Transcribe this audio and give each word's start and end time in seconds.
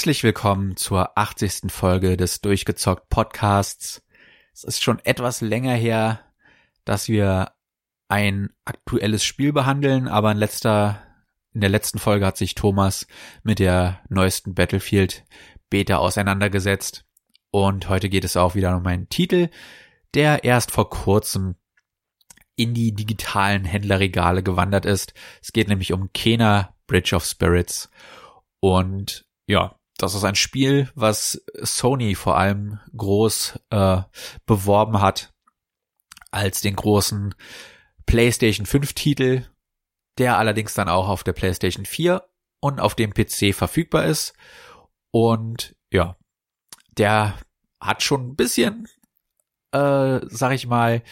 Herzlich 0.00 0.22
willkommen 0.22 0.78
zur 0.78 1.18
80. 1.18 1.70
Folge 1.70 2.16
des 2.16 2.40
Durchgezockt 2.40 3.10
Podcasts. 3.10 4.02
Es 4.54 4.64
ist 4.64 4.82
schon 4.82 4.98
etwas 5.00 5.42
länger 5.42 5.74
her, 5.74 6.20
dass 6.86 7.08
wir 7.08 7.52
ein 8.08 8.48
aktuelles 8.64 9.22
Spiel 9.22 9.52
behandeln, 9.52 10.08
aber 10.08 10.32
in 10.32 10.38
letzter, 10.38 11.02
in 11.52 11.60
der 11.60 11.68
letzten 11.68 11.98
Folge 11.98 12.24
hat 12.24 12.38
sich 12.38 12.54
Thomas 12.54 13.06
mit 13.42 13.58
der 13.58 14.00
neuesten 14.08 14.54
Battlefield 14.54 15.26
Beta 15.68 15.96
auseinandergesetzt. 15.96 17.04
Und 17.50 17.90
heute 17.90 18.08
geht 18.08 18.24
es 18.24 18.38
auch 18.38 18.54
wieder 18.54 18.74
um 18.78 18.86
einen 18.86 19.10
Titel, 19.10 19.50
der 20.14 20.44
erst 20.44 20.70
vor 20.70 20.88
kurzem 20.88 21.56
in 22.56 22.72
die 22.72 22.94
digitalen 22.94 23.66
Händlerregale 23.66 24.42
gewandert 24.42 24.86
ist. 24.86 25.12
Es 25.42 25.52
geht 25.52 25.68
nämlich 25.68 25.92
um 25.92 26.10
Kena 26.14 26.74
Bridge 26.86 27.14
of 27.14 27.26
Spirits. 27.26 27.90
Und 28.60 29.26
ja, 29.46 29.76
das 30.02 30.14
ist 30.14 30.24
ein 30.24 30.34
Spiel, 30.34 30.90
was 30.94 31.42
Sony 31.62 32.14
vor 32.14 32.38
allem 32.38 32.80
groß 32.96 33.60
äh, 33.70 34.02
beworben 34.46 35.00
hat 35.00 35.32
als 36.30 36.60
den 36.60 36.76
großen 36.76 37.34
PlayStation 38.06 38.66
5 38.66 38.92
Titel, 38.94 39.42
der 40.18 40.38
allerdings 40.38 40.74
dann 40.74 40.88
auch 40.88 41.08
auf 41.08 41.22
der 41.22 41.32
PlayStation 41.32 41.84
4 41.84 42.24
und 42.60 42.80
auf 42.80 42.94
dem 42.94 43.12
PC 43.12 43.54
verfügbar 43.54 44.04
ist. 44.04 44.32
Und 45.10 45.76
ja, 45.92 46.16
der 46.96 47.34
hat 47.80 48.02
schon 48.02 48.28
ein 48.28 48.36
bisschen, 48.36 48.88
äh, 49.72 50.20
sag 50.28 50.52
ich 50.52 50.66
mal, 50.66 51.02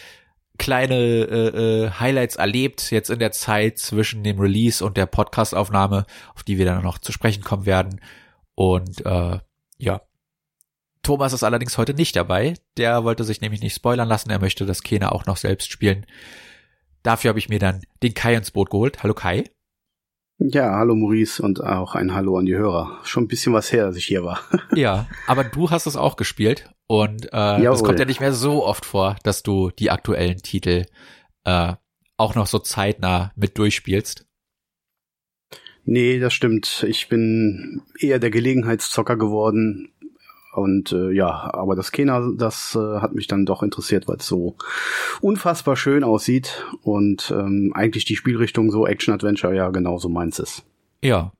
kleine 0.57 0.95
äh, 0.95 1.85
äh, 1.85 1.91
Highlights 1.91 2.35
erlebt 2.35 2.91
jetzt 2.91 3.09
in 3.09 3.19
der 3.19 3.31
Zeit 3.31 3.77
zwischen 3.77 4.23
dem 4.23 4.39
Release 4.39 4.83
und 4.83 4.97
der 4.97 5.05
Podcastaufnahme, 5.05 6.05
auf 6.35 6.43
die 6.43 6.57
wir 6.57 6.65
dann 6.65 6.83
noch 6.83 6.97
zu 6.97 7.11
sprechen 7.11 7.43
kommen 7.43 7.65
werden. 7.65 8.01
Und 8.59 9.05
äh, 9.05 9.39
ja, 9.77 10.01
Thomas 11.01 11.31
ist 11.31 11.43
allerdings 11.43 11.77
heute 11.77 11.93
nicht 11.93 12.17
dabei. 12.17 12.55
Der 12.75 13.05
wollte 13.05 13.23
sich 13.23 13.39
nämlich 13.39 13.61
nicht 13.61 13.73
spoilern 13.73 14.09
lassen. 14.09 14.29
Er 14.31 14.39
möchte 14.41 14.65
das 14.65 14.83
Kena 14.83 15.13
auch 15.13 15.25
noch 15.25 15.37
selbst 15.37 15.71
spielen. 15.71 16.05
Dafür 17.01 17.29
habe 17.29 17.39
ich 17.39 17.47
mir 17.47 17.59
dann 17.59 17.83
den 18.03 18.13
Kai 18.13 18.35
ins 18.35 18.51
Boot 18.51 18.69
geholt. 18.69 19.01
Hallo 19.01 19.13
Kai. 19.13 19.45
Ja, 20.39 20.75
hallo 20.75 20.93
Maurice 20.93 21.41
und 21.41 21.63
auch 21.63 21.95
ein 21.95 22.13
Hallo 22.13 22.37
an 22.37 22.47
die 22.47 22.55
Hörer. 22.55 22.99
Schon 23.03 23.23
ein 23.23 23.27
bisschen 23.29 23.53
was 23.53 23.71
her, 23.71 23.85
dass 23.85 23.95
ich 23.95 24.05
hier 24.05 24.25
war. 24.25 24.41
ja, 24.75 25.07
aber 25.25 25.45
du 25.45 25.69
hast 25.69 25.85
es 25.85 25.95
auch 25.95 26.17
gespielt 26.17 26.69
und 26.85 27.31
äh, 27.31 27.63
es 27.63 27.81
kommt 27.81 27.99
ja 27.99 28.05
nicht 28.05 28.19
mehr 28.19 28.33
so 28.33 28.65
oft 28.65 28.83
vor, 28.83 29.15
dass 29.23 29.41
du 29.41 29.69
die 29.69 29.89
aktuellen 29.89 30.39
Titel 30.39 30.85
äh, 31.45 31.75
auch 32.17 32.35
noch 32.35 32.47
so 32.47 32.59
zeitnah 32.59 33.31
mit 33.37 33.57
durchspielst. 33.57 34.28
Nee, 35.85 36.19
das 36.19 36.33
stimmt. 36.33 36.85
Ich 36.87 37.09
bin 37.09 37.81
eher 37.99 38.19
der 38.19 38.29
Gelegenheitszocker 38.29 39.17
geworden. 39.17 39.91
Und 40.53 40.91
äh, 40.91 41.11
ja, 41.11 41.53
aber 41.53 41.75
das 41.75 41.91
Kena, 41.91 42.31
das 42.35 42.75
äh, 42.75 42.99
hat 42.99 43.13
mich 43.13 43.27
dann 43.27 43.45
doch 43.45 43.61
interessiert, 43.61 44.07
weil 44.07 44.17
es 44.17 44.25
so 44.25 44.55
unfassbar 45.21 45.75
schön 45.75 46.03
aussieht 46.03 46.65
und 46.81 47.31
ähm, 47.31 47.71
eigentlich 47.75 48.05
die 48.05 48.15
Spielrichtung 48.15 48.71
so 48.71 48.87
Action-Adventure 48.87 49.55
ja 49.55 49.69
genauso 49.69 50.09
meins 50.09 50.39
ist. 50.39 50.63
Ja. 51.01 51.31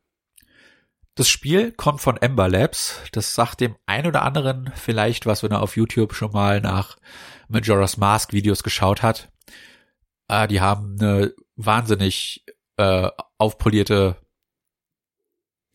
Das 1.16 1.28
Spiel 1.28 1.72
kommt 1.72 2.02
von 2.02 2.18
Ember 2.18 2.48
Labs. 2.48 3.02
Das 3.12 3.36
sagt 3.36 3.62
dem 3.62 3.76
ein 3.88 4.06
oder 4.06 4.22
anderen 4.22 4.72
vielleicht 4.76 5.26
was, 5.26 5.44
wenn 5.44 5.52
er 5.52 5.62
auf 5.62 5.76
YouTube 5.76 6.14
schon 6.14 6.32
mal 6.32 6.62
nach 6.62 6.98
Majora's 7.50 7.98
Mask 7.98 8.32
Videos 8.32 8.64
geschaut 8.64 9.02
hat. 9.02 9.30
Äh, 10.28 10.48
die 10.48 10.62
haben 10.62 10.96
eine 11.00 11.34
wahnsinnig 11.56 12.46
äh, 12.78 13.10
aufpolierte 13.38 14.16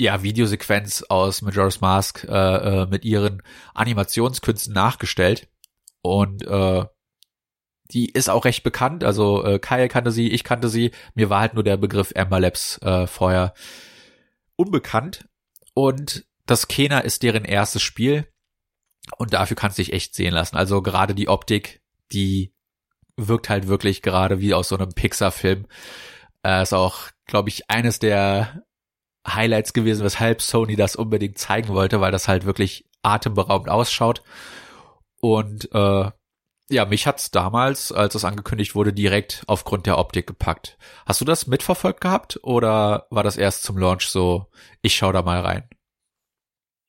ja, 0.00 0.22
Videosequenz 0.22 1.04
aus 1.08 1.42
Majora's 1.42 1.80
Mask 1.80 2.24
äh, 2.24 2.82
äh, 2.82 2.86
mit 2.86 3.04
ihren 3.04 3.42
Animationskünsten 3.74 4.74
nachgestellt. 4.74 5.48
Und 6.02 6.46
äh, 6.46 6.84
die 7.90 8.10
ist 8.10 8.28
auch 8.28 8.44
recht 8.44 8.62
bekannt. 8.62 9.04
Also 9.04 9.44
äh, 9.44 9.58
Kyle 9.58 9.88
kannte 9.88 10.10
sie, 10.10 10.30
ich 10.30 10.44
kannte 10.44 10.68
sie. 10.68 10.90
Mir 11.14 11.30
war 11.30 11.40
halt 11.40 11.54
nur 11.54 11.64
der 11.64 11.76
Begriff 11.76 12.12
Amber 12.16 12.40
Labs 12.40 12.78
äh, 12.78 13.06
vorher 13.06 13.54
unbekannt. 14.56 15.28
Und 15.74 16.26
das 16.46 16.68
Kena 16.68 17.00
ist 17.00 17.22
deren 17.22 17.44
erstes 17.44 17.82
Spiel. 17.82 18.26
Und 19.16 19.32
dafür 19.32 19.56
kannst 19.56 19.78
du 19.78 19.82
dich 19.82 19.92
echt 19.92 20.14
sehen 20.14 20.34
lassen. 20.34 20.56
Also 20.56 20.82
gerade 20.82 21.14
die 21.14 21.28
Optik, 21.28 21.82
die 22.12 22.54
wirkt 23.16 23.48
halt 23.48 23.68
wirklich 23.68 24.02
gerade 24.02 24.40
wie 24.40 24.54
aus 24.54 24.68
so 24.68 24.76
einem 24.76 24.92
Pixar-Film. 24.92 25.66
Äh, 26.42 26.62
ist 26.62 26.74
auch, 26.74 27.10
glaube 27.26 27.48
ich, 27.48 27.70
eines 27.70 27.98
der 27.98 28.64
Highlights 29.26 29.72
gewesen, 29.72 30.04
weshalb 30.04 30.42
Sony 30.42 30.76
das 30.76 30.96
unbedingt 30.96 31.38
zeigen 31.38 31.68
wollte, 31.68 32.00
weil 32.00 32.12
das 32.12 32.28
halt 32.28 32.44
wirklich 32.44 32.86
atemberaubend 33.02 33.70
ausschaut. 33.70 34.22
Und 35.20 35.72
äh, 35.72 36.10
ja, 36.70 36.84
mich 36.86 37.06
hat's 37.06 37.30
damals, 37.30 37.92
als 37.92 38.14
es 38.14 38.24
angekündigt 38.24 38.74
wurde, 38.74 38.92
direkt 38.92 39.44
aufgrund 39.46 39.86
der 39.86 39.98
Optik 39.98 40.26
gepackt. 40.26 40.78
Hast 41.06 41.20
du 41.20 41.24
das 41.24 41.46
mitverfolgt 41.46 42.00
gehabt 42.00 42.40
oder 42.42 43.06
war 43.10 43.22
das 43.22 43.36
erst 43.36 43.64
zum 43.64 43.78
Launch 43.78 44.08
so, 44.08 44.46
ich 44.80 44.94
schau 44.94 45.12
da 45.12 45.22
mal 45.22 45.40
rein? 45.40 45.64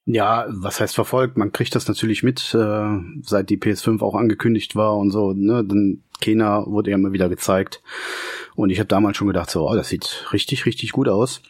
Ja, 0.07 0.46
was 0.50 0.79
heißt 0.79 0.94
verfolgt? 0.94 1.35
Man 1.35 1.52
kriegt 1.52 1.75
das 1.75 1.88
natürlich 1.88 2.22
mit, 2.22 2.53
äh, 2.53 3.00
seit 3.23 3.50
die 3.50 3.57
PS5 3.57 4.02
auch 4.02 4.13
angekündigt 4.13 4.75
war 4.75 4.96
und 4.97 5.09
so. 5.09 5.34
Ne? 5.34 5.63
Dann 5.66 6.03
Kena 6.22 6.66
wurde 6.67 6.91
ja 6.91 6.97
immer 6.97 7.12
wieder 7.12 7.28
gezeigt. 7.28 7.81
Und 8.56 8.69
ich 8.69 8.79
habe 8.79 8.88
damals 8.88 9.17
schon 9.17 9.28
gedacht, 9.28 9.50
so, 9.50 9.67
oh, 9.67 9.75
das 9.75 9.90
sieht 9.90 10.28
richtig, 10.31 10.66
richtig 10.67 10.91
gut 10.91 11.09
aus. 11.09 11.41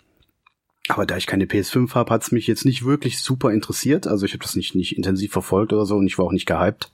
Aber 0.88 1.06
da 1.06 1.18
ich 1.18 1.26
keine 1.26 1.46
PS5 1.46 1.96
habe, 1.96 2.14
hat 2.14 2.24
es 2.24 2.32
mich 2.32 2.46
jetzt 2.48 2.66
nicht 2.66 2.86
wirklich 2.86 3.20
super 3.20 3.52
interessiert. 3.52 4.08
Also 4.08 4.26
ich 4.26 4.34
habe 4.34 4.44
das 4.44 4.56
nicht, 4.56 4.76
nicht 4.76 4.96
intensiv 4.96 5.32
verfolgt 5.32 5.74
oder 5.74 5.86
so 5.86 5.96
und 5.96 6.06
ich 6.06 6.18
war 6.18 6.26
auch 6.26 6.32
nicht 6.32 6.46
gehypt. 6.46 6.92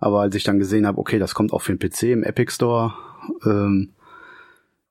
Aber 0.00 0.20
als 0.20 0.34
ich 0.34 0.42
dann 0.42 0.58
gesehen 0.58 0.86
habe, 0.86 0.98
okay, 0.98 1.18
das 1.18 1.34
kommt 1.34 1.52
auch 1.52 1.60
für 1.60 1.74
den 1.74 1.78
PC 1.78 2.04
im 2.04 2.24
Epic 2.24 2.52
Store, 2.52 2.94
ähm, 3.44 3.94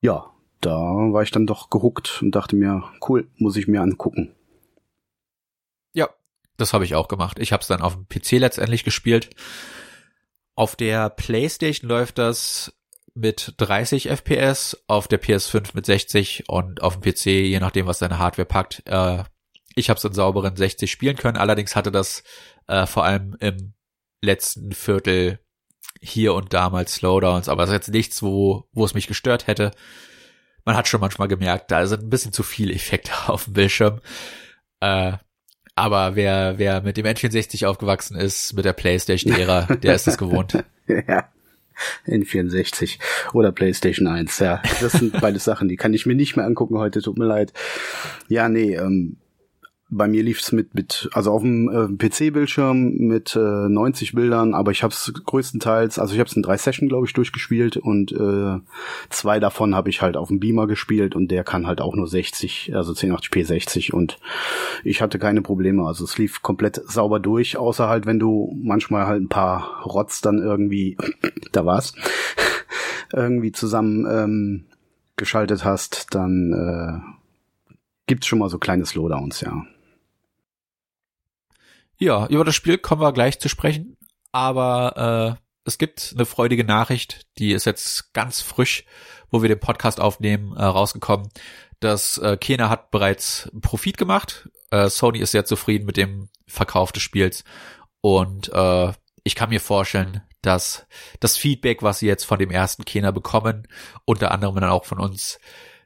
ja, 0.01 0.31
da 0.61 0.71
war 0.71 1.21
ich 1.23 1.31
dann 1.31 1.45
doch 1.45 1.69
gehuckt 1.69 2.21
und 2.21 2.31
dachte 2.31 2.55
mir, 2.55 2.83
cool, 3.07 3.27
muss 3.35 3.57
ich 3.57 3.67
mir 3.67 3.81
angucken. 3.81 4.33
Ja, 5.93 6.09
das 6.57 6.73
habe 6.73 6.85
ich 6.85 6.95
auch 6.95 7.09
gemacht. 7.09 7.39
Ich 7.39 7.51
habe 7.51 7.61
es 7.61 7.67
dann 7.67 7.81
auf 7.81 7.95
dem 7.95 8.07
PC 8.07 8.39
letztendlich 8.39 8.85
gespielt. 8.85 9.29
Auf 10.55 10.75
der 10.75 11.09
PlayStation 11.09 11.89
läuft 11.89 12.17
das 12.17 12.73
mit 13.15 13.53
30 13.57 14.09
FPS, 14.09 14.83
auf 14.87 15.07
der 15.07 15.21
PS5 15.21 15.71
mit 15.73 15.85
60 15.85 16.45
und 16.47 16.81
auf 16.81 16.99
dem 16.99 17.13
PC, 17.13 17.25
je 17.25 17.59
nachdem, 17.59 17.85
was 17.85 17.99
deine 17.99 18.17
Hardware 18.17 18.45
packt. 18.45 18.83
Äh, 18.85 19.23
ich 19.75 19.89
habe 19.89 19.97
es 19.97 20.03
in 20.03 20.13
sauberen 20.13 20.55
60 20.55 20.91
spielen 20.91 21.15
können, 21.15 21.37
allerdings 21.37 21.75
hatte 21.75 21.91
das 21.91 22.23
äh, 22.67 22.85
vor 22.85 23.05
allem 23.05 23.35
im 23.39 23.73
letzten 24.21 24.71
Viertel 24.71 25.39
hier 26.01 26.33
und 26.33 26.53
da 26.53 26.69
mal 26.69 26.87
Slowdowns, 26.87 27.49
aber 27.49 27.63
das 27.63 27.69
ist 27.69 27.75
jetzt 27.75 27.91
nichts, 27.91 28.23
wo, 28.23 28.67
wo 28.71 28.85
es 28.85 28.93
mich 28.93 29.07
gestört 29.07 29.47
hätte. 29.47 29.71
Man 30.65 30.75
hat 30.75 30.87
schon 30.87 31.01
manchmal 31.01 31.27
gemerkt, 31.27 31.71
da 31.71 31.85
sind 31.85 32.03
ein 32.03 32.09
bisschen 32.09 32.33
zu 32.33 32.43
viele 32.43 32.73
Effekte 32.73 33.11
auf 33.27 33.45
dem 33.45 33.53
Bildschirm. 33.53 34.01
Äh, 34.79 35.13
aber 35.75 36.15
wer, 36.15 36.59
wer 36.59 36.81
mit 36.81 36.97
dem 36.97 37.05
N64 37.05 37.65
aufgewachsen 37.65 38.15
ist, 38.15 38.53
mit 38.53 38.65
der 38.65 38.73
Playstation-Ära, 38.73 39.75
der 39.77 39.95
ist 39.95 40.07
es 40.07 40.17
gewohnt. 40.17 40.63
ja. 40.87 41.29
N64 42.07 42.99
oder 43.33 43.51
PlayStation 43.51 44.07
1, 44.07 44.39
ja. 44.39 44.61
Das 44.81 44.93
sind 44.93 45.19
beide 45.21 45.39
Sachen, 45.39 45.67
die 45.67 45.77
kann 45.77 45.93
ich 45.93 46.05
mir 46.05 46.15
nicht 46.15 46.35
mehr 46.35 46.45
angucken 46.45 46.77
heute, 46.77 47.01
tut 47.01 47.17
mir 47.17 47.25
leid. 47.25 47.53
Ja, 48.27 48.49
nee, 48.49 48.75
ähm, 48.75 49.17
bei 49.95 50.07
mir 50.07 50.23
lief's 50.23 50.51
mit 50.51 50.73
mit 50.73 51.09
also 51.13 51.31
auf 51.31 51.41
dem 51.41 51.69
äh, 51.69 51.87
PC-Bildschirm 51.87 52.95
mit 52.97 53.35
äh, 53.35 53.39
90 53.39 54.13
Bildern, 54.13 54.53
aber 54.53 54.71
ich 54.71 54.83
habe 54.83 54.93
es 54.93 55.11
größtenteils, 55.25 55.99
also 55.99 56.13
ich 56.13 56.19
habe 56.19 56.29
es 56.29 56.35
in 56.35 56.43
drei 56.43 56.57
Session 56.57 56.89
glaube 56.89 57.05
ich 57.05 57.13
durchgespielt 57.13 57.77
und 57.77 58.11
äh, 58.11 58.59
zwei 59.09 59.39
davon 59.39 59.75
habe 59.75 59.89
ich 59.89 60.01
halt 60.01 60.17
auf 60.17 60.29
dem 60.29 60.39
Beamer 60.39 60.67
gespielt 60.67 61.15
und 61.15 61.29
der 61.29 61.43
kann 61.43 61.67
halt 61.67 61.81
auch 61.81 61.95
nur 61.95 62.07
60, 62.07 62.75
also 62.75 62.93
1080p 62.93 63.45
60 63.45 63.93
und 63.93 64.19
ich 64.83 65.01
hatte 65.01 65.19
keine 65.19 65.41
Probleme, 65.41 65.85
also 65.85 66.03
es 66.03 66.17
lief 66.17 66.41
komplett 66.41 66.81
sauber 66.85 67.19
durch, 67.19 67.57
außer 67.57 67.87
halt 67.87 68.05
wenn 68.05 68.19
du 68.19 68.55
manchmal 68.61 69.07
halt 69.07 69.21
ein 69.21 69.29
paar 69.29 69.83
Rotz 69.83 70.21
dann 70.21 70.39
irgendwie, 70.39 70.97
da 71.51 71.65
war's, 71.65 71.93
irgendwie 73.13 73.51
zusammen 73.51 74.05
ähm, 74.09 74.65
geschaltet 75.15 75.63
hast, 75.63 76.07
dann 76.11 76.53
äh, 76.53 77.13
gibt's 78.07 78.27
schon 78.27 78.39
mal 78.39 78.49
so 78.49 78.57
kleine 78.57 78.85
Slowdowns, 78.85 79.41
ja. 79.41 79.65
Ja, 82.03 82.27
über 82.27 82.43
das 82.43 82.53
Spiel 82.53 82.77
kommen 82.77 82.99
wir 82.99 83.13
gleich 83.13 83.39
zu 83.39 83.47
sprechen, 83.47 83.95
aber 84.33 85.37
äh, 85.39 85.41
es 85.63 85.77
gibt 85.77 86.11
eine 86.13 86.25
freudige 86.25 86.65
Nachricht, 86.65 87.25
die 87.37 87.53
ist 87.53 87.63
jetzt 87.63 88.11
ganz 88.11 88.41
frisch, 88.41 88.83
wo 89.31 89.41
wir 89.41 89.47
den 89.47 89.61
Podcast 89.61 90.01
aufnehmen, 90.01 90.53
äh, 90.57 90.65
rausgekommen. 90.65 91.29
Das 91.79 92.17
äh, 92.17 92.35
Kena 92.35 92.67
hat 92.67 92.91
bereits 92.91 93.49
Profit 93.61 93.97
gemacht. 93.97 94.49
Äh, 94.69 94.89
Sony 94.89 95.19
ist 95.19 95.31
sehr 95.31 95.45
zufrieden 95.45 95.85
mit 95.85 95.95
dem 95.95 96.27
Verkauf 96.45 96.91
des 96.91 97.03
Spiels 97.03 97.45
und 98.01 98.51
äh, 98.51 98.91
ich 99.23 99.35
kann 99.35 99.47
mir 99.47 99.61
vorstellen, 99.61 100.23
dass 100.41 100.85
das 101.21 101.37
Feedback, 101.37 101.83
was 101.83 101.99
sie 101.99 102.07
jetzt 102.07 102.25
von 102.25 102.37
dem 102.37 102.51
ersten 102.51 102.83
Kena 102.83 103.11
bekommen, 103.11 103.65
unter 104.03 104.31
anderem 104.31 104.55
dann 104.55 104.65
auch 104.65 104.83
von 104.83 104.99
uns, 104.99 105.39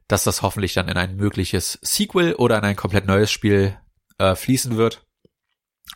dass 0.08 0.24
das 0.24 0.42
hoffentlich 0.42 0.74
dann 0.74 0.88
in 0.88 0.98
ein 0.98 1.16
mögliches 1.16 1.78
Sequel 1.84 2.34
oder 2.34 2.58
in 2.58 2.64
ein 2.64 2.76
komplett 2.76 3.06
neues 3.06 3.30
Spiel 3.30 3.78
äh, 4.18 4.34
fließen 4.34 4.78
wird. 4.78 5.07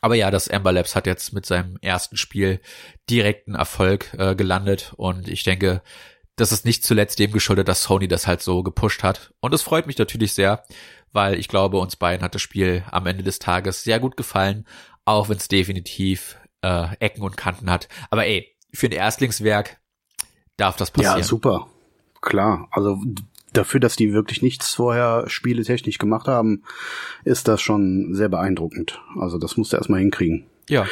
Aber 0.01 0.15
ja, 0.15 0.31
das 0.31 0.49
Amber 0.49 0.71
Labs 0.71 0.95
hat 0.95 1.05
jetzt 1.05 1.31
mit 1.31 1.45
seinem 1.45 1.77
ersten 1.81 2.17
Spiel 2.17 2.59
direkten 3.09 3.55
Erfolg 3.55 4.13
äh, 4.17 4.35
gelandet 4.35 4.93
und 4.97 5.27
ich 5.27 5.43
denke, 5.43 5.81
das 6.35 6.51
ist 6.51 6.65
nicht 6.65 6.83
zuletzt 6.83 7.19
dem 7.19 7.31
geschuldet, 7.31 7.67
dass 7.67 7.83
Sony 7.83 8.07
das 8.07 8.25
halt 8.25 8.41
so 8.41 8.63
gepusht 8.63 9.03
hat. 9.03 9.33
Und 9.41 9.53
es 9.53 9.61
freut 9.61 9.85
mich 9.85 9.97
natürlich 9.97 10.33
sehr, 10.33 10.63
weil 11.11 11.35
ich 11.39 11.47
glaube, 11.47 11.77
uns 11.77 11.95
beiden 11.95 12.23
hat 12.23 12.33
das 12.33 12.41
Spiel 12.41 12.83
am 12.89 13.05
Ende 13.05 13.23
des 13.23 13.37
Tages 13.37 13.83
sehr 13.83 13.99
gut 13.99 14.17
gefallen, 14.17 14.65
auch 15.05 15.29
wenn 15.29 15.37
es 15.37 15.47
definitiv 15.47 16.37
äh, 16.61 16.95
Ecken 16.99 17.21
und 17.21 17.37
Kanten 17.37 17.69
hat. 17.69 17.87
Aber 18.09 18.25
ey, 18.25 18.55
für 18.73 18.87
ein 18.87 18.91
Erstlingswerk 18.93 19.81
darf 20.57 20.77
das 20.77 20.91
passieren. 20.91 21.17
Ja, 21.17 21.23
super. 21.23 21.67
Klar. 22.21 22.67
Also 22.71 22.97
dafür, 23.53 23.79
dass 23.79 23.95
die 23.95 24.13
wirklich 24.13 24.41
nichts 24.41 24.73
vorher 24.73 25.25
spieletechnisch 25.27 25.97
gemacht 25.97 26.27
haben, 26.27 26.63
ist 27.23 27.47
das 27.47 27.61
schon 27.61 28.13
sehr 28.13 28.29
beeindruckend. 28.29 29.01
Also 29.19 29.37
das 29.37 29.57
musst 29.57 29.73
du 29.73 29.77
erstmal 29.77 29.99
hinkriegen. 29.99 30.45
Ja. 30.69 30.87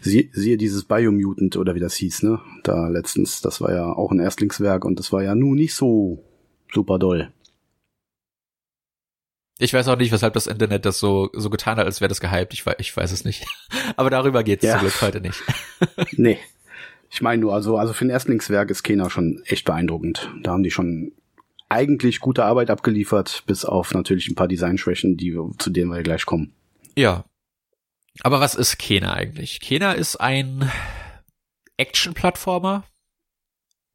Sie, 0.00 0.30
siehe 0.32 0.56
dieses 0.56 0.84
Biomutant 0.84 1.56
oder 1.56 1.74
wie 1.74 1.80
das 1.80 1.94
hieß, 1.94 2.22
ne? 2.22 2.40
Da 2.62 2.88
letztens, 2.88 3.40
das 3.40 3.60
war 3.60 3.72
ja 3.72 3.86
auch 3.86 4.12
ein 4.12 4.20
Erstlingswerk 4.20 4.84
und 4.84 4.98
das 4.98 5.12
war 5.12 5.22
ja 5.22 5.34
nun 5.34 5.56
nicht 5.56 5.74
so 5.74 6.22
super 6.72 6.98
doll. 6.98 7.32
Ich 9.58 9.72
weiß 9.72 9.86
auch 9.88 9.96
nicht, 9.96 10.12
weshalb 10.12 10.34
das 10.34 10.46
Internet 10.46 10.84
das 10.84 10.98
so, 10.98 11.30
so 11.32 11.48
getan 11.48 11.78
hat, 11.78 11.86
als 11.86 12.00
wäre 12.00 12.08
das 12.08 12.20
gehypt. 12.20 12.52
Ich 12.54 12.66
weiß, 12.66 12.76
ich 12.78 12.96
weiß 12.96 13.12
es 13.12 13.24
nicht. 13.24 13.46
Aber 13.96 14.10
darüber 14.10 14.42
geht 14.42 14.62
es 14.62 14.68
ja. 14.68 14.74
zum 14.74 14.80
Glück 14.80 15.00
heute 15.00 15.20
nicht. 15.20 15.42
nee. 16.12 16.38
Ich 17.10 17.22
meine 17.22 17.40
nur, 17.40 17.54
also, 17.54 17.76
also 17.76 17.92
für 17.92 18.04
ein 18.04 18.10
Erstlingswerk 18.10 18.70
ist 18.70 18.82
Kena 18.82 19.10
schon 19.10 19.42
echt 19.46 19.64
beeindruckend. 19.64 20.30
Da 20.42 20.50
haben 20.52 20.64
die 20.64 20.72
schon 20.72 21.12
eigentlich 21.68 22.20
gute 22.20 22.44
Arbeit 22.44 22.70
abgeliefert, 22.70 23.42
bis 23.46 23.64
auf 23.64 23.92
natürlich 23.94 24.28
ein 24.28 24.34
paar 24.34 24.48
Designschwächen, 24.48 25.16
die 25.16 25.32
wir, 25.32 25.50
zu 25.58 25.70
denen 25.70 25.90
wir 25.90 26.02
gleich 26.02 26.26
kommen. 26.26 26.54
Ja. 26.96 27.24
Aber 28.20 28.40
was 28.40 28.54
ist 28.54 28.78
Kena 28.78 29.12
eigentlich? 29.12 29.60
Kena 29.60 29.92
ist 29.92 30.16
ein 30.16 30.70
Action-Plattformer 31.76 32.84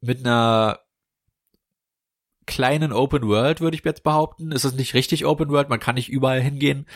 mit 0.00 0.20
einer 0.20 0.80
kleinen 2.46 2.92
Open 2.92 3.26
World, 3.28 3.60
würde 3.60 3.76
ich 3.76 3.84
jetzt 3.84 4.02
behaupten. 4.02 4.52
Es 4.52 4.64
ist 4.64 4.76
nicht 4.76 4.94
richtig 4.94 5.24
Open 5.24 5.50
World, 5.50 5.68
man 5.68 5.80
kann 5.80 5.94
nicht 5.94 6.08
überall 6.08 6.40
hingehen. 6.40 6.86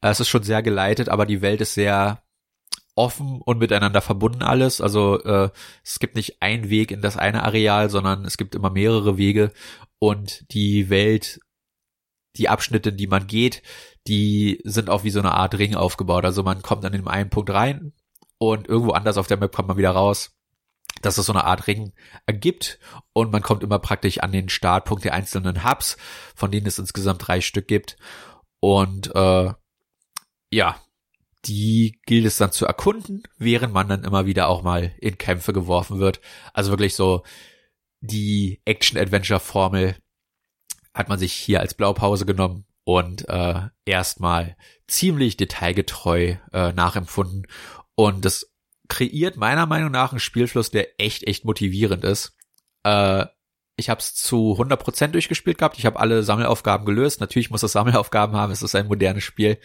Es 0.00 0.20
ist 0.20 0.28
schon 0.28 0.42
sehr 0.42 0.62
geleitet, 0.62 1.08
aber 1.08 1.24
die 1.24 1.40
Welt 1.40 1.60
ist 1.60 1.74
sehr 1.74 2.22
offen 2.98 3.40
und 3.40 3.58
miteinander 3.58 4.00
verbunden 4.00 4.42
alles. 4.42 4.80
Also 4.80 5.22
äh, 5.22 5.50
es 5.84 5.98
gibt 5.98 6.16
nicht 6.16 6.42
einen 6.42 6.68
Weg 6.68 6.90
in 6.90 7.00
das 7.00 7.16
eine 7.16 7.44
Areal, 7.44 7.90
sondern 7.90 8.24
es 8.24 8.36
gibt 8.36 8.54
immer 8.54 8.70
mehrere 8.70 9.16
Wege 9.16 9.52
und 9.98 10.44
die 10.52 10.90
Welt, 10.90 11.40
die 12.36 12.48
Abschnitte, 12.48 12.92
die 12.92 13.06
man 13.06 13.26
geht, 13.26 13.62
die 14.06 14.60
sind 14.64 14.90
auch 14.90 15.04
wie 15.04 15.10
so 15.10 15.20
eine 15.20 15.32
Art 15.32 15.58
Ring 15.58 15.74
aufgebaut. 15.74 16.24
Also 16.24 16.42
man 16.42 16.62
kommt 16.62 16.84
an 16.84 16.92
dem 16.92 17.08
einen 17.08 17.30
Punkt 17.30 17.50
rein 17.50 17.92
und 18.38 18.68
irgendwo 18.68 18.92
anders 18.92 19.16
auf 19.16 19.26
der 19.26 19.38
Map 19.38 19.54
kommt 19.54 19.68
man 19.68 19.78
wieder 19.78 19.90
raus 19.90 20.38
dass 21.02 21.18
es 21.18 21.26
so 21.26 21.32
eine 21.32 21.44
Art 21.44 21.66
Ring 21.66 21.92
ergibt 22.26 22.78
und 23.12 23.30
man 23.30 23.42
kommt 23.42 23.62
immer 23.62 23.78
praktisch 23.78 24.18
an 24.18 24.32
den 24.32 24.48
Startpunkt 24.48 25.04
der 25.04 25.14
einzelnen 25.14 25.64
Hubs, 25.64 25.96
von 26.34 26.50
denen 26.50 26.66
es 26.66 26.78
insgesamt 26.78 27.26
drei 27.26 27.40
Stück 27.40 27.68
gibt. 27.68 27.96
Und 28.60 29.14
äh, 29.14 29.52
ja, 30.50 30.76
die 31.44 32.00
gilt 32.06 32.26
es 32.26 32.36
dann 32.36 32.52
zu 32.52 32.66
erkunden, 32.66 33.22
während 33.36 33.72
man 33.72 33.88
dann 33.88 34.04
immer 34.04 34.26
wieder 34.26 34.48
auch 34.48 34.62
mal 34.62 34.92
in 34.98 35.18
Kämpfe 35.18 35.52
geworfen 35.52 35.98
wird. 35.98 36.20
Also 36.52 36.70
wirklich 36.70 36.94
so 36.94 37.22
die 38.00 38.60
Action-Adventure-Formel 38.64 39.96
hat 40.94 41.08
man 41.08 41.18
sich 41.18 41.32
hier 41.32 41.60
als 41.60 41.74
Blaupause 41.74 42.26
genommen 42.26 42.64
und 42.84 43.28
äh, 43.28 43.68
erstmal 43.84 44.56
ziemlich 44.86 45.36
detailgetreu 45.36 46.36
äh, 46.52 46.72
nachempfunden. 46.72 47.46
Und 47.94 48.24
das 48.24 48.52
kreiert 48.88 49.36
meiner 49.36 49.66
Meinung 49.66 49.90
nach 49.90 50.12
einen 50.12 50.20
Spielfluss, 50.20 50.70
der 50.70 51.00
echt, 51.00 51.24
echt 51.24 51.44
motivierend 51.44 52.04
ist. 52.04 52.36
Äh, 52.84 53.26
ich 53.76 53.90
habe 53.90 54.00
es 54.00 54.14
zu 54.14 54.56
100% 54.58 55.08
durchgespielt 55.08 55.58
gehabt. 55.58 55.78
Ich 55.78 55.86
habe 55.86 56.00
alle 56.00 56.24
Sammelaufgaben 56.24 56.84
gelöst. 56.84 57.20
Natürlich 57.20 57.50
muss 57.50 57.62
es 57.62 57.72
Sammelaufgaben 57.72 58.34
haben. 58.34 58.50
Es 58.50 58.62
ist 58.62 58.74
ein 58.74 58.88
modernes 58.88 59.22
Spiel. 59.22 59.58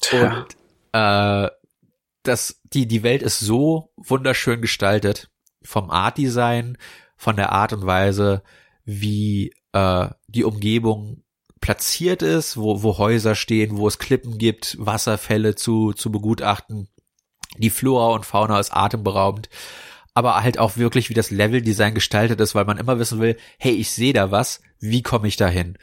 Tja. 0.00 0.42
Und 0.42 0.56
äh, 0.92 1.48
das, 2.22 2.60
die, 2.64 2.86
die 2.86 3.02
Welt 3.02 3.22
ist 3.22 3.40
so 3.40 3.92
wunderschön 3.96 4.60
gestaltet. 4.60 5.30
Vom 5.62 5.90
Art-Design, 5.90 6.78
von 7.16 7.36
der 7.36 7.52
Art 7.52 7.72
und 7.72 7.84
Weise, 7.84 8.42
wie 8.84 9.52
äh, 9.72 10.08
die 10.26 10.44
Umgebung 10.44 11.22
platziert 11.60 12.22
ist, 12.22 12.56
wo, 12.56 12.82
wo 12.82 12.98
Häuser 12.98 13.34
stehen, 13.34 13.76
wo 13.76 13.86
es 13.86 13.98
Klippen 13.98 14.38
gibt, 14.38 14.76
Wasserfälle 14.78 15.54
zu, 15.54 15.92
zu 15.92 16.10
begutachten. 16.10 16.88
Die 17.58 17.70
Flora 17.70 18.14
und 18.14 18.24
Fauna 18.24 18.58
ist 18.58 18.74
atemberaubend. 18.74 19.48
Aber 20.14 20.42
halt 20.42 20.58
auch 20.58 20.76
wirklich, 20.76 21.08
wie 21.10 21.14
das 21.14 21.30
Leveldesign 21.30 21.94
gestaltet 21.94 22.40
ist, 22.40 22.54
weil 22.54 22.64
man 22.64 22.78
immer 22.78 22.98
wissen 22.98 23.20
will, 23.20 23.36
hey, 23.58 23.72
ich 23.72 23.90
sehe 23.90 24.12
da 24.12 24.30
was, 24.30 24.60
wie 24.80 25.02
komme 25.02 25.28
ich 25.28 25.36
da 25.36 25.48
hin? 25.48 25.78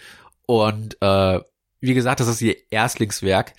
Und 0.45 1.01
äh, 1.01 1.39
wie 1.79 1.93
gesagt, 1.93 2.19
das 2.19 2.27
ist 2.27 2.41
ihr 2.41 2.55
Erstlingswerk. 2.71 3.53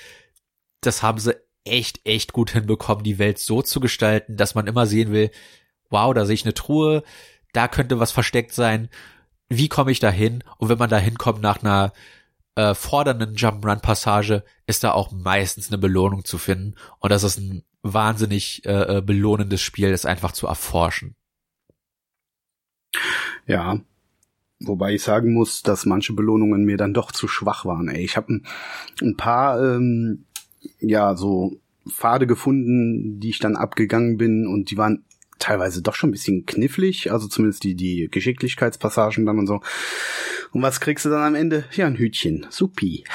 Das 0.80 1.02
haben 1.02 1.19
sie 1.19 1.36
echt, 1.64 2.00
echt 2.04 2.32
gut 2.32 2.50
hinbekommen, 2.50 3.04
die 3.04 3.19
Welt 3.19 3.38
so 3.38 3.62
zu 3.62 3.80
gestalten, 3.80 4.36
dass 4.36 4.54
man 4.54 4.66
immer 4.66 4.86
sehen 4.86 5.12
will, 5.12 5.30
wow, 5.90 6.12
da 6.14 6.25
sehe 6.25 6.34
ich 6.34 6.44
eine 6.44 6.54
Truhe, 6.54 7.02
da 7.52 7.69
könnte 7.69 7.98
was 7.98 8.12
versteckt 8.12 8.52
sein. 8.52 8.88
Wie 9.48 9.69
komme 9.69 9.90
ich 9.90 10.00
da 10.00 10.10
hin? 10.10 10.44
Und 10.58 10.69
wenn 10.69 10.78
man 10.78 10.90
da 10.90 10.98
hinkommt 10.98 11.40
nach 11.40 11.62
einer 11.62 11.92
äh, 12.54 12.75
fordernden 12.75 13.36
Jump'n'Run-Passage, 13.36 14.44
ist 14.66 14.84
da 14.84 14.92
auch 14.92 15.12
meistens 15.12 15.69
eine 15.69 15.78
Belohnung 15.78 16.25
zu 16.25 16.38
finden. 16.38 16.75
Und 16.98 17.10
das 17.10 17.25
ist 17.25 17.38
ein 17.38 17.62
wahnsinnig 17.82 18.64
äh, 18.66 18.98
äh, 18.98 19.00
belohnendes 19.00 19.62
Spiel, 19.62 19.90
das 19.90 20.04
einfach 20.04 20.32
zu 20.32 20.46
erforschen. 20.46 21.14
Ja, 23.46 23.80
wobei 24.61 24.94
ich 24.94 25.02
sagen 25.02 25.32
muss, 25.32 25.62
dass 25.62 25.87
manche 25.87 26.12
Belohnungen 26.12 26.64
mir 26.64 26.76
dann 26.76 26.94
doch 26.94 27.12
zu 27.12 27.28
schwach 27.28 27.64
waren. 27.64 27.88
Ey, 27.88 28.04
ich 28.04 28.16
habe 28.16 28.35
ein, 28.35 28.47
ein 29.00 29.16
paar 29.16 29.62
ähm, 29.62 30.26
ja 30.81 31.17
so 31.17 31.61
Pfade 31.88 32.27
gefunden, 32.27 33.21
die 33.21 33.31
ich 33.31 33.38
dann 33.38 33.57
abgegangen 33.57 34.17
bin 34.19 34.47
und 34.47 34.71
die 34.71 34.77
waren 34.77 35.05
teilweise 35.38 35.83
doch 35.83 35.95
schon 35.95 36.11
ein 36.11 36.12
bisschen 36.12 36.47
knifflig, 36.47 37.12
also 37.12 37.29
zumindest 37.29 37.65
die 37.65 37.75
die 37.75 38.09
Geschicklichkeitspassagen 38.11 39.25
dann 39.25 39.38
und 39.38 39.47
so. 39.47 39.61
Und 40.53 40.62
was 40.62 40.81
kriegst 40.81 41.05
du 41.05 41.11
dann 41.11 41.23
am 41.23 41.35
Ende? 41.35 41.65
Ja, 41.73 41.87
ein 41.87 41.97
Hütchen. 41.97 42.47
Supi. 42.50 43.05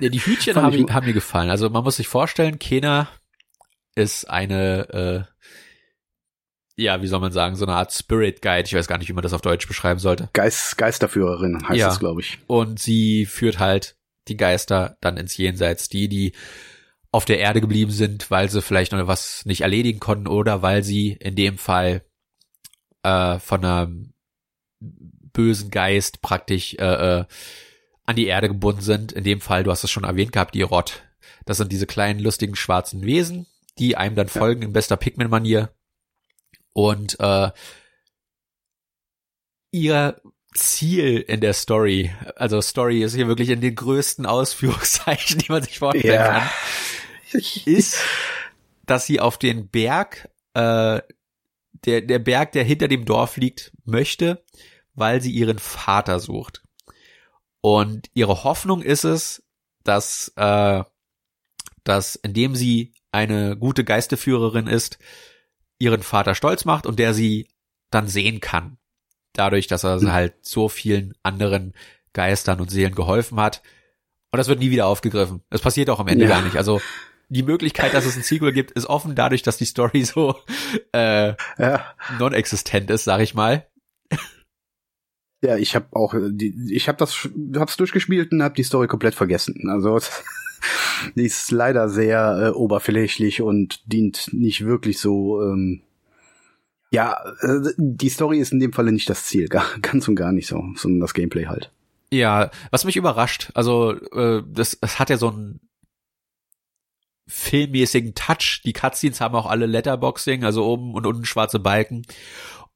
Ja, 0.00 0.08
die 0.08 0.20
Hütchen 0.20 0.56
haben, 0.56 0.94
haben 0.94 1.06
mir 1.06 1.12
gefallen. 1.12 1.50
Also 1.50 1.68
man 1.68 1.84
muss 1.84 1.96
sich 1.96 2.08
vorstellen, 2.08 2.58
Kena 2.58 3.08
ist 3.94 4.30
eine, 4.30 5.26
äh, 6.78 6.82
ja, 6.82 7.02
wie 7.02 7.06
soll 7.06 7.20
man 7.20 7.32
sagen, 7.32 7.56
so 7.56 7.66
eine 7.66 7.74
Art 7.74 7.92
Spirit 7.92 8.40
Guide. 8.40 8.64
Ich 8.66 8.74
weiß 8.74 8.86
gar 8.86 8.98
nicht, 8.98 9.08
wie 9.08 9.12
man 9.12 9.22
das 9.22 9.32
auf 9.32 9.42
Deutsch 9.42 9.68
beschreiben 9.68 10.00
sollte. 10.00 10.30
Geist, 10.32 10.78
Geisterführerin 10.78 11.68
heißt 11.68 11.78
ja. 11.78 11.90
es, 11.90 11.98
glaube 11.98 12.22
ich. 12.22 12.38
Und 12.46 12.78
sie 12.78 13.26
führt 13.26 13.58
halt 13.58 13.96
die 14.28 14.36
Geister 14.36 14.96
dann 15.00 15.16
ins 15.16 15.36
Jenseits, 15.36 15.88
die, 15.88 16.08
die 16.08 16.32
auf 17.10 17.24
der 17.24 17.38
Erde 17.38 17.60
geblieben 17.60 17.92
sind, 17.92 18.30
weil 18.30 18.50
sie 18.50 18.62
vielleicht 18.62 18.92
noch 18.92 19.06
was 19.06 19.44
nicht 19.46 19.60
erledigen 19.60 20.00
konnten 20.00 20.26
oder 20.26 20.62
weil 20.62 20.82
sie 20.82 21.12
in 21.12 21.36
dem 21.36 21.58
Fall 21.58 22.02
äh, 23.02 23.38
von 23.38 23.64
einem 23.64 24.14
bösen 24.80 25.70
Geist 25.70 26.22
praktisch 26.22 26.74
äh, 26.74 27.20
äh, 27.20 27.24
an 28.04 28.16
die 28.16 28.26
Erde 28.26 28.48
gebunden 28.48 28.80
sind. 28.80 29.12
In 29.12 29.24
dem 29.24 29.40
Fall, 29.40 29.62
du 29.62 29.70
hast 29.70 29.84
es 29.84 29.90
schon 29.90 30.04
erwähnt 30.04 30.32
gehabt, 30.32 30.54
die 30.54 30.62
Rott. 30.62 31.02
Das 31.44 31.58
sind 31.58 31.70
diese 31.70 31.86
kleinen 31.86 32.20
lustigen 32.20 32.56
schwarzen 32.56 33.02
Wesen, 33.04 33.46
die 33.78 33.96
einem 33.96 34.16
dann 34.16 34.28
folgen 34.28 34.62
ja. 34.62 34.68
in 34.68 34.72
bester 34.72 34.96
Pikmin-Manier. 34.96 35.74
Und 36.72 37.18
äh, 37.20 37.50
ihr 39.70 40.20
Ziel 40.54 41.20
in 41.20 41.40
der 41.40 41.52
Story, 41.52 42.12
also 42.36 42.60
Story 42.60 43.02
ist 43.02 43.14
hier 43.14 43.28
wirklich 43.28 43.50
in 43.50 43.60
den 43.60 43.74
größten 43.74 44.24
Ausführungszeichen, 44.24 45.38
die 45.40 45.50
man 45.50 45.62
sich 45.62 45.78
vorstellen 45.78 46.14
ja. 46.14 46.38
kann, 46.38 46.48
ist, 47.66 47.98
dass 48.86 49.06
sie 49.06 49.20
auf 49.20 49.38
den 49.38 49.68
Berg, 49.68 50.28
äh, 50.54 51.00
der, 51.84 52.00
der 52.00 52.18
Berg, 52.20 52.52
der 52.52 52.64
hinter 52.64 52.88
dem 52.88 53.04
Dorf 53.04 53.36
liegt, 53.36 53.72
möchte, 53.84 54.44
weil 54.94 55.20
sie 55.20 55.32
ihren 55.32 55.58
Vater 55.58 56.20
sucht. 56.20 56.62
Und 57.60 58.08
ihre 58.14 58.44
Hoffnung 58.44 58.82
ist 58.82 59.04
es, 59.04 59.42
dass, 59.82 60.32
äh, 60.36 60.84
dass 61.82 62.14
indem 62.14 62.54
sie 62.54 62.94
eine 63.10 63.56
gute 63.56 63.84
Geisteführerin 63.84 64.66
ist, 64.66 64.98
ihren 65.78 66.02
Vater 66.02 66.34
stolz 66.34 66.64
macht 66.64 66.86
und 66.86 66.98
der 66.98 67.12
sie 67.12 67.48
dann 67.90 68.06
sehen 68.06 68.40
kann. 68.40 68.78
Dadurch, 69.34 69.66
dass 69.66 69.84
er 69.84 70.00
halt 70.12 70.34
so 70.42 70.68
vielen 70.68 71.14
anderen 71.22 71.74
Geistern 72.12 72.60
und 72.60 72.70
Seelen 72.70 72.94
geholfen 72.94 73.38
hat. 73.40 73.62
Und 74.32 74.38
das 74.38 74.48
wird 74.48 74.60
nie 74.60 74.70
wieder 74.70 74.86
aufgegriffen. 74.86 75.42
Das 75.50 75.60
passiert 75.60 75.90
auch 75.90 76.00
am 76.00 76.08
Ende 76.08 76.24
ja. 76.24 76.30
gar 76.30 76.42
nicht. 76.42 76.56
Also 76.56 76.80
die 77.28 77.42
Möglichkeit, 77.42 77.94
dass 77.94 78.06
es 78.06 78.16
ein 78.16 78.22
Sequel 78.22 78.52
gibt, 78.52 78.70
ist 78.72 78.86
offen 78.86 79.14
dadurch, 79.14 79.42
dass 79.42 79.56
die 79.56 79.64
Story 79.64 80.04
so 80.04 80.36
äh, 80.92 81.34
ja. 81.58 81.94
non-existent 82.18 82.90
ist, 82.90 83.04
sag 83.04 83.20
ich 83.20 83.34
mal. 83.34 83.66
Ja, 85.42 85.58
ich 85.58 85.74
habe 85.74 85.88
auch 85.92 86.14
die, 86.16 86.54
ich 86.70 86.88
habe 86.88 86.96
das 86.96 87.28
hab's 87.56 87.76
durchgespielt 87.76 88.32
und 88.32 88.42
habe 88.42 88.54
die 88.54 88.62
Story 88.62 88.86
komplett 88.86 89.14
vergessen. 89.14 89.68
Also 89.68 89.98
die 91.16 91.24
ist 91.24 91.50
leider 91.50 91.88
sehr 91.90 92.38
äh, 92.46 92.48
oberflächlich 92.56 93.42
und 93.42 93.92
dient 93.92 94.30
nicht 94.32 94.64
wirklich 94.64 94.98
so. 94.98 95.42
Ähm, 95.42 95.82
ja, 96.94 97.16
äh, 97.40 97.72
die 97.76 98.08
Story 98.08 98.38
ist 98.38 98.52
in 98.52 98.60
dem 98.60 98.72
Falle 98.72 98.92
nicht 98.92 99.10
das 99.10 99.24
Ziel, 99.24 99.48
ganz 99.82 100.06
und 100.08 100.14
gar 100.14 100.32
nicht 100.32 100.46
so, 100.46 100.62
sondern 100.76 101.00
das 101.00 101.14
Gameplay 101.14 101.46
halt. 101.46 101.70
Ja, 102.10 102.50
was 102.70 102.84
mich 102.84 102.96
überrascht, 102.96 103.50
also 103.54 103.92
äh, 104.12 104.42
das, 104.46 104.78
das 104.80 104.98
hat 105.00 105.10
ja 105.10 105.16
so 105.16 105.28
einen 105.28 105.60
filmmäßigen 107.26 108.14
Touch. 108.14 108.60
Die 108.64 108.72
Cutscenes 108.72 109.20
haben 109.20 109.34
auch 109.34 109.46
alle 109.46 109.66
Letterboxing, 109.66 110.44
also 110.44 110.64
oben 110.64 110.94
und 110.94 111.06
unten 111.06 111.24
schwarze 111.24 111.58
Balken 111.58 112.02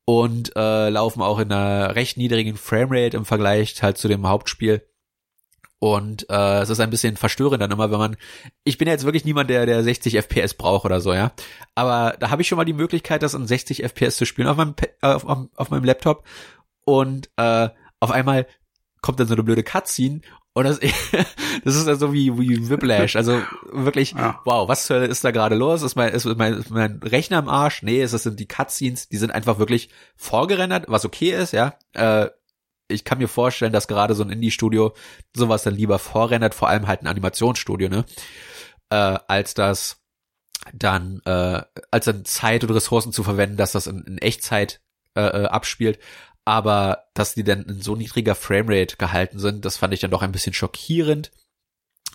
und 0.05 0.57
äh, 0.57 0.89
laufen 0.89 1.23
auch 1.23 1.39
in 1.39 1.53
einer 1.53 1.95
recht 1.95 2.17
niedrigen 2.17 2.57
Framerate 2.57 3.17
im 3.17 3.25
Vergleich 3.25 3.81
halt 3.83 3.99
zu 3.99 4.09
dem 4.09 4.27
Hauptspiel. 4.27 4.83
Und 5.80 6.28
äh, 6.28 6.61
es 6.61 6.70
ist 6.70 6.80
ein 6.80 6.90
bisschen 6.90 7.16
verstörend 7.16 7.62
dann 7.62 7.70
immer, 7.70 7.90
wenn 7.90 7.99
man. 7.99 8.16
Ich 8.64 8.78
bin 8.78 8.88
ja 8.88 8.94
jetzt 8.94 9.04
wirklich 9.04 9.25
niemand, 9.25 9.49
der 9.49 9.64
der 9.64 9.82
60 9.82 10.16
FPS 10.16 10.54
braucht 10.54 10.85
oder 10.85 11.00
so, 11.00 11.12
ja. 11.12 11.32
Aber 11.75 12.16
da 12.18 12.30
habe 12.30 12.42
ich 12.42 12.49
schon 12.49 12.56
mal 12.56 12.64
die 12.64 12.73
Möglichkeit, 12.73 13.23
das 13.23 13.35
in 13.35 13.47
60 13.47 13.85
FPS 13.85 14.16
zu 14.16 14.26
spielen 14.26 14.49
auf 14.49 14.56
meinem 14.56 14.75
äh, 14.80 15.06
auf, 15.06 15.25
auf, 15.25 15.47
auf 15.54 15.70
meinem 15.70 15.85
Laptop. 15.85 16.25
Und 16.85 17.30
äh, 17.37 17.68
auf 18.00 18.11
einmal 18.11 18.47
kommt 19.02 19.20
dann 19.20 19.28
so 19.28 19.35
eine 19.35 19.44
blöde 19.44 19.62
Cutscene 19.62 20.20
und 20.58 20.64
das, 20.64 20.80
das 21.64 21.76
ist 21.76 21.87
dann 21.87 22.00
so 22.00 22.12
wie, 22.12 22.37
wie 22.37 22.68
Whiplash. 22.68 23.14
Also 23.14 23.40
wirklich, 23.70 24.12
ja. 24.12 24.40
wow, 24.44 24.68
was 24.68 24.90
ist 24.90 25.23
da 25.23 25.30
gerade 25.30 25.54
los? 25.54 25.82
Ist 25.82 25.94
mein, 25.94 26.12
ist, 26.12 26.25
mein, 26.37 26.54
ist 26.54 26.70
mein 26.70 26.99
Rechner 27.00 27.38
im 27.38 27.49
Arsch? 27.49 27.85
Nee, 27.85 28.02
es 28.02 28.11
sind 28.11 28.40
die 28.40 28.49
Cutscenes, 28.49 29.08
die 29.08 29.18
sind 29.18 29.30
einfach 29.30 29.61
wirklich 29.61 29.88
vorgerendert, 30.16 30.87
was 30.88 31.04
okay 31.04 31.30
ist, 31.30 31.52
ja. 31.52 31.75
Äh, 31.92 32.30
ich 32.88 33.04
kann 33.04 33.18
mir 33.18 33.28
vorstellen, 33.28 33.73
dass 33.73 33.88
gerade 33.88 34.14
so 34.14 34.25
ein 34.25 34.30
Indie-Studio 34.30 34.95
sowas 35.35 35.62
dann 35.62 35.75
lieber 35.75 35.99
vorrendert, 35.99 36.54
vor 36.54 36.68
allem 36.68 36.87
halt 36.87 37.02
ein 37.02 37.07
Animationsstudio, 37.07 37.88
ne? 37.88 38.04
Äh, 38.90 39.18
als 39.28 39.54
das 39.54 40.02
dann, 40.73 41.21
äh, 41.25 41.62
als 41.90 42.07
dann 42.07 42.25
Zeit 42.25 42.64
und 42.64 42.71
Ressourcen 42.71 43.12
zu 43.12 43.23
verwenden, 43.23 43.57
dass 43.57 43.73
das 43.73 43.87
in, 43.87 44.02
in 44.04 44.18
Echtzeit 44.18 44.80
äh, 45.14 45.21
äh 45.21 45.47
abspielt. 45.47 45.99
Aber 46.45 47.04
dass 47.14 47.35
die 47.35 47.45
dann 47.45 47.64
in 47.64 47.83
so 47.83 47.95
niedriger 47.95 48.35
Framerate 48.35 48.97
gehalten 48.97 49.38
sind, 49.38 49.66
das 49.66 49.76
fand 49.76 49.92
ich 49.92 50.00
dann 50.00 50.11
doch 50.11 50.23
ein 50.23 50.33
bisschen 50.33 50.54
schockierend. 50.54 51.30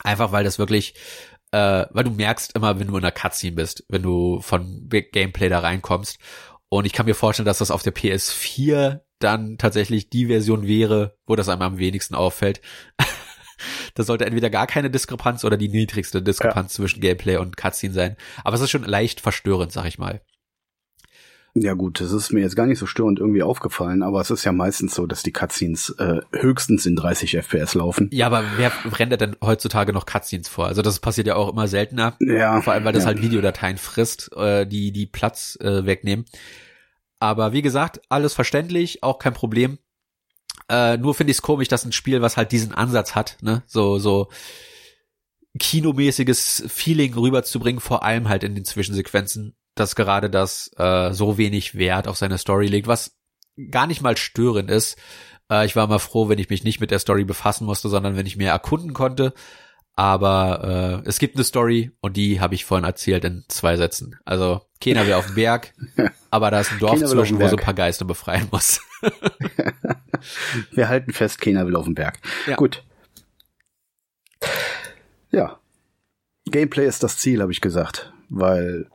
Einfach 0.03 0.31
weil 0.31 0.43
das 0.43 0.57
wirklich, 0.57 0.95
äh, 1.51 1.85
weil 1.91 2.03
du 2.03 2.09
merkst 2.11 2.55
immer, 2.55 2.79
wenn 2.79 2.87
du 2.87 2.97
in 2.97 3.03
einer 3.03 3.11
Cutscene 3.11 3.55
bist, 3.55 3.85
wenn 3.89 4.01
du 4.01 4.41
von 4.41 4.89
Gameplay 4.89 5.49
da 5.49 5.59
reinkommst. 5.59 6.17
Und 6.69 6.85
ich 6.85 6.93
kann 6.93 7.05
mir 7.05 7.13
vorstellen, 7.13 7.45
dass 7.45 7.59
das 7.59 7.69
auf 7.69 7.83
der 7.83 7.93
PS4 7.93 9.01
dann 9.23 9.57
tatsächlich 9.57 10.09
die 10.09 10.27
Version 10.27 10.67
wäre, 10.67 11.17
wo 11.25 11.35
das 11.35 11.49
einem 11.49 11.61
am 11.61 11.77
wenigsten 11.77 12.15
auffällt. 12.15 12.61
da 13.95 14.03
sollte 14.03 14.25
entweder 14.25 14.49
gar 14.49 14.67
keine 14.67 14.89
Diskrepanz 14.89 15.43
oder 15.45 15.57
die 15.57 15.69
niedrigste 15.69 16.21
Diskrepanz 16.21 16.73
ja. 16.73 16.75
zwischen 16.77 17.01
Gameplay 17.01 17.37
und 17.37 17.57
Cutscene 17.57 17.93
sein. 17.93 18.17
Aber 18.43 18.55
es 18.55 18.61
ist 18.61 18.71
schon 18.71 18.83
leicht 18.83 19.21
verstörend, 19.21 19.71
sag 19.71 19.85
ich 19.85 19.97
mal. 19.97 20.21
Ja 21.55 21.73
gut, 21.75 22.01
das 22.01 22.11
ist 22.11 22.31
mir 22.33 22.39
jetzt 22.39 22.55
gar 22.55 22.65
nicht 22.65 22.79
so 22.79 22.87
störend 22.87 23.19
irgendwie 23.19 23.43
aufgefallen, 23.43 24.01
aber 24.01 24.19
es 24.19 24.31
ist 24.31 24.43
ja 24.43 24.51
meistens 24.51 24.95
so, 24.95 25.05
dass 25.05 25.21
die 25.21 25.31
Cutscenes 25.31 25.95
äh, 25.99 26.21
höchstens 26.31 26.87
in 26.87 26.95
30 26.95 27.37
FPS 27.37 27.75
laufen. 27.75 28.09
Ja, 28.11 28.25
aber 28.25 28.43
wer 28.57 28.71
rendert 28.97 29.21
denn 29.21 29.35
heutzutage 29.39 29.93
noch 29.93 30.07
Cutscenes 30.07 30.47
vor? 30.47 30.65
Also 30.65 30.81
das 30.81 30.99
passiert 30.99 31.27
ja 31.27 31.35
auch 31.35 31.49
immer 31.49 31.67
seltener. 31.67 32.15
Ja. 32.19 32.59
Vor 32.61 32.73
allem, 32.73 32.85
weil 32.85 32.93
das 32.93 33.03
ja. 33.03 33.09
halt 33.09 33.21
Videodateien 33.21 33.77
frisst, 33.77 34.35
äh, 34.35 34.65
die 34.65 34.91
die 34.91 35.05
Platz 35.05 35.55
äh, 35.61 35.85
wegnehmen. 35.85 36.25
Aber 37.23 37.53
wie 37.53 37.61
gesagt, 37.61 38.01
alles 38.09 38.33
verständlich, 38.33 39.01
auch 39.01 39.17
kein 39.17 39.33
Problem. 39.33 39.79
Äh, 40.67 40.97
nur 40.97 41.15
finde 41.15 41.31
ich 41.31 41.37
es 41.37 41.41
komisch, 41.41 41.69
dass 41.69 41.85
ein 41.85 41.93
Spiel, 41.93 42.21
was 42.21 42.35
halt 42.35 42.51
diesen 42.51 42.73
Ansatz 42.73 43.15
hat, 43.15 43.37
ne, 43.39 43.63
so, 43.65 43.97
so 43.97 44.27
kinomäßiges 45.57 46.65
Feeling 46.67 47.13
rüberzubringen, 47.13 47.79
vor 47.79 48.03
allem 48.03 48.27
halt 48.27 48.43
in 48.43 48.55
den 48.55 48.65
Zwischensequenzen, 48.65 49.55
dass 49.73 49.95
gerade 49.95 50.29
das 50.29 50.69
äh, 50.75 51.13
so 51.13 51.37
wenig 51.37 51.75
Wert 51.75 52.09
auf 52.09 52.17
seine 52.17 52.37
Story 52.37 52.67
legt, 52.67 52.87
was 52.87 53.15
gar 53.71 53.87
nicht 53.87 54.01
mal 54.01 54.17
störend 54.17 54.69
ist. 54.69 54.97
Äh, 55.49 55.65
ich 55.65 55.77
war 55.77 55.87
mal 55.87 55.99
froh, 55.99 56.27
wenn 56.27 56.39
ich 56.39 56.49
mich 56.49 56.65
nicht 56.65 56.81
mit 56.81 56.91
der 56.91 56.99
Story 56.99 57.23
befassen 57.23 57.65
musste, 57.65 57.87
sondern 57.87 58.17
wenn 58.17 58.25
ich 58.25 58.35
mehr 58.35 58.51
erkunden 58.51 58.91
konnte. 58.91 59.33
Aber 59.95 61.01
äh, 61.05 61.07
es 61.07 61.19
gibt 61.19 61.37
eine 61.37 61.45
Story 61.45 61.91
und 62.01 62.17
die 62.17 62.41
habe 62.41 62.53
ich 62.53 62.65
vorhin 62.65 62.83
erzählt 62.83 63.23
in 63.23 63.45
zwei 63.47 63.77
Sätzen. 63.77 64.19
Also 64.25 64.59
keiner 64.83 65.05
will 65.05 65.13
auf 65.13 65.27
dem 65.27 65.35
Berg, 65.35 65.73
aber 66.29 66.51
da 66.51 66.59
ist 66.61 66.71
ein 66.71 66.79
Dorf 66.79 66.99
zwischen, 66.99 67.39
wo 67.39 67.47
so 67.47 67.55
ein 67.55 67.63
paar 67.63 67.73
Geister 67.73 68.05
befreien 68.05 68.47
muss. 68.51 68.81
Wir 70.71 70.89
halten 70.89 71.13
fest, 71.13 71.41
keiner 71.41 71.65
will 71.67 71.75
auf 71.75 71.85
den 71.85 71.95
Berg. 71.95 72.19
Ja. 72.47 72.55
Gut. 72.55 72.83
Ja. 75.31 75.59
Gameplay 76.45 76.87
ist 76.87 77.03
das 77.03 77.17
Ziel, 77.17 77.41
habe 77.41 77.51
ich 77.51 77.61
gesagt, 77.61 78.13
weil 78.29 78.87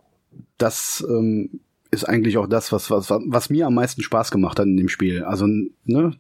das 0.59 1.05
ähm, 1.09 1.61
ist 1.91 2.05
eigentlich 2.05 2.37
auch 2.39 2.47
das, 2.47 2.73
was, 2.73 2.91
was, 2.91 3.11
was 3.11 3.51
mir 3.51 3.67
am 3.67 3.75
meisten 3.75 4.03
Spaß 4.03 4.31
gemacht 4.31 4.59
hat 4.59 4.67
in 4.67 4.77
dem 4.77 4.89
Spiel. 4.89 5.25
Also, 5.25 5.47
ne, 5.47 6.17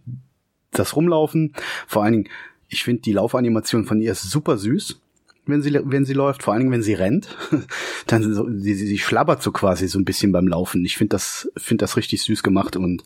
das 0.70 0.96
Rumlaufen, 0.96 1.54
vor 1.86 2.04
allen 2.04 2.12
Dingen 2.12 2.28
ich 2.68 2.84
finde 2.84 3.02
die 3.02 3.12
Laufanimation 3.12 3.86
von 3.86 4.00
ihr 4.00 4.12
ist 4.12 4.30
super 4.30 4.58
süß, 4.58 5.00
wenn 5.48 5.62
sie, 5.62 5.78
wenn 5.84 6.04
sie 6.04 6.12
läuft, 6.12 6.42
vor 6.42 6.52
allen 6.52 6.60
Dingen, 6.60 6.72
wenn 6.72 6.82
sie 6.82 6.94
rennt. 6.94 7.36
Dann 8.06 8.22
so, 8.34 8.48
sie, 8.50 8.74
sie, 8.74 8.86
sie 8.86 8.98
schlabbert 8.98 9.42
so 9.42 9.52
quasi 9.52 9.88
so 9.88 9.98
ein 9.98 10.04
bisschen 10.04 10.32
beim 10.32 10.46
Laufen. 10.46 10.84
Ich 10.84 10.96
finde 10.96 11.10
das, 11.10 11.50
finde 11.56 11.82
das 11.82 11.96
richtig 11.96 12.22
süß 12.22 12.42
gemacht 12.42 12.76
und 12.76 13.04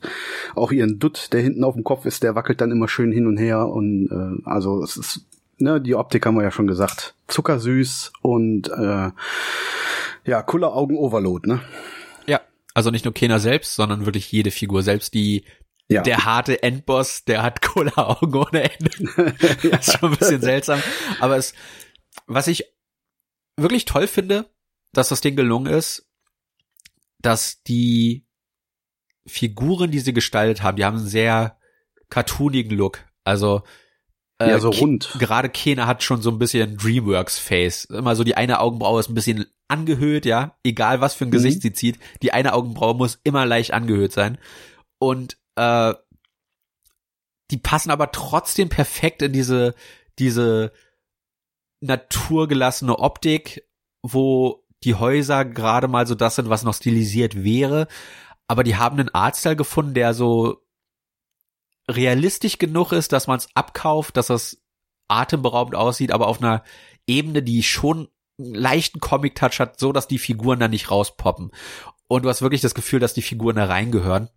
auch 0.55 0.73
ihren 0.73 0.99
Dutt, 0.99 1.33
der 1.33 1.41
hinten 1.41 1.65
auf 1.65 1.75
dem 1.75 1.85
Kopf 1.85 2.05
ist, 2.05 2.23
der 2.23 2.35
wackelt 2.35 2.61
dann 2.61 2.71
immer 2.71 2.89
schön 2.89 3.13
hin 3.13 3.27
und 3.27 3.37
her 3.37 3.69
und 3.69 4.09
äh, 4.11 4.49
also 4.49 4.83
es 4.83 4.97
ist, 4.97 5.27
ne, 5.59 5.81
die 5.81 5.95
Optik 5.95 6.27
haben 6.27 6.37
wir 6.37 6.43
ja 6.43 6.51
schon 6.51 6.67
gesagt, 6.67 7.15
zuckersüß 7.29 8.13
und 8.23 8.69
äh, 8.69 9.11
ja, 10.25 10.43
cooler 10.43 10.75
Augen-Overload, 10.75 11.49
ne? 11.49 11.61
Ja, 12.27 12.41
also 12.75 12.91
nicht 12.91 13.05
nur 13.05 13.15
Kena 13.15 13.39
selbst, 13.39 13.75
sondern 13.75 14.07
wirklich 14.07 14.31
jede 14.31 14.51
Figur, 14.51 14.83
selbst 14.83 15.15
die 15.15 15.45
ja. 15.93 16.03
Der 16.03 16.25
harte 16.25 16.63
Endboss, 16.63 17.25
der 17.25 17.43
hat 17.43 17.61
Cola-Augen 17.61 18.35
ohne 18.35 18.71
Ende. 18.71 19.35
das 19.71 19.89
ist 19.89 19.99
schon 19.99 20.13
ein 20.13 20.19
bisschen 20.19 20.41
seltsam. 20.41 20.83
Aber 21.21 21.37
es, 21.37 21.55
was 22.35 22.49
ich 22.49 22.65
wirklich 23.57 23.85
toll 23.85 24.07
finde, 24.07 24.51
dass 24.93 25.09
das 25.09 25.21
Ding 25.21 25.37
gelungen 25.37 25.73
ist, 25.73 26.09
dass 27.21 27.63
die 27.63 28.27
Figuren, 29.27 29.91
die 29.91 30.01
sie 30.01 30.13
gestaltet 30.13 30.63
haben, 30.63 30.77
die 30.77 30.85
haben 30.85 30.99
einen 30.99 31.07
sehr 31.07 31.59
cartoonigen 32.09 32.77
Look. 32.77 33.05
Also 33.25 33.63
äh, 34.39 34.51
ja, 34.51 34.59
so 34.59 34.71
rund. 34.71 35.15
Gerade 35.19 35.49
Kena 35.49 35.87
hat 35.87 36.03
schon 36.03 36.21
so 36.21 36.31
ein 36.31 36.39
bisschen 36.39 36.77
Dreamworks-Face. 36.77 37.87
Immer 37.87 38.17
so 38.17 38.25
die 38.25 38.37
eine 38.37 38.61
Augenbraue 38.61 39.01
ist 39.01 39.09
ein 39.09 39.15
bisschen 39.15 39.47
angehöht, 39.69 40.27
ja. 40.27 40.57
Egal 40.65 41.01
was 41.01 41.15
für 41.15 41.25
ein 41.25 41.31
Gesicht 41.31 41.59
mhm. 41.59 41.63
sie 41.63 41.73
zieht, 41.73 41.99
die 42.23 42.33
eine 42.33 42.53
Augenbraue 42.53 42.95
muss 42.95 43.21
immer 43.23 43.47
leicht 43.47 43.73
angehöht 43.73 44.13
sein. 44.13 44.39
Und 44.99 45.37
äh, 45.57 45.95
die 47.51 47.59
passen 47.59 47.91
aber 47.91 48.11
trotzdem 48.13 48.69
perfekt 48.69 49.23
in 49.23 49.33
diese, 49.33 49.75
diese 50.19 50.73
naturgelassene 51.83 52.99
Optik, 52.99 53.69
wo 54.03 54.65
die 54.85 54.95
Häuser 54.95 55.45
gerade 55.45 55.89
mal 55.89 56.07
so 56.07 56.15
das 56.15 56.37
sind, 56.37 56.49
was 56.49 56.65
noch 56.65 56.75
stilisiert 56.75 57.45
wäre. 57.45 57.89
Aber 58.47 58.65
die 58.65 58.77
haben 58.77 58.99
einen 58.99 59.15
Artstyle 59.15 59.57
gefunden, 59.57 59.95
der 59.95 60.15
so 60.15 60.63
realistisch 61.89 62.59
genug 62.59 62.93
ist, 62.93 63.13
dass 63.13 63.27
man 63.27 63.39
es 63.39 63.49
abkauft, 63.55 64.17
dass 64.17 64.29
das 64.29 64.63
atemberaubend 65.09 65.75
aussieht, 65.75 66.13
aber 66.13 66.29
auf 66.29 66.41
einer 66.41 66.63
Ebene, 67.07 67.43
die 67.43 67.63
schon 67.63 68.09
einen 68.39 68.55
leichten 68.55 69.01
Comic-Touch 69.01 69.59
hat, 69.59 69.79
so 69.79 69.93
dass 69.93 70.09
die 70.09 70.19
Figuren 70.19 70.61
da 70.61 70.69
nicht 70.69 70.91
rauspoppen. 70.91 71.51
Und 72.09 72.25
du 72.25 72.29
hast 72.29 72.43
wirklich 72.43 72.61
das 72.61 72.75
Gefühl, 72.75 73.01
dass 73.01 73.15
die 73.15 73.23
Figuren 73.23 73.57
da 73.57 73.65
reingehören. 73.65 74.29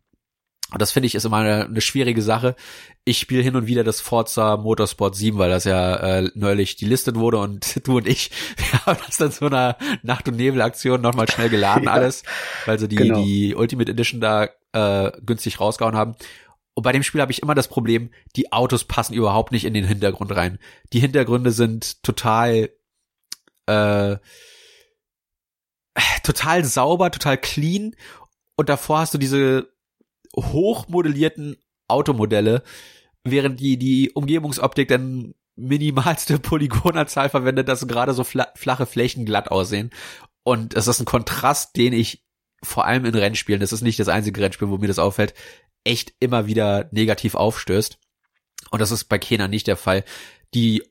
Und 0.72 0.82
das 0.82 0.92
finde 0.92 1.08
ich 1.08 1.16
ist 1.16 1.26
immer 1.26 1.38
eine, 1.38 1.66
eine 1.66 1.82
schwierige 1.82 2.22
Sache. 2.22 2.56
Ich 3.04 3.20
spiele 3.20 3.44
hin 3.44 3.56
und 3.56 3.68
wieder 3.68 3.84
das 3.84 4.02
Forza 4.02 4.58
Motorsport 4.58 5.16
7, 5.16 5.38
weil 5.38 5.50
das 5.50 5.64
ja 5.64 5.96
äh, 5.96 6.32
neulich 6.34 6.76
delistet 6.76 7.16
wurde 7.16 7.38
und 7.38 7.82
du 7.88 7.98
und 7.98 8.08
ich, 8.08 8.32
wir 8.58 8.86
haben 8.86 9.00
das 9.06 9.18
dann 9.18 9.32
so 9.32 9.46
einer 9.46 9.78
Nacht- 10.02 10.28
und 10.28 10.38
Nebel-Aktion 10.38 11.02
nochmal 11.02 11.30
schnell 11.30 11.50
geladen 11.50 11.84
ja, 11.86 11.92
alles, 11.92 12.24
weil 12.66 12.80
sie 12.80 12.88
die, 12.88 12.96
genau. 12.96 13.22
die 13.22 13.54
Ultimate 13.56 13.92
Edition 13.92 14.22
da 14.22 14.50
äh, 14.74 15.12
günstig 15.24 15.60
rausgehauen 15.60 15.96
haben. 15.96 16.16
Und 16.74 16.84
bei 16.84 16.92
dem 16.92 17.04
Spiel 17.04 17.22
habe 17.22 17.32
ich 17.32 17.42
immer 17.42 17.56
das 17.56 17.70
Problem, 17.70 18.10
die 18.36 18.52
Autos 18.52 18.84
passen 18.84 19.14
überhaupt 19.14 19.52
nicht 19.52 19.66
in 19.66 19.74
den 19.74 19.86
Hintergrund 19.86 20.36
rein. 20.36 20.60
Die 20.92 21.00
Hintergründe 21.00 21.52
sind 21.52 22.04
total 22.04 22.70
äh, 23.68 24.18
total 26.24 26.66
sauber, 26.66 27.12
total 27.12 27.38
clean 27.38 27.96
und 28.58 28.68
davor 28.68 29.00
hast 29.00 29.14
du 29.14 29.18
diese 29.18 29.70
hochmodellierten 30.36 31.58
Automodelle, 31.88 32.64
während 33.24 33.60
die, 33.60 33.78
die 33.78 34.12
Umgebungsoptik 34.12 34.88
dann 34.88 35.34
minimalste 35.56 36.40
Polygonanzahl 36.40 37.30
verwendet, 37.30 37.68
dass 37.68 37.88
gerade 37.88 38.14
so 38.14 38.24
flache 38.24 38.86
Flächen 38.86 39.26
glatt 39.26 39.50
aussehen. 39.50 39.90
Und 40.44 40.76
es 40.76 40.88
ist 40.88 41.00
ein 41.00 41.06
Kontrast, 41.06 41.76
den 41.76 41.94
ich 41.94 42.24
vor 42.64 42.86
allem 42.86 43.06
in 43.06 43.16
Rennspielen, 43.16 43.62
das 43.62 43.74
ist 43.74 43.82
nicht 43.82 44.00
das 44.00 44.08
einzige 44.08 44.42
Rennspiel, 44.42 44.70
wo 44.70 44.78
mir 44.78 44.88
das 44.88 45.00
auffällt, 45.00 45.34
echt 45.84 46.14
immer 46.20 46.48
wieder 46.48 46.90
negativ 46.92 47.36
aufstößt. 47.36 48.00
Und 48.72 48.82
das 48.82 48.92
ist 48.92 49.06
bei 49.06 49.20
Kena 49.20 49.48
nicht 49.48 49.68
der 49.68 49.78
Fall. 49.78 50.04
Die 50.54 50.84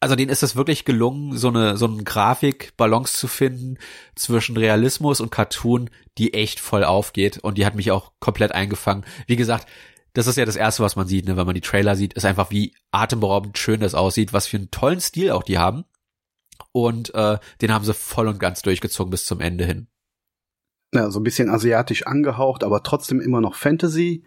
also 0.00 0.16
denen 0.16 0.30
ist 0.30 0.42
es 0.42 0.56
wirklich 0.56 0.86
gelungen, 0.86 1.36
so 1.36 1.48
eine, 1.48 1.76
so 1.76 1.86
eine 1.86 2.02
Grafik-Balance 2.02 3.18
zu 3.18 3.28
finden 3.28 3.78
zwischen 4.14 4.56
Realismus 4.56 5.20
und 5.20 5.30
Cartoon, 5.30 5.90
die 6.16 6.32
echt 6.32 6.58
voll 6.58 6.84
aufgeht 6.84 7.38
und 7.38 7.58
die 7.58 7.66
hat 7.66 7.74
mich 7.74 7.90
auch 7.90 8.12
komplett 8.18 8.52
eingefangen. 8.52 9.04
Wie 9.26 9.36
gesagt, 9.36 9.68
das 10.14 10.26
ist 10.26 10.36
ja 10.36 10.46
das 10.46 10.56
erste, 10.56 10.82
was 10.82 10.96
man 10.96 11.06
sieht, 11.06 11.26
ne, 11.26 11.36
wenn 11.36 11.46
man 11.46 11.54
die 11.54 11.60
Trailer 11.60 11.96
sieht, 11.96 12.14
ist 12.14 12.24
einfach 12.24 12.50
wie 12.50 12.74
atemberaubend 12.90 13.58
schön 13.58 13.80
das 13.80 13.94
aussieht, 13.94 14.32
was 14.32 14.46
für 14.46 14.56
einen 14.56 14.70
tollen 14.70 15.00
Stil 15.00 15.30
auch 15.30 15.42
die 15.42 15.58
haben. 15.58 15.84
Und 16.72 17.14
äh, 17.14 17.38
den 17.60 17.72
haben 17.72 17.84
sie 17.84 17.94
voll 17.94 18.26
und 18.28 18.38
ganz 18.38 18.62
durchgezogen 18.62 19.10
bis 19.10 19.26
zum 19.26 19.40
Ende 19.40 19.64
hin. 19.64 19.86
Ja, 20.92 21.10
so 21.10 21.20
ein 21.20 21.24
bisschen 21.24 21.48
asiatisch 21.48 22.06
angehaucht, 22.06 22.64
aber 22.64 22.82
trotzdem 22.82 23.20
immer 23.20 23.40
noch 23.40 23.54
Fantasy. 23.54 24.24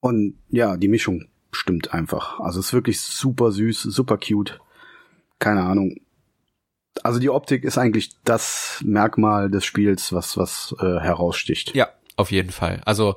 Und 0.00 0.38
ja, 0.48 0.76
die 0.76 0.88
Mischung 0.88 1.28
stimmt 1.52 1.94
einfach. 1.94 2.40
Also 2.40 2.60
es 2.60 2.66
ist 2.66 2.72
wirklich 2.72 3.00
super 3.00 3.52
süß, 3.52 3.82
super 3.82 4.18
cute. 4.18 4.60
Keine 5.38 5.62
Ahnung. 5.62 5.96
Also 7.02 7.18
die 7.18 7.30
Optik 7.30 7.64
ist 7.64 7.78
eigentlich 7.78 8.10
das 8.24 8.82
Merkmal 8.84 9.50
des 9.50 9.64
Spiels, 9.64 10.12
was 10.12 10.36
was 10.36 10.74
äh, 10.80 11.00
heraussticht. 11.00 11.74
Ja, 11.74 11.88
auf 12.16 12.30
jeden 12.30 12.50
Fall. 12.50 12.82
Also 12.84 13.16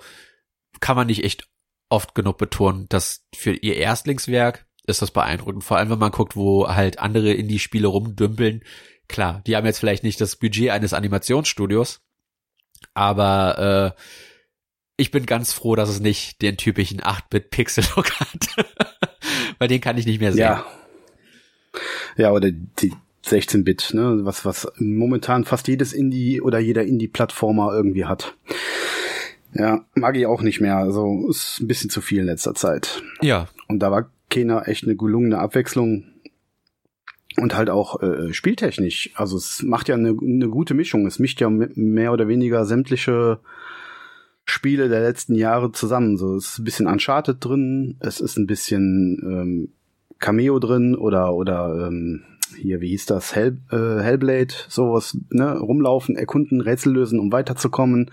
kann 0.79 0.95
man 0.95 1.07
nicht 1.07 1.23
echt 1.23 1.47
oft 1.89 2.15
genug 2.15 2.37
betonen, 2.37 2.87
dass 2.89 3.25
für 3.33 3.53
ihr 3.53 3.75
Erstlingswerk 3.77 4.65
ist 4.85 5.01
das 5.01 5.11
beeindruckend. 5.11 5.63
Vor 5.63 5.77
allem, 5.77 5.89
wenn 5.89 5.99
man 5.99 6.11
guckt, 6.11 6.35
wo 6.35 6.67
halt 6.67 6.99
andere 6.99 7.33
Indie-Spiele 7.33 7.87
rumdümpeln. 7.87 8.63
Klar, 9.07 9.41
die 9.45 9.55
haben 9.55 9.65
jetzt 9.65 9.79
vielleicht 9.79 10.03
nicht 10.03 10.19
das 10.21 10.35
Budget 10.35 10.71
eines 10.71 10.93
Animationsstudios, 10.93 12.01
aber 12.93 13.93
äh, 13.95 14.01
ich 14.97 15.11
bin 15.11 15.25
ganz 15.25 15.53
froh, 15.53 15.75
dass 15.75 15.89
es 15.89 15.99
nicht 15.99 16.41
den 16.41 16.57
typischen 16.57 17.01
8-Bit-Pixel-Look 17.01 18.11
hat. 18.19 18.47
Weil 19.59 19.67
den 19.67 19.81
kann 19.81 19.97
ich 19.97 20.05
nicht 20.05 20.21
mehr 20.21 20.31
sehen. 20.31 20.41
Ja. 20.41 20.65
Ja, 22.17 22.31
oder 22.31 22.51
die 22.51 22.93
16-Bit, 23.25 23.91
ne, 23.93 24.19
was, 24.21 24.45
was 24.45 24.71
momentan 24.77 25.43
fast 25.43 25.67
jedes 25.67 25.93
Indie 25.93 26.41
oder 26.41 26.59
jeder 26.59 26.83
Indie-Plattformer 26.83 27.73
irgendwie 27.73 28.05
hat. 28.05 28.35
Ja, 29.53 29.85
mag 29.95 30.15
ich 30.17 30.25
auch 30.25 30.41
nicht 30.41 30.61
mehr. 30.61 30.77
Also 30.77 31.27
ist 31.29 31.59
ein 31.59 31.67
bisschen 31.67 31.89
zu 31.89 32.01
viel 32.01 32.19
in 32.19 32.25
letzter 32.25 32.53
Zeit. 32.53 33.01
Ja. 33.21 33.47
Und 33.67 33.79
da 33.79 33.91
war 33.91 34.09
Kena 34.29 34.63
echt 34.63 34.83
eine 34.83 34.95
gelungene 34.95 35.39
Abwechslung 35.39 36.05
und 37.37 37.55
halt 37.55 37.69
auch 37.69 38.01
äh, 38.01 38.33
spieltechnisch. 38.33 39.11
Also 39.15 39.37
es 39.37 39.63
macht 39.63 39.89
ja 39.89 39.95
eine, 39.95 40.09
eine 40.09 40.49
gute 40.49 40.73
Mischung. 40.73 41.05
Es 41.05 41.19
mischt 41.19 41.41
ja 41.41 41.49
mehr 41.49 42.13
oder 42.13 42.27
weniger 42.27 42.65
sämtliche 42.65 43.39
Spiele 44.55 44.87
der 44.87 45.01
letzten 45.01 45.35
Jahre 45.35 45.73
zusammen. 45.73 46.17
So 46.17 46.37
es 46.37 46.45
ist 46.45 46.59
ein 46.59 46.63
bisschen 46.63 46.87
Uncharted 46.87 47.43
drin, 47.43 47.97
es 47.99 48.21
ist 48.21 48.37
ein 48.37 48.47
bisschen 48.47 49.19
ähm, 49.21 49.73
Cameo 50.19 50.59
drin 50.59 50.95
oder 50.95 51.33
oder 51.33 51.87
ähm, 51.87 52.23
hier 52.57 52.79
wie 52.79 52.87
hieß 52.87 53.05
das 53.05 53.35
Hell, 53.35 53.57
äh, 53.69 54.01
Hellblade 54.01 54.53
sowas 54.69 55.17
ne 55.29 55.57
rumlaufen, 55.59 56.15
erkunden, 56.15 56.61
Rätsel 56.61 56.93
lösen, 56.93 57.19
um 57.19 57.33
weiterzukommen, 57.33 58.11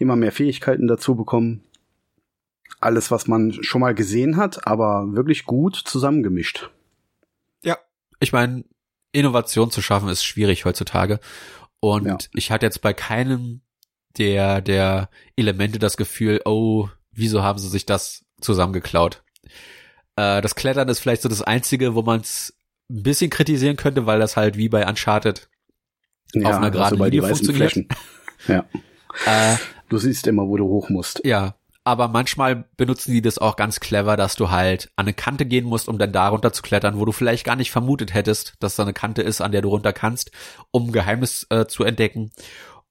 immer 0.00 0.16
mehr 0.16 0.32
Fähigkeiten 0.32 0.88
dazu 0.88 1.14
bekommen. 1.14 1.62
Alles, 2.80 3.12
was 3.12 3.28
man 3.28 3.52
schon 3.52 3.80
mal 3.80 3.94
gesehen 3.94 4.36
hat, 4.36 4.66
aber 4.66 5.14
wirklich 5.14 5.44
gut 5.44 5.76
zusammengemischt. 5.76 6.70
Ja, 7.62 7.78
ich 8.18 8.32
meine, 8.32 8.64
Innovation 9.12 9.70
zu 9.70 9.80
schaffen 9.80 10.08
ist 10.08 10.24
schwierig 10.24 10.64
heutzutage. 10.64 11.20
Und 11.78 12.06
ja. 12.06 12.18
ich 12.34 12.50
hatte 12.50 12.66
jetzt 12.66 12.82
bei 12.82 12.92
keinem 12.92 13.60
der, 14.16 14.60
der 14.60 15.10
Elemente 15.36 15.78
das 15.78 15.96
Gefühl, 15.96 16.40
oh, 16.44 16.88
wieso 17.12 17.42
haben 17.42 17.58
sie 17.58 17.68
sich 17.68 17.86
das 17.86 18.24
zusammengeklaut? 18.40 19.22
Äh, 20.16 20.40
das 20.40 20.54
Klettern 20.54 20.88
ist 20.88 21.00
vielleicht 21.00 21.22
so 21.22 21.28
das 21.28 21.42
Einzige, 21.42 21.94
wo 21.94 22.02
man 22.02 22.20
es 22.20 22.54
ein 22.90 23.02
bisschen 23.02 23.30
kritisieren 23.30 23.76
könnte, 23.76 24.06
weil 24.06 24.18
das 24.18 24.36
halt 24.36 24.56
wie 24.56 24.68
bei 24.68 24.86
Uncharted 24.86 25.48
ja, 26.34 26.48
auf 26.48 26.56
einer 26.56 26.70
geraden 26.70 26.98
Linie 26.98 27.22
funktioniert. 27.22 27.72
Flächen. 27.72 27.88
Ja. 28.46 28.64
äh, 29.26 29.56
du 29.88 29.98
siehst 29.98 30.28
immer, 30.28 30.46
wo 30.46 30.56
du 30.56 30.68
hoch 30.68 30.90
musst. 30.90 31.20
Ja, 31.24 31.56
aber 31.82 32.06
manchmal 32.06 32.66
benutzen 32.76 33.12
die 33.12 33.20
das 33.20 33.38
auch 33.38 33.56
ganz 33.56 33.80
clever, 33.80 34.16
dass 34.16 34.36
du 34.36 34.50
halt 34.50 34.92
an 34.94 35.06
eine 35.06 35.14
Kante 35.14 35.44
gehen 35.44 35.64
musst, 35.64 35.88
um 35.88 35.98
dann 35.98 36.12
da 36.12 36.28
runter 36.28 36.52
zu 36.52 36.62
klettern, 36.62 37.00
wo 37.00 37.04
du 37.04 37.10
vielleicht 37.10 37.44
gar 37.44 37.56
nicht 37.56 37.72
vermutet 37.72 38.12
hättest, 38.12 38.54
dass 38.60 38.76
da 38.76 38.82
eine 38.84 38.92
Kante 38.92 39.22
ist, 39.22 39.40
an 39.40 39.50
der 39.50 39.62
du 39.62 39.70
runter 39.70 39.92
kannst, 39.92 40.30
um 40.70 40.92
Geheimnis 40.92 41.46
äh, 41.50 41.66
zu 41.66 41.82
entdecken. 41.82 42.30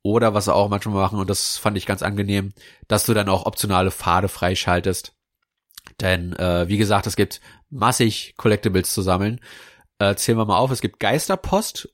Oder 0.03 0.33
was 0.33 0.45
sie 0.45 0.53
auch 0.53 0.69
manchmal 0.69 0.95
machen, 0.95 1.19
und 1.19 1.29
das 1.29 1.57
fand 1.57 1.77
ich 1.77 1.85
ganz 1.85 2.01
angenehm, 2.01 2.53
dass 2.87 3.05
du 3.05 3.13
dann 3.13 3.29
auch 3.29 3.45
optionale 3.45 3.91
Pfade 3.91 4.27
freischaltest. 4.27 5.13
Denn, 6.01 6.33
äh, 6.33 6.67
wie 6.67 6.77
gesagt, 6.77 7.07
es 7.07 7.15
gibt 7.15 7.41
massig 7.69 8.35
Collectibles 8.37 8.93
zu 8.93 9.01
sammeln. 9.01 9.41
Äh, 9.99 10.15
zählen 10.15 10.37
wir 10.37 10.45
mal 10.45 10.57
auf, 10.57 10.71
es 10.71 10.81
gibt 10.81 10.99
Geisterpost, 10.99 11.89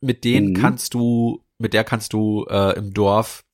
mit 0.00 0.24
denen 0.24 0.50
mhm. 0.50 0.54
kannst 0.54 0.94
du, 0.94 1.44
mit 1.58 1.72
der 1.72 1.84
kannst 1.84 2.12
du 2.12 2.46
äh, 2.48 2.76
im 2.76 2.92
Dorf 2.92 3.44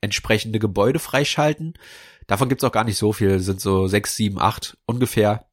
entsprechende 0.00 0.58
Gebäude 0.58 0.98
freischalten. 0.98 1.74
Davon 2.26 2.48
gibt's 2.48 2.64
auch 2.64 2.72
gar 2.72 2.84
nicht 2.84 2.98
so 2.98 3.12
viel, 3.12 3.38
sind 3.38 3.60
so 3.60 3.86
sechs, 3.86 4.16
sieben, 4.16 4.38
acht 4.40 4.76
ungefähr 4.86 5.46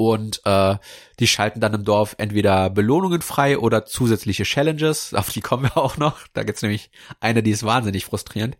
und 0.00 0.40
äh, 0.46 0.78
die 1.18 1.26
schalten 1.26 1.60
dann 1.60 1.74
im 1.74 1.84
Dorf 1.84 2.14
entweder 2.16 2.70
Belohnungen 2.70 3.20
frei 3.20 3.58
oder 3.58 3.84
zusätzliche 3.84 4.44
Challenges. 4.44 5.12
Auf 5.14 5.28
die 5.28 5.42
kommen 5.42 5.64
wir 5.64 5.76
auch 5.76 5.98
noch. 5.98 6.26
Da 6.32 6.42
gibt's 6.42 6.62
nämlich 6.62 6.90
eine, 7.20 7.42
die 7.42 7.50
ist 7.50 7.64
wahnsinnig 7.64 8.06
frustrierend. 8.06 8.56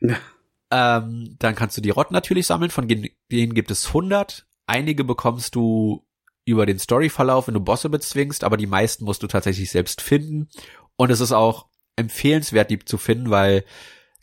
Ja. 0.00 0.16
Ähm, 0.72 1.36
dann 1.38 1.54
kannst 1.54 1.76
du 1.76 1.80
die 1.80 1.90
Rotten 1.90 2.14
natürlich 2.14 2.48
sammeln, 2.48 2.72
von 2.72 2.88
denen 2.88 3.54
gibt 3.54 3.70
es 3.70 3.86
100. 3.86 4.44
Einige 4.66 5.04
bekommst 5.04 5.54
du 5.54 6.04
über 6.44 6.66
den 6.66 6.80
Storyverlauf, 6.80 7.46
wenn 7.46 7.54
du 7.54 7.60
Bosse 7.60 7.88
bezwingst, 7.88 8.42
aber 8.42 8.56
die 8.56 8.66
meisten 8.66 9.04
musst 9.04 9.22
du 9.22 9.28
tatsächlich 9.28 9.70
selbst 9.70 10.00
finden. 10.00 10.48
Und 10.96 11.12
es 11.12 11.20
ist 11.20 11.30
auch 11.30 11.66
empfehlenswert, 11.94 12.72
die 12.72 12.80
zu 12.80 12.98
finden, 12.98 13.30
weil 13.30 13.64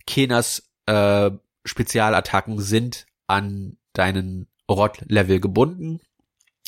Kenas 0.05 0.69
äh, 0.87 1.31
Spezialattacken 1.63 2.59
sind 2.59 3.05
an 3.27 3.77
deinen 3.93 4.49
Rot-Level 4.69 5.39
gebunden 5.39 6.01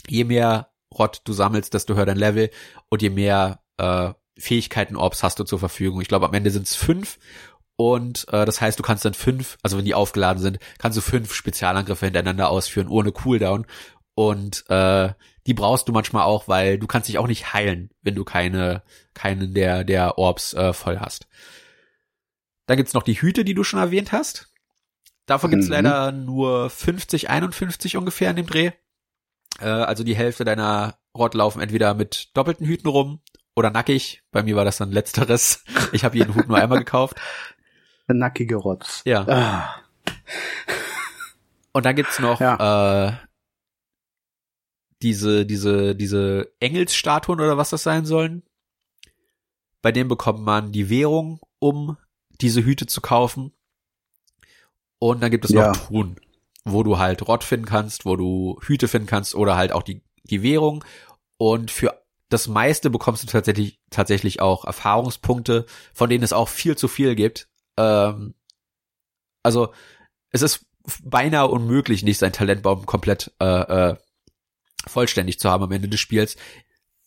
je 0.10 0.24
mehr 0.24 0.72
Rott 0.94 1.22
du 1.26 1.34
sammelst, 1.34 1.74
desto 1.74 1.96
höher 1.96 2.06
dein 2.06 2.18
Level 2.18 2.50
und 2.90 3.02
je 3.02 3.10
mehr 3.10 3.60
äh, 3.78 4.14
Fähigkeiten 4.38 4.96
Orbs 4.96 5.24
hast 5.24 5.40
du 5.40 5.44
zur 5.44 5.60
Verfügung. 5.60 6.02
Ich 6.02 6.08
glaube, 6.08 6.28
am 6.28 6.34
Ende 6.34 6.52
sind 6.52 6.68
es 6.68 6.76
fünf 6.76 7.18
und 7.78 8.28
äh, 8.30 8.46
das 8.46 8.62
heißt, 8.62 8.80
du 8.80 8.84
kannst 8.84 9.06
dann 9.06 9.14
fünf, 9.14 9.58
also 9.64 9.78
wenn 9.78 9.86
die 9.86 9.94
aufgeladen 9.94 10.42
sind, 10.42 10.60
kannst 10.78 10.98
du 10.98 11.02
fünf 11.02 11.34
Spezialangriffe 11.34 12.06
hintereinander 12.06 12.50
ausführen 12.50 12.88
ohne 12.88 13.12
Cooldown 13.12 13.66
und 14.14 14.70
äh, 14.70 15.14
die 15.48 15.54
brauchst 15.54 15.88
du 15.88 15.92
manchmal 15.92 16.24
auch, 16.24 16.48
weil 16.48 16.80
du 16.80 16.88
kannst 16.88 17.10
dich 17.10 17.18
auch 17.18 17.28
nicht 17.28 17.54
heilen, 17.54 17.90
wenn 18.02 18.16
du 18.16 18.24
keine 18.24 18.84
keinen 19.14 19.54
der 19.54 19.84
der 19.84 20.18
Orbs 20.18 20.54
äh, 20.54 20.74
voll 20.74 21.00
hast. 21.00 21.28
Dann 22.66 22.78
gibt's 22.78 22.94
noch 22.94 23.04
die 23.04 23.22
Hüte, 23.22 23.46
die 23.46 23.54
du 23.54 23.64
schon 23.64 23.80
erwähnt 23.80 24.12
hast. 24.12 24.52
Davon 25.26 25.52
gibt's 25.52 25.68
mhm. 25.68 25.74
leider 25.74 26.12
nur 26.12 26.70
50, 26.70 27.30
51 27.30 27.98
ungefähr 27.98 28.30
in 28.30 28.36
dem 28.38 28.48
Dreh. 28.48 28.72
Äh, 29.60 29.68
also 29.68 30.04
die 30.04 30.16
Hälfte 30.16 30.46
deiner 30.46 30.98
Rott 31.16 31.34
laufen 31.34 31.62
entweder 31.62 31.94
mit 31.94 32.36
doppelten 32.36 32.66
Hüten 32.66 32.88
rum 32.88 33.22
oder 33.56 33.70
nackig. 33.70 34.24
Bei 34.32 34.44
mir 34.44 34.56
war 34.56 34.66
das 34.66 34.78
dann 34.78 34.92
letzteres. 34.92 35.64
Ich 35.92 36.04
habe 36.04 36.18
jeden 36.18 36.36
Hut 36.36 36.48
nur 36.48 36.58
einmal 36.58 36.80
gekauft. 36.80 37.18
Nackige 38.08 38.58
Rotz. 38.58 39.02
Ja. 39.06 39.28
Ah. 39.28 39.76
Und 41.72 41.86
dann 41.86 41.96
gibt's 41.96 42.20
noch 42.20 42.40
ja. 42.40 43.08
äh, 43.08 43.14
diese, 45.02 45.46
diese, 45.46 45.96
diese 45.96 46.52
Engelsstatuen 46.60 47.40
oder 47.40 47.58
was 47.58 47.72
das 47.72 47.84
sein 47.84 48.06
sollen. 48.06 48.44
Bei 49.82 49.92
denen 49.92 50.10
bekommt 50.10 50.42
man 50.42 50.72
die 50.72 50.90
Währung, 50.90 51.40
um 51.60 51.98
diese 52.42 52.64
Hüte 52.64 52.88
zu 52.88 53.02
kaufen. 53.02 53.54
Und 55.00 55.22
dann 55.22 55.32
gibt 55.32 55.46
es 55.46 55.52
ja. 55.52 55.68
noch 55.68 55.78
Truhen 55.78 56.20
wo 56.66 56.84
du 56.84 56.98
halt 56.98 57.28
Rott 57.28 57.44
finden 57.44 57.68
kannst, 57.68 58.06
wo 58.06 58.16
du 58.16 58.60
Hüte 58.62 58.88
finden 58.88 59.08
kannst 59.08 59.36
oder 59.36 59.56
halt 59.56 59.72
auch 59.72 59.84
die, 59.84 60.02
die 60.24 60.42
Währung. 60.42 60.84
Und 61.38 61.72
für 61.72 62.02
das 62.30 62.48
meiste 62.48 62.90
bekommst 62.90 63.24
du 63.24 63.28
tatsächlich, 63.28 63.80
tatsächlich 63.92 64.42
auch 64.42 64.66
Erfahrungspunkte, 64.66 65.66
von 65.94 66.10
denen 66.10 66.24
es 66.24 66.34
auch 66.34 66.50
viel 66.50 66.76
zu 66.76 66.88
viel 66.88 67.16
gibt. 67.16 67.48
Ähm, 67.78 68.34
also 69.44 69.72
es 70.32 70.42
ist 70.42 70.66
beinahe 71.04 71.48
unmöglich, 71.48 72.04
nicht 72.04 72.18
sein 72.18 72.34
Talentbaum 72.34 72.86
komplett 72.86 73.32
äh, 73.40 73.92
äh, 73.92 73.96
vollständig 74.88 75.40
zu 75.40 75.50
haben 75.50 75.64
am 75.64 75.72
Ende 75.72 75.88
des 75.88 76.00
Spiels, 76.00 76.36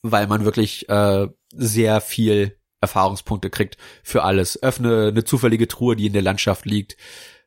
weil 0.02 0.28
man 0.28 0.44
wirklich 0.44 0.88
äh, 0.88 1.28
sehr 1.52 2.00
viel 2.00 2.56
Erfahrungspunkte 2.80 3.50
kriegt 3.50 3.76
für 4.04 4.22
alles. 4.22 4.62
Öffne 4.62 5.08
eine 5.08 5.24
zufällige 5.24 5.66
Truhe, 5.66 5.96
die 5.96 6.06
in 6.06 6.12
der 6.12 6.22
Landschaft 6.22 6.64
liegt 6.64 6.96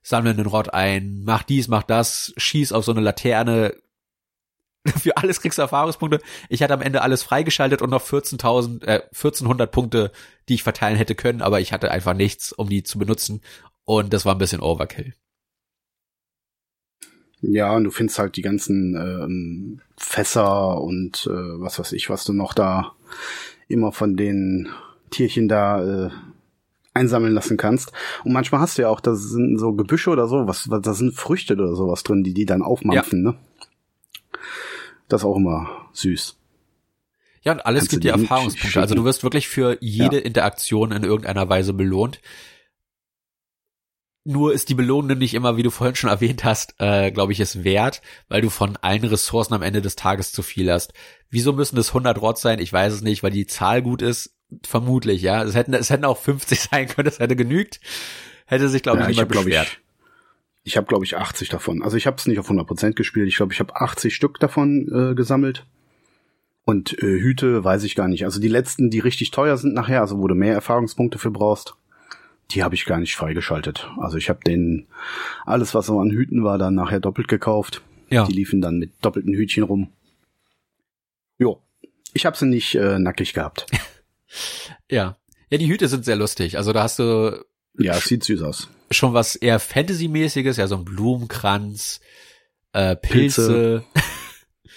sammle 0.01 0.31
einen 0.31 0.45
Rott 0.45 0.73
ein, 0.73 1.21
mach 1.23 1.43
dies, 1.43 1.67
mach 1.67 1.83
das, 1.83 2.33
schieß 2.37 2.71
auf 2.71 2.85
so 2.85 2.91
eine 2.91 3.01
Laterne. 3.01 3.75
Für 4.99 5.17
alles 5.17 5.41
kriegst 5.41 5.59
du 5.59 5.61
Erfahrungspunkte. 5.61 6.19
Ich 6.49 6.63
hatte 6.63 6.73
am 6.73 6.81
Ende 6.81 7.01
alles 7.01 7.21
freigeschaltet 7.21 7.81
und 7.81 7.91
noch 7.91 8.03
14.000, 8.03 8.83
äh, 8.83 9.01
1400 9.13 9.71
Punkte, 9.71 10.11
die 10.49 10.55
ich 10.55 10.63
verteilen 10.63 10.97
hätte 10.97 11.15
können, 11.15 11.41
aber 11.41 11.59
ich 11.59 11.71
hatte 11.71 11.91
einfach 11.91 12.15
nichts, 12.15 12.51
um 12.51 12.67
die 12.67 12.83
zu 12.83 12.97
benutzen. 12.97 13.41
Und 13.83 14.13
das 14.13 14.25
war 14.25 14.35
ein 14.35 14.39
bisschen 14.39 14.61
Overkill. 14.61 15.13
Ja, 17.41 17.75
und 17.75 17.85
du 17.85 17.91
findest 17.91 18.19
halt 18.19 18.35
die 18.35 18.43
ganzen 18.43 18.95
ähm, 18.95 19.81
Fässer 19.97 20.79
und 20.79 21.27
äh, 21.27 21.59
was 21.59 21.79
weiß 21.79 21.91
ich, 21.93 22.09
was 22.09 22.23
du 22.23 22.33
noch 22.33 22.53
da 22.53 22.93
immer 23.67 23.91
von 23.91 24.15
den 24.15 24.69
Tierchen 25.09 25.47
da 25.47 26.05
äh, 26.05 26.09
einsammeln 26.93 27.33
lassen 27.33 27.57
kannst. 27.57 27.91
Und 28.23 28.33
manchmal 28.33 28.61
hast 28.61 28.77
du 28.77 28.83
ja 28.83 28.89
auch, 28.89 28.99
da 28.99 29.15
sind 29.15 29.57
so 29.57 29.73
Gebüsche 29.73 30.09
oder 30.09 30.27
so, 30.27 30.47
was, 30.47 30.69
da 30.69 30.93
sind 30.93 31.15
Früchte 31.15 31.53
oder 31.53 31.75
sowas 31.75 32.03
drin, 32.03 32.23
die 32.23 32.33
die 32.33 32.45
dann 32.45 32.61
aufmampfen, 32.61 33.25
ja. 33.25 33.31
ne? 33.31 33.37
Das 35.07 35.21
ist 35.21 35.25
auch 35.25 35.35
immer 35.35 35.69
süß. 35.93 36.37
Ja, 37.43 37.53
und 37.53 37.65
alles 37.65 37.81
Kannst 37.81 37.91
gibt 37.91 38.03
dir 38.03 38.11
Erfahrungspunkte. 38.13 38.79
Also 38.79 38.95
du 38.95 39.03
wirst 39.03 39.23
wirklich 39.23 39.47
für 39.47 39.77
jede 39.81 40.17
ja. 40.17 40.23
Interaktion 40.23 40.91
in 40.91 41.03
irgendeiner 41.03 41.49
Weise 41.49 41.73
belohnt. 41.73 42.21
Nur 44.23 44.53
ist 44.53 44.69
die 44.69 44.75
Belohnung 44.75 45.17
nicht 45.17 45.33
immer, 45.33 45.57
wie 45.57 45.63
du 45.63 45.71
vorhin 45.71 45.95
schon 45.95 46.11
erwähnt 46.11 46.43
hast, 46.43 46.75
äh, 46.77 47.09
glaube 47.11 47.31
ich, 47.31 47.39
es 47.39 47.63
wert, 47.63 48.03
weil 48.29 48.41
du 48.41 48.51
von 48.51 48.77
allen 48.77 49.03
Ressourcen 49.03 49.55
am 49.55 49.63
Ende 49.63 49.81
des 49.81 49.95
Tages 49.95 50.31
zu 50.31 50.43
viel 50.43 50.71
hast. 50.71 50.93
Wieso 51.31 51.53
müssen 51.53 51.75
das 51.75 51.89
100 51.89 52.21
Rot 52.21 52.37
sein? 52.37 52.59
Ich 52.59 52.71
weiß 52.71 52.93
es 52.93 53.01
nicht, 53.01 53.23
weil 53.23 53.31
die 53.31 53.47
Zahl 53.47 53.81
gut 53.81 54.03
ist. 54.03 54.35
Vermutlich, 54.63 55.21
ja. 55.21 55.43
Es 55.43 55.55
hätten, 55.55 55.73
es 55.73 55.89
hätten 55.89 56.05
auch 56.05 56.17
50 56.17 56.59
sein 56.71 56.87
können, 56.87 57.07
es 57.07 57.19
hätte 57.19 57.35
genügt. 57.35 57.79
Hätte 58.45 58.69
sich, 58.69 58.83
glaube 58.83 58.99
ja, 58.99 59.09
ich, 59.09 59.15
niemand 59.15 59.29
beschwert. 59.29 59.67
Ich, 60.63 60.71
ich 60.73 60.77
habe, 60.77 60.87
glaube 60.87 61.05
ich, 61.05 61.17
80 61.17 61.49
davon. 61.49 61.81
Also 61.81 61.97
ich 61.97 62.07
habe 62.07 62.17
es 62.17 62.27
nicht 62.27 62.39
auf 62.39 62.49
100% 62.49 62.93
gespielt. 62.93 63.27
Ich 63.27 63.37
glaube, 63.37 63.53
ich 63.53 63.59
habe 63.59 63.75
80 63.75 64.13
Stück 64.13 64.39
davon 64.39 64.87
äh, 64.93 65.15
gesammelt. 65.15 65.65
Und 66.63 67.01
äh, 67.01 67.19
Hüte 67.19 67.63
weiß 67.63 67.83
ich 67.83 67.95
gar 67.95 68.07
nicht. 68.07 68.25
Also 68.25 68.39
die 68.39 68.47
letzten, 68.47 68.89
die 68.89 68.99
richtig 68.99 69.31
teuer 69.31 69.57
sind 69.57 69.73
nachher, 69.73 70.01
also 70.01 70.19
wo 70.19 70.27
du 70.27 70.35
mehr 70.35 70.53
Erfahrungspunkte 70.53 71.17
für 71.17 71.31
brauchst, 71.31 71.75
die 72.51 72.63
habe 72.63 72.75
ich 72.75 72.85
gar 72.85 72.99
nicht 72.99 73.15
freigeschaltet. 73.15 73.89
Also 73.97 74.17
ich 74.17 74.29
habe 74.29 74.41
den 74.45 74.87
alles, 75.45 75.73
was 75.73 75.87
so 75.87 75.99
an 75.99 76.11
Hüten 76.11 76.43
war, 76.43 76.57
dann 76.57 76.75
nachher 76.75 76.99
doppelt 76.99 77.27
gekauft. 77.27 77.81
Ja. 78.09 78.25
Die 78.25 78.33
liefen 78.33 78.61
dann 78.61 78.77
mit 78.77 78.91
doppelten 79.01 79.33
Hütchen 79.33 79.63
rum. 79.63 79.89
Jo, 81.39 81.61
ich 82.13 82.25
habe 82.25 82.37
sie 82.37 82.45
nicht 82.45 82.75
äh, 82.75 82.99
nackig 82.99 83.33
gehabt. 83.33 83.65
ja, 84.89 85.17
ja, 85.49 85.57
die 85.57 85.67
Hüte 85.67 85.87
sind 85.87 86.05
sehr 86.05 86.15
lustig. 86.15 86.57
Also 86.57 86.73
da 86.73 86.83
hast 86.83 86.99
du 86.99 87.43
ja, 87.77 87.93
sieht 87.93 88.23
süß 88.23 88.41
aus. 88.41 88.69
Schon 88.91 89.13
was 89.13 89.35
eher 89.35 89.59
Fantasy-mäßiges, 89.59 90.57
ja 90.57 90.67
so 90.67 90.75
ein 90.75 90.85
Blumenkranz, 90.85 92.01
äh, 92.73 92.95
Pilze, 92.95 93.83
Pilze. 93.93 94.03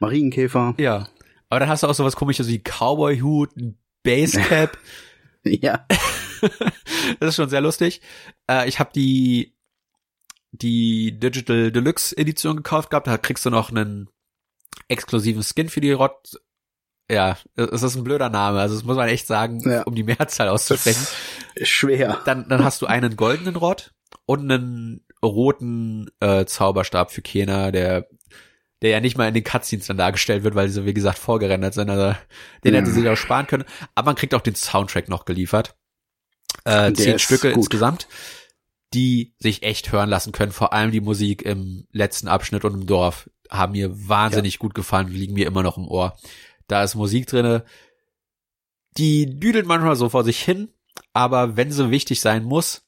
Marienkäfer. 0.00 0.74
Ja, 0.78 1.08
aber 1.48 1.60
dann 1.60 1.68
hast 1.68 1.82
du 1.82 1.86
auch 1.86 1.94
so 1.94 2.04
was 2.04 2.16
komisches 2.16 2.48
wie 2.48 2.58
Cowboy-Hut, 2.58 3.56
ein 3.56 3.78
Basecap. 4.02 4.78
ja. 5.44 5.86
das 7.20 7.30
ist 7.30 7.36
schon 7.36 7.48
sehr 7.48 7.60
lustig. 7.60 8.00
Äh, 8.50 8.68
ich 8.68 8.78
habe 8.78 8.90
die 8.94 9.54
die 10.52 11.18
Digital 11.18 11.70
Deluxe 11.70 12.16
Edition 12.16 12.56
gekauft 12.56 12.90
gehabt. 12.90 13.06
Da 13.06 13.18
kriegst 13.18 13.44
du 13.44 13.50
noch 13.50 13.70
einen 13.70 14.08
exklusiven 14.88 15.42
Skin 15.42 15.68
für 15.68 15.80
die 15.80 15.92
Rot. 15.92 16.40
Ja, 17.10 17.36
es 17.54 17.82
ist 17.82 17.94
ein 17.94 18.04
blöder 18.04 18.30
Name. 18.30 18.60
Also 18.60 18.74
das 18.74 18.84
muss 18.84 18.96
man 18.96 19.08
echt 19.08 19.26
sagen, 19.26 19.60
ja. 19.68 19.82
um 19.82 19.94
die 19.94 20.02
Mehrzahl 20.02 20.48
auszusprechen. 20.48 21.06
schwer. 21.62 22.20
Dann, 22.24 22.48
dann 22.48 22.64
hast 22.64 22.82
du 22.82 22.86
einen 22.86 23.16
goldenen 23.16 23.56
Rot 23.56 23.92
und 24.24 24.50
einen 24.50 25.04
roten 25.22 26.10
äh, 26.20 26.44
Zauberstab 26.46 27.10
für 27.10 27.22
Kena, 27.22 27.70
der 27.70 28.08
der 28.82 28.90
ja 28.90 29.00
nicht 29.00 29.16
mal 29.16 29.26
in 29.26 29.32
den 29.32 29.42
Cutscenes 29.42 29.86
dann 29.86 29.96
dargestellt 29.96 30.44
wird, 30.44 30.54
weil 30.54 30.68
sie 30.68 30.74
so 30.74 30.84
wie 30.84 30.92
gesagt 30.92 31.16
vorgerendert 31.16 31.72
sind. 31.72 31.88
Also 31.88 32.14
den 32.62 32.74
hätte 32.74 32.90
sie 32.90 33.08
auch 33.08 33.16
sparen 33.16 33.46
können. 33.46 33.64
Aber 33.94 34.06
man 34.06 34.16
kriegt 34.16 34.34
auch 34.34 34.42
den 34.42 34.54
Soundtrack 34.54 35.08
noch 35.08 35.24
geliefert 35.24 35.74
äh, 36.66 36.92
zehn 36.92 37.18
Stücke 37.18 37.48
gut. 37.48 37.58
insgesamt, 37.58 38.08
die 38.92 39.34
sich 39.38 39.62
echt 39.62 39.92
hören 39.92 40.10
lassen 40.10 40.32
können. 40.32 40.52
Vor 40.52 40.72
allem 40.72 40.90
die 40.90 41.00
Musik 41.00 41.42
im 41.42 41.86
letzten 41.92 42.28
Abschnitt 42.28 42.64
und 42.64 42.74
im 42.74 42.86
Dorf 42.86 43.30
haben 43.50 43.72
mir 43.72 44.08
wahnsinnig 44.08 44.54
ja. 44.54 44.58
gut 44.58 44.74
gefallen, 44.74 45.08
liegen 45.08 45.34
mir 45.34 45.46
immer 45.46 45.62
noch 45.62 45.78
im 45.78 45.86
Ohr. 45.86 46.16
Da 46.68 46.82
ist 46.82 46.94
Musik 46.94 47.26
drinne, 47.26 47.64
die 48.96 49.38
düdelt 49.38 49.66
manchmal 49.66 49.96
so 49.96 50.08
vor 50.08 50.24
sich 50.24 50.40
hin, 50.40 50.68
aber 51.12 51.56
wenn 51.56 51.70
sie 51.70 51.90
wichtig 51.90 52.20
sein 52.20 52.44
muss, 52.44 52.86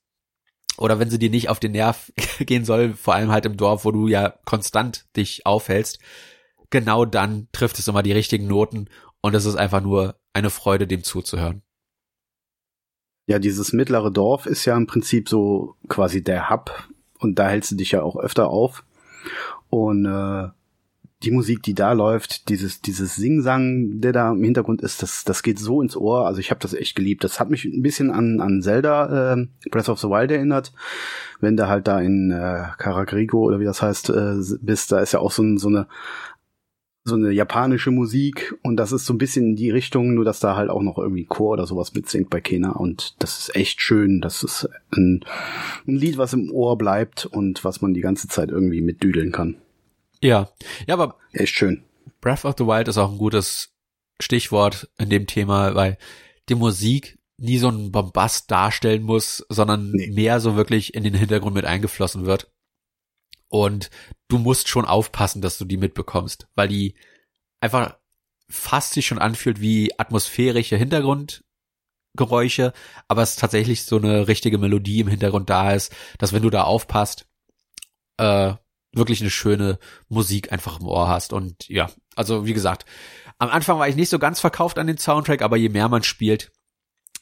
oder 0.79 1.01
wenn 1.01 1.11
sie 1.11 1.19
dir 1.19 1.31
nicht 1.31 1.49
auf 1.49 1.61
den 1.61 1.73
Nerv 1.73 2.13
gehen 2.41 2.65
soll, 2.65 2.95
vor 2.95 3.15
allem 3.15 3.31
halt 3.31 3.45
im 3.45 3.57
Dorf, 3.57 3.85
wo 3.85 3.91
du 3.91 4.09
ja 4.09 4.35
konstant 4.45 5.07
dich 5.17 5.45
aufhältst, 5.45 5.99
genau 6.71 7.05
dann 7.05 7.49
trifft 7.53 7.79
es 7.79 7.89
immer 7.89 8.03
die 8.03 8.13
richtigen 8.13 8.47
Noten 8.47 8.89
und 9.21 9.35
es 9.35 9.45
ist 9.45 9.57
einfach 9.57 9.83
nur 9.83 10.19
eine 10.33 10.51
Freude, 10.51 10.87
dem 10.87 11.03
zuzuhören. 11.03 11.63
Ja, 13.27 13.39
dieses 13.39 13.73
mittlere 13.73 14.11
Dorf 14.11 14.47
ist 14.47 14.65
ja 14.65 14.77
im 14.77 14.87
Prinzip 14.87 15.29
so 15.29 15.77
quasi 15.89 16.23
der 16.23 16.49
Hub 16.49 16.89
und 17.19 17.39
da 17.39 17.49
hältst 17.49 17.73
du 17.73 17.75
dich 17.75 17.91
ja 17.91 18.03
auch 18.03 18.17
öfter 18.17 18.49
auf. 18.49 18.85
Und 19.69 20.07
äh, 20.07 20.49
die 21.25 21.33
Musik, 21.33 21.63
die 21.65 21.75
da 21.75 21.93
läuft, 21.93 22.49
dieses 22.49 22.81
dieses 22.81 23.17
Singsang, 23.17 24.01
der 24.01 24.13
da 24.13 24.31
im 24.31 24.43
Hintergrund 24.45 24.83
ist, 24.83 25.03
das 25.03 25.25
das 25.25 25.43
geht 25.43 25.59
so 25.59 25.83
ins 25.83 25.97
Ohr. 25.97 26.27
Also 26.27 26.39
ich 26.41 26.51
habe 26.51 26.61
das 26.61 26.75
echt 26.75 26.95
geliebt. 26.95 27.25
Das 27.25 27.41
hat 27.41 27.51
mich 27.51 27.65
ein 27.65 27.83
bisschen 27.83 28.11
an 28.11 28.41
an 28.41 28.63
Zelda 28.63 29.35
äh, 29.35 29.47
Breath 29.71 29.89
of 29.89 29.99
the 29.99 30.09
Wild 30.09 30.31
erinnert, 30.31 30.73
wenn 31.41 31.57
du 31.57 31.67
halt 31.67 31.89
da 31.89 32.01
in 32.01 32.31
äh, 32.31 32.67
Karagrigo 32.79 33.45
oder 33.45 33.59
wie 33.59 33.65
das 33.65 33.83
heißt 33.83 34.11
äh, 34.11 34.35
bist. 34.61 34.93
Da 34.93 35.01
ist 35.01 35.13
ja 35.13 35.19
auch 35.19 35.33
so, 35.33 35.43
so 35.57 35.69
eine 35.69 35.89
so 37.09 37.17
eine 37.17 37.33
japanische 37.33 37.91
Musik 37.91 38.55
und 38.63 38.77
das 38.77 38.93
ist 38.93 39.07
so 39.07 39.15
ein 39.15 39.19
bisschen 39.19 39.51
in 39.51 39.57
die 39.57 39.71
Richtung, 39.71 40.15
nur 40.15 40.25
dass 40.25 40.41
da 40.41 40.55
halt 40.55 40.71
auch 40.71 40.83
noch 40.83 40.99
irgendwie 40.99 41.25
Chor 41.25 41.55
oder 41.55 41.67
sowas 41.67 41.95
mitsingt 41.95 42.31
bei 42.31 42.41
Kena 42.41 42.73
und 42.73 43.17
das 43.19 43.39
ist 43.39 43.57
echt 43.57 43.81
schön. 43.81 44.21
Das 44.21 44.45
ist 44.45 44.69
ein, 44.93 45.25
ein 45.87 45.97
Lied, 45.97 46.19
was 46.19 46.35
im 46.35 46.53
Ohr 46.53 46.79
bleibt 46.79 47.27
und 47.27 47.65
was 47.65 47.81
man 47.81 47.95
die 47.95 48.03
ganze 48.03 48.29
Zeit 48.29 48.51
irgendwie 48.51 48.83
mitdüdeln 48.83 49.33
kann. 49.33 49.57
Ja, 50.21 50.49
ja, 50.87 50.95
aber 50.95 51.17
echt 51.33 51.55
schön. 51.55 51.85
Breath 52.21 52.45
of 52.45 52.57
the 52.59 52.67
Wild 52.67 52.89
ist 52.89 52.99
auch 52.99 53.13
ein 53.13 53.19
gutes 53.19 53.75
Stichwort 54.21 54.89
in 54.99 55.11
dem 55.11 55.27
Thema, 55.27 55.75
weil 55.75 55.99
die 56.49 56.55
Musik 56.55 57.19
nie 57.37 57.59
so 57.59 57.69
einen 57.69 57.93
Bombast 57.93 58.51
darstellen 58.51 59.03
muss, 59.03 59.47
sondern 59.49 59.93
nee. 59.93 60.09
mehr 60.09 60.41
so 60.41 60.57
wirklich 60.57 60.95
in 60.95 61.05
den 61.05 61.15
Hintergrund 61.15 61.55
mit 61.55 61.65
eingeflossen 61.65 62.27
wird. 62.27 62.51
Und 63.49 63.91
du 64.27 64.39
musst 64.39 64.69
schon 64.69 64.85
aufpassen, 64.85 65.41
dass 65.41 65.57
du 65.57 65.65
die 65.65 65.77
mitbekommst, 65.77 66.49
weil 66.55 66.69
die 66.69 66.97
einfach 67.61 67.97
fast 68.49 68.93
sich 68.93 69.07
schon 69.07 69.19
anfühlt 69.19 69.61
wie 69.61 69.99
atmosphärische 69.99 70.77
Hintergrundgeräusche, 70.77 72.73
aber 73.07 73.23
es 73.23 73.37
tatsächlich 73.37 73.85
so 73.85 73.97
eine 73.97 74.27
richtige 74.27 74.59
Melodie 74.59 75.01
im 75.01 75.09
Hintergrund 75.09 75.49
da 75.49 75.73
ist, 75.73 75.95
dass 76.19 76.33
wenn 76.33 76.43
du 76.43 76.51
da 76.51 76.65
aufpasst, 76.65 77.27
äh, 78.17 78.55
wirklich 78.93 79.21
eine 79.21 79.31
schöne 79.31 79.79
Musik 80.09 80.53
einfach 80.53 80.81
im 80.81 80.87
Ohr 80.87 81.09
hast. 81.09 81.33
Und 81.33 81.69
ja, 81.69 81.91
also 82.17 82.47
wie 82.47 82.55
gesagt, 82.55 82.85
am 83.39 83.51
Anfang 83.51 83.79
war 83.79 83.89
ich 83.89 83.97
nicht 83.97 84.09
so 84.09 84.19
ganz 84.19 84.41
verkauft 84.41 84.79
an 84.79 84.87
den 84.87 84.99
Soundtrack, 84.99 85.43
aber 85.43 85.57
je 85.57 85.69
mehr 85.69 85.89
man 85.89 86.03
spielt, 86.03 86.51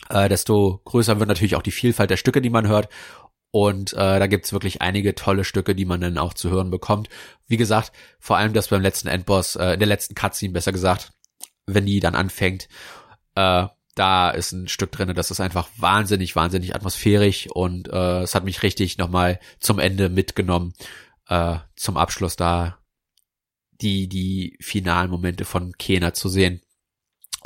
äh, 0.09 0.29
desto 0.29 0.81
größer 0.85 1.19
wird 1.19 1.29
natürlich 1.29 1.57
auch 1.57 1.63
die 1.63 1.73
Vielfalt 1.73 2.11
der 2.11 2.17
Stücke, 2.17 2.41
die 2.41 2.51
man 2.51 2.69
hört. 2.69 2.89
Und 3.51 3.93
äh, 3.95 4.19
da 4.19 4.27
gibt's 4.27 4.53
wirklich 4.53 4.83
einige 4.83 5.15
tolle 5.15 5.45
Stücke, 5.45 5.75
die 5.75 5.87
man 5.87 6.01
dann 6.01 6.19
auch 6.19 6.35
zu 6.35 6.51
hören 6.51 6.71
bekommt. 6.71 7.09
Wie 7.47 7.57
gesagt, 7.57 7.93
vor 8.19 8.37
allem 8.37 8.53
das 8.53 8.69
beim 8.69 8.83
letzten 8.83 9.09
Endboss, 9.09 9.57
äh, 9.57 9.75
in 9.75 9.79
der 9.79 9.89
letzten 9.89 10.15
Cutscene 10.15 10.53
besser 10.53 10.73
gesagt, 10.73 11.13
wenn 11.67 11.87
die 11.87 12.01
dann 12.01 12.15
anfängt, 12.15 12.69
äh, 13.35 13.67
da 13.95 14.31
ist 14.31 14.53
ein 14.53 14.69
Stück 14.69 14.93
drinne, 14.93 15.15
das 15.15 15.31
ist 15.31 15.41
einfach 15.41 15.69
wahnsinnig, 15.79 16.37
wahnsinnig 16.37 16.75
atmosphärisch 16.75 17.49
und 17.51 17.89
äh, 17.89 18.23
es 18.23 18.35
hat 18.35 18.45
mich 18.45 18.63
richtig 18.63 18.99
nochmal 18.99 19.41
zum 19.59 19.79
Ende 19.79 20.11
mitgenommen, 20.11 20.75
äh, 21.29 21.59
zum 21.77 21.97
Abschluss 21.97 22.37
da 22.37 22.79
die, 23.81 24.09
die 24.09 24.57
finalen 24.61 25.11
Momente 25.11 25.45
von 25.45 25.73
Kena 25.77 26.15
zu 26.15 26.29
sehen. 26.29 26.63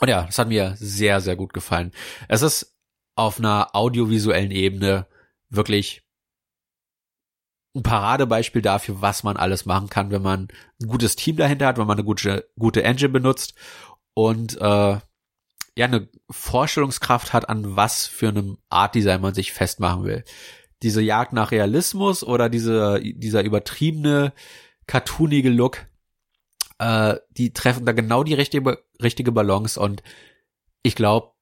Und 0.01 0.09
ja, 0.09 0.23
das 0.23 0.39
hat 0.39 0.49
mir 0.49 0.77
sehr, 0.79 1.21
sehr 1.21 1.37
gut 1.37 1.53
gefallen. 1.53 1.93
Es 2.29 2.43
ist 2.43 2.77
auf 3.17 3.39
einer 3.39 3.75
audiovisuellen 3.75 4.51
Ebene 4.51 5.07
wirklich 5.49 6.03
ein 7.75 7.83
Paradebeispiel 7.83 8.63
dafür, 8.63 9.01
was 9.01 9.23
man 9.23 9.37
alles 9.37 9.67
machen 9.67 9.89
kann, 9.89 10.11
wenn 10.11 10.23
man 10.23 10.49
ein 10.81 10.89
gutes 10.89 11.17
Team 11.17 11.37
dahinter 11.37 11.67
hat, 11.67 11.79
wenn 11.79 11.87
man 11.87 11.99
eine 11.99 12.05
gute, 12.05 12.49
gute 12.59 12.83
Engine 12.83 13.11
benutzt 13.11 13.55
und 14.15 14.57
äh, 14.61 14.99
ja 15.77 15.87
eine 15.87 16.09
Vorstellungskraft 16.31 17.33
hat, 17.33 17.49
an 17.49 17.77
was 17.77 18.07
für 18.07 18.29
einem 18.29 18.59
Art 18.69 18.95
Design 18.95 19.21
man 19.21 19.35
sich 19.35 19.53
festmachen 19.53 20.05
will. 20.05 20.25
Diese 20.83 21.03
Jagd 21.03 21.33
nach 21.33 21.51
Realismus 21.51 22.25
oder 22.25 22.49
diese, 22.49 23.01
dieser 23.03 23.43
übertriebene, 23.43 24.33
cartoonige 24.87 25.51
Look, 25.51 25.87
äh, 26.79 27.17
die 27.31 27.53
treffen 27.53 27.85
da 27.85 27.93
genau 27.93 28.25
die 28.25 28.35
richtige, 28.35 28.83
richtige 29.03 29.33
Balance 29.33 29.79
und 29.79 30.03
ich 30.83 30.95
glaube, 30.95 31.33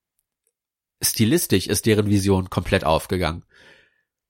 stilistisch 1.01 1.69
ist 1.69 1.87
deren 1.87 2.11
Vision 2.11 2.51
komplett 2.51 2.85
aufgegangen. 2.85 3.45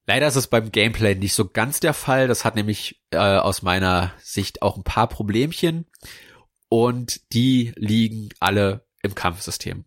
Leider 0.06 0.26
ist 0.26 0.36
es 0.36 0.46
beim 0.46 0.72
Gameplay 0.72 1.14
nicht 1.14 1.34
so 1.34 1.46
ganz 1.48 1.80
der 1.80 1.92
Fall. 1.92 2.28
Das 2.28 2.44
hat 2.44 2.54
nämlich 2.54 3.02
äh, 3.10 3.18
aus 3.18 3.60
meiner 3.60 4.12
Sicht 4.18 4.62
auch 4.62 4.76
ein 4.76 4.82
paar 4.82 5.06
Problemchen 5.06 5.86
und 6.68 7.32
die 7.32 7.72
liegen 7.76 8.30
alle 8.40 8.86
im 9.02 9.14
Kampfsystem. 9.14 9.84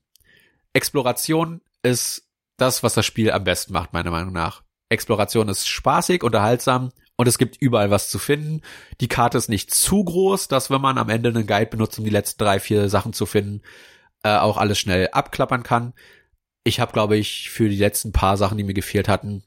Exploration 0.74 1.62
ist 1.82 2.30
das, 2.58 2.84
was 2.84 2.94
das 2.94 3.06
Spiel 3.06 3.32
am 3.32 3.44
besten 3.44 3.74
macht, 3.74 3.94
meiner 3.94 4.12
Meinung 4.12 4.34
nach. 4.34 4.64
Exploration 4.92 5.50
ist 5.50 5.68
spaßig, 5.68 6.24
unterhaltsam 6.24 6.92
und 7.16 7.28
es 7.28 7.38
gibt 7.38 7.58
überall 7.62 7.92
was 7.92 8.10
zu 8.10 8.20
finden. 8.20 8.62
Die 9.00 9.08
Karte 9.08 9.38
ist 9.38 9.50
nicht 9.50 9.74
zu 9.74 10.04
groß, 10.04 10.48
dass 10.48 10.70
wenn 10.70 10.82
man 10.82 10.98
am 10.98 11.10
Ende 11.10 11.30
einen 11.30 11.48
Guide 11.48 11.68
benutzt, 11.68 11.98
um 11.98 12.06
die 12.06 12.12
letzten 12.12 12.44
drei, 12.44 12.60
vier 12.60 12.90
Sachen 12.90 13.14
zu 13.14 13.26
finden, 13.26 13.62
äh, 14.24 14.36
auch 14.36 14.58
alles 14.58 14.80
schnell 14.80 15.10
abklappern 15.12 15.64
kann. 15.64 15.94
Ich 16.64 16.80
habe, 16.80 16.94
glaube 16.94 17.18
ich, 17.18 17.50
für 17.50 17.70
die 17.70 17.78
letzten 17.78 18.12
paar 18.12 18.38
Sachen, 18.38 18.58
die 18.58 18.64
mir 18.64 18.74
gefehlt 18.74 19.08
hatten, 19.08 19.44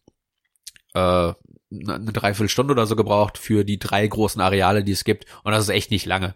äh, 0.94 1.32
eine 1.70 2.12
Dreiviertelstunde 2.12 2.72
oder 2.72 2.86
so 2.86 2.96
gebraucht 2.96 3.38
für 3.38 3.64
die 3.64 3.78
drei 3.78 4.06
großen 4.06 4.40
Areale, 4.40 4.84
die 4.84 4.92
es 4.92 5.04
gibt. 5.04 5.26
Und 5.42 5.52
das 5.52 5.64
ist 5.64 5.70
echt 5.70 5.90
nicht 5.90 6.06
lange, 6.06 6.34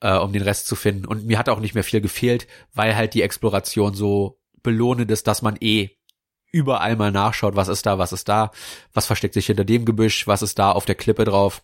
äh, 0.00 0.16
um 0.16 0.32
den 0.32 0.42
Rest 0.42 0.66
zu 0.66 0.76
finden. 0.76 1.06
Und 1.06 1.26
mir 1.26 1.38
hat 1.38 1.48
auch 1.48 1.60
nicht 1.60 1.74
mehr 1.74 1.84
viel 1.84 2.00
gefehlt, 2.00 2.46
weil 2.72 2.96
halt 2.96 3.14
die 3.14 3.22
Exploration 3.22 3.94
so 3.94 4.40
belohnend 4.62 5.10
ist, 5.10 5.26
dass 5.26 5.42
man 5.42 5.56
eh 5.60 5.90
überall 6.52 6.96
mal 6.96 7.12
nachschaut, 7.12 7.56
was 7.56 7.68
ist 7.68 7.86
da, 7.86 7.98
was 7.98 8.12
ist 8.12 8.28
da, 8.28 8.50
was 8.92 9.06
versteckt 9.06 9.34
sich 9.34 9.46
hinter 9.46 9.64
dem 9.64 9.84
Gebüsch, 9.84 10.26
was 10.26 10.42
ist 10.42 10.58
da 10.58 10.72
auf 10.72 10.84
der 10.84 10.94
Klippe 10.94 11.24
drauf. 11.24 11.62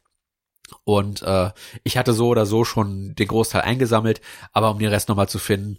Und 0.85 1.23
äh, 1.23 1.51
ich 1.85 1.97
hatte 1.99 2.13
so 2.13 2.29
oder 2.29 2.47
so 2.47 2.65
schon 2.65 3.15
den 3.15 3.29
Großteil 3.29 3.63
eingesammelt, 3.63 4.21
aber 4.53 4.71
um 4.71 4.79
den 4.79 4.89
Rest 4.89 5.09
nochmal 5.09 5.29
zu 5.29 5.39
finden, 5.39 5.79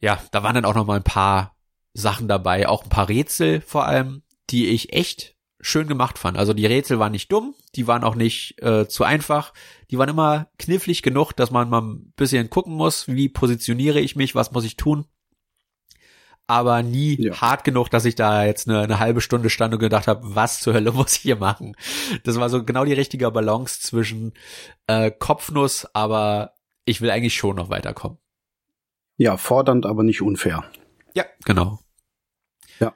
ja, 0.00 0.22
da 0.30 0.42
waren 0.42 0.54
dann 0.54 0.64
auch 0.64 0.74
nochmal 0.74 0.98
ein 0.98 1.04
paar 1.04 1.56
Sachen 1.92 2.28
dabei, 2.28 2.68
auch 2.68 2.84
ein 2.84 2.90
paar 2.90 3.08
Rätsel 3.08 3.60
vor 3.60 3.86
allem, 3.86 4.22
die 4.50 4.68
ich 4.68 4.92
echt 4.92 5.34
schön 5.60 5.88
gemacht 5.88 6.18
fand. 6.18 6.38
Also 6.38 6.54
die 6.54 6.66
Rätsel 6.66 6.98
waren 6.98 7.12
nicht 7.12 7.32
dumm, 7.32 7.54
die 7.74 7.86
waren 7.86 8.04
auch 8.04 8.14
nicht 8.14 8.62
äh, 8.62 8.86
zu 8.88 9.04
einfach, 9.04 9.52
die 9.90 9.98
waren 9.98 10.08
immer 10.08 10.48
knifflig 10.58 11.02
genug, 11.02 11.32
dass 11.32 11.50
man 11.50 11.68
mal 11.68 11.82
ein 11.82 12.12
bisschen 12.16 12.48
gucken 12.48 12.74
muss, 12.74 13.08
wie 13.08 13.28
positioniere 13.28 14.00
ich 14.00 14.14
mich, 14.14 14.34
was 14.34 14.52
muss 14.52 14.64
ich 14.64 14.76
tun 14.76 15.06
aber 16.48 16.82
nie 16.82 17.22
ja. 17.22 17.40
hart 17.40 17.62
genug, 17.62 17.90
dass 17.90 18.06
ich 18.06 18.14
da 18.14 18.44
jetzt 18.44 18.68
eine, 18.68 18.80
eine 18.80 18.98
halbe 18.98 19.20
Stunde 19.20 19.50
stand 19.50 19.74
und 19.74 19.80
gedacht 19.80 20.08
habe, 20.08 20.34
was 20.34 20.60
zur 20.60 20.74
Hölle 20.74 20.92
muss 20.94 21.14
ich 21.14 21.20
hier 21.20 21.36
machen? 21.36 21.76
Das 22.24 22.40
war 22.40 22.48
so 22.48 22.64
genau 22.64 22.84
die 22.84 22.94
richtige 22.94 23.30
Balance 23.30 23.80
zwischen 23.80 24.32
äh, 24.86 25.10
Kopfnuss, 25.10 25.86
aber 25.92 26.54
ich 26.86 27.00
will 27.00 27.10
eigentlich 27.10 27.34
schon 27.34 27.56
noch 27.56 27.68
weiterkommen. 27.68 28.18
Ja, 29.18 29.36
fordernd, 29.36 29.84
aber 29.84 30.02
nicht 30.02 30.22
unfair. 30.22 30.64
Ja, 31.12 31.24
genau. 31.44 31.80
Ja, 32.80 32.94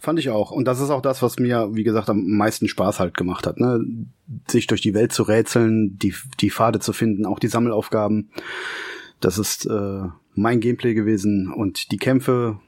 fand 0.00 0.18
ich 0.18 0.30
auch. 0.30 0.50
Und 0.50 0.64
das 0.64 0.80
ist 0.80 0.90
auch 0.90 1.02
das, 1.02 1.22
was 1.22 1.38
mir, 1.38 1.68
wie 1.72 1.84
gesagt, 1.84 2.10
am 2.10 2.26
meisten 2.26 2.66
Spaß 2.66 2.98
halt 2.98 3.16
gemacht 3.16 3.46
hat. 3.46 3.60
Ne? 3.60 3.84
Sich 4.48 4.66
durch 4.66 4.80
die 4.80 4.94
Welt 4.94 5.12
zu 5.12 5.22
rätseln, 5.22 5.98
die, 5.98 6.14
die 6.40 6.50
Pfade 6.50 6.80
zu 6.80 6.92
finden, 6.92 7.26
auch 7.26 7.38
die 7.38 7.48
Sammelaufgaben. 7.48 8.32
Das 9.20 9.38
ist 9.38 9.66
äh, 9.66 10.02
mein 10.34 10.60
Gameplay 10.60 10.94
gewesen 10.94 11.52
und 11.52 11.92
die 11.92 11.98
Kämpfe 11.98 12.58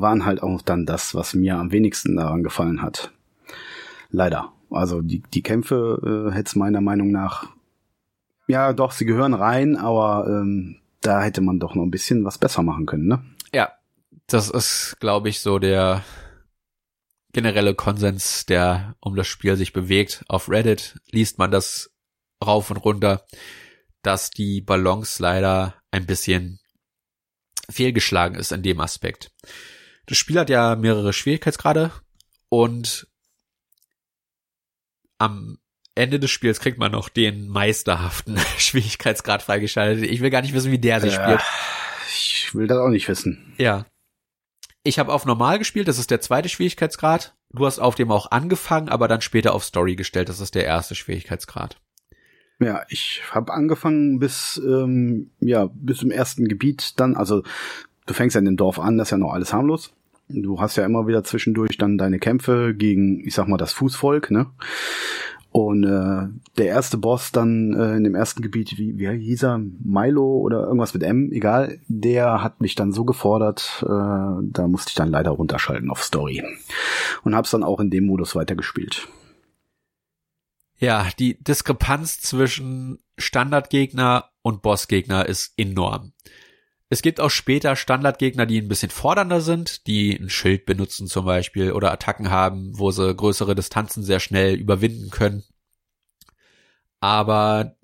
waren 0.00 0.24
halt 0.24 0.42
auch 0.42 0.62
dann 0.62 0.86
das, 0.86 1.14
was 1.14 1.34
mir 1.34 1.56
am 1.56 1.72
wenigsten 1.72 2.16
daran 2.16 2.42
gefallen 2.42 2.82
hat. 2.82 3.12
Leider. 4.10 4.52
Also 4.70 5.02
die, 5.02 5.22
die 5.32 5.42
Kämpfe 5.42 6.28
äh, 6.30 6.34
hätte 6.34 6.48
es 6.48 6.56
meiner 6.56 6.80
Meinung 6.80 7.10
nach, 7.10 7.48
ja 8.46 8.72
doch, 8.72 8.92
sie 8.92 9.04
gehören 9.04 9.34
rein, 9.34 9.76
aber 9.76 10.26
ähm, 10.28 10.76
da 11.00 11.22
hätte 11.22 11.40
man 11.40 11.60
doch 11.60 11.74
noch 11.74 11.82
ein 11.84 11.90
bisschen 11.90 12.24
was 12.24 12.38
besser 12.38 12.62
machen 12.62 12.86
können, 12.86 13.06
ne? 13.06 13.24
Ja, 13.52 13.72
das 14.26 14.50
ist, 14.50 14.96
glaube 15.00 15.28
ich, 15.28 15.40
so 15.40 15.58
der 15.58 16.02
generelle 17.32 17.74
Konsens, 17.74 18.46
der 18.46 18.96
um 19.00 19.16
das 19.16 19.26
Spiel 19.26 19.56
sich 19.56 19.72
bewegt. 19.72 20.24
Auf 20.28 20.48
Reddit 20.48 20.98
liest 21.10 21.38
man 21.38 21.50
das 21.50 21.90
rauf 22.44 22.70
und 22.70 22.78
runter, 22.78 23.24
dass 24.02 24.30
die 24.30 24.60
Balance 24.60 25.22
leider 25.22 25.74
ein 25.90 26.06
bisschen 26.06 26.58
fehlgeschlagen 27.70 28.36
ist 28.36 28.52
in 28.52 28.62
dem 28.62 28.80
Aspekt. 28.80 29.30
Das 30.06 30.18
Spiel 30.18 30.38
hat 30.38 30.50
ja 30.50 30.76
mehrere 30.76 31.12
Schwierigkeitsgrade 31.12 31.90
und 32.48 33.06
am 35.18 35.58
Ende 35.94 36.18
des 36.18 36.30
Spiels 36.30 36.60
kriegt 36.60 36.78
man 36.78 36.92
noch 36.92 37.08
den 37.08 37.48
meisterhaften 37.48 38.36
Schwierigkeitsgrad 38.58 39.42
freigeschaltet. 39.42 40.04
Ich 40.10 40.20
will 40.20 40.30
gar 40.30 40.42
nicht 40.42 40.54
wissen, 40.54 40.72
wie 40.72 40.78
der 40.78 41.00
sich 41.00 41.14
äh, 41.14 41.22
spielt. 41.22 41.40
Ich 42.08 42.54
will 42.54 42.66
das 42.66 42.78
auch 42.78 42.88
nicht 42.88 43.08
wissen. 43.08 43.54
Ja. 43.58 43.86
Ich 44.82 44.98
habe 44.98 45.12
auf 45.12 45.24
normal 45.24 45.58
gespielt, 45.58 45.88
das 45.88 45.98
ist 45.98 46.10
der 46.10 46.20
zweite 46.20 46.48
Schwierigkeitsgrad. 46.48 47.34
Du 47.50 47.64
hast 47.64 47.78
auf 47.78 47.94
dem 47.94 48.10
auch 48.10 48.30
angefangen, 48.32 48.88
aber 48.88 49.08
dann 49.08 49.22
später 49.22 49.54
auf 49.54 49.64
Story 49.64 49.96
gestellt, 49.96 50.28
das 50.28 50.40
ist 50.40 50.54
der 50.54 50.64
erste 50.64 50.94
Schwierigkeitsgrad. 50.94 51.80
Ja, 52.60 52.82
ich 52.88 53.22
habe 53.30 53.52
angefangen 53.52 54.18
bis 54.18 54.60
ähm, 54.64 55.32
ja 55.40 55.68
bis 55.72 55.98
zum 55.98 56.10
ersten 56.10 56.46
Gebiet 56.46 57.00
dann, 57.00 57.16
also 57.16 57.42
du 58.06 58.14
fängst 58.14 58.34
ja 58.34 58.38
in 58.38 58.44
dem 58.44 58.56
Dorf 58.56 58.78
an, 58.78 58.98
das 58.98 59.08
ist 59.08 59.12
ja 59.12 59.18
noch 59.18 59.32
alles 59.32 59.52
harmlos. 59.52 59.92
Du 60.28 60.60
hast 60.60 60.76
ja 60.76 60.84
immer 60.86 61.06
wieder 61.06 61.22
zwischendurch 61.22 61.76
dann 61.76 61.98
deine 61.98 62.18
Kämpfe 62.18 62.74
gegen, 62.74 63.20
ich 63.26 63.34
sag 63.34 63.46
mal, 63.46 63.58
das 63.58 63.72
Fußvolk, 63.72 64.30
ne? 64.30 64.46
Und 65.50 65.84
äh, 65.84 66.26
der 66.56 66.66
erste 66.66 66.98
Boss 66.98 67.30
dann 67.30 67.74
äh, 67.74 67.94
in 67.94 68.02
dem 68.02 68.16
ersten 68.16 68.42
Gebiet, 68.42 68.76
wie, 68.76 68.98
wie 68.98 69.08
hieß 69.08 69.44
er, 69.44 69.60
Milo 69.84 70.38
oder 70.38 70.64
irgendwas 70.64 70.94
mit 70.94 71.04
M, 71.04 71.30
egal, 71.30 71.78
der 71.86 72.42
hat 72.42 72.60
mich 72.60 72.74
dann 72.74 72.90
so 72.90 73.04
gefordert, 73.04 73.84
äh, 73.84 73.86
da 73.86 74.66
musste 74.66 74.88
ich 74.88 74.94
dann 74.96 75.10
leider 75.10 75.30
runterschalten 75.30 75.90
auf 75.90 76.02
Story. 76.02 76.42
Und 77.22 77.36
hab's 77.36 77.52
dann 77.52 77.62
auch 77.62 77.78
in 77.78 77.90
dem 77.90 78.06
Modus 78.06 78.34
weitergespielt. 78.34 79.06
Ja, 80.78 81.06
die 81.20 81.40
Diskrepanz 81.40 82.20
zwischen 82.20 82.98
Standardgegner 83.16 84.30
und 84.42 84.60
Bossgegner 84.60 85.26
ist 85.26 85.54
enorm. 85.56 86.14
Es 86.90 87.02
gibt 87.02 87.20
auch 87.20 87.30
später 87.30 87.76
Standardgegner, 87.76 88.46
die 88.46 88.60
ein 88.60 88.68
bisschen 88.68 88.90
fordernder 88.90 89.40
sind, 89.40 89.86
die 89.86 90.14
ein 90.14 90.28
Schild 90.28 90.66
benutzen 90.66 91.06
zum 91.06 91.24
Beispiel 91.24 91.72
oder 91.72 91.90
Attacken 91.92 92.30
haben, 92.30 92.78
wo 92.78 92.90
sie 92.90 93.14
größere 93.14 93.54
Distanzen 93.54 94.02
sehr 94.02 94.20
schnell 94.20 94.54
überwinden 94.54 95.10
können. 95.10 95.44
Aber 97.00 97.76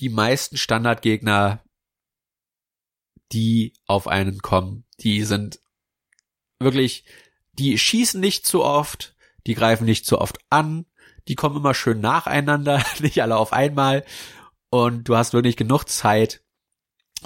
die 0.00 0.08
meisten 0.08 0.56
Standardgegner, 0.56 1.62
die 3.32 3.72
auf 3.86 4.08
einen 4.08 4.40
kommen, 4.40 4.84
die 5.00 5.24
sind 5.24 5.60
wirklich, 6.58 7.04
die 7.52 7.78
schießen 7.78 8.20
nicht 8.20 8.46
zu 8.46 8.64
oft, 8.64 9.14
die 9.46 9.54
greifen 9.54 9.84
nicht 9.84 10.06
zu 10.06 10.20
oft 10.20 10.38
an, 10.50 10.86
die 11.28 11.34
kommen 11.34 11.56
immer 11.56 11.74
schön 11.74 12.00
nacheinander, 12.00 12.84
nicht 13.00 13.22
alle 13.22 13.36
auf 13.36 13.52
einmal. 13.52 14.04
Und 14.70 15.08
du 15.08 15.16
hast 15.16 15.32
wirklich 15.32 15.56
genug 15.56 15.84
Zeit, 15.84 16.42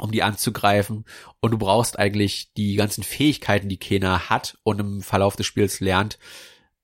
um 0.00 0.10
die 0.10 0.22
anzugreifen. 0.22 1.04
Und 1.40 1.50
du 1.50 1.58
brauchst 1.58 1.98
eigentlich 1.98 2.52
die 2.56 2.74
ganzen 2.76 3.02
Fähigkeiten, 3.02 3.68
die 3.68 3.78
Kena 3.78 4.28
hat 4.28 4.58
und 4.62 4.80
im 4.80 5.02
Verlauf 5.02 5.36
des 5.36 5.46
Spiels 5.46 5.80
lernt, 5.80 6.18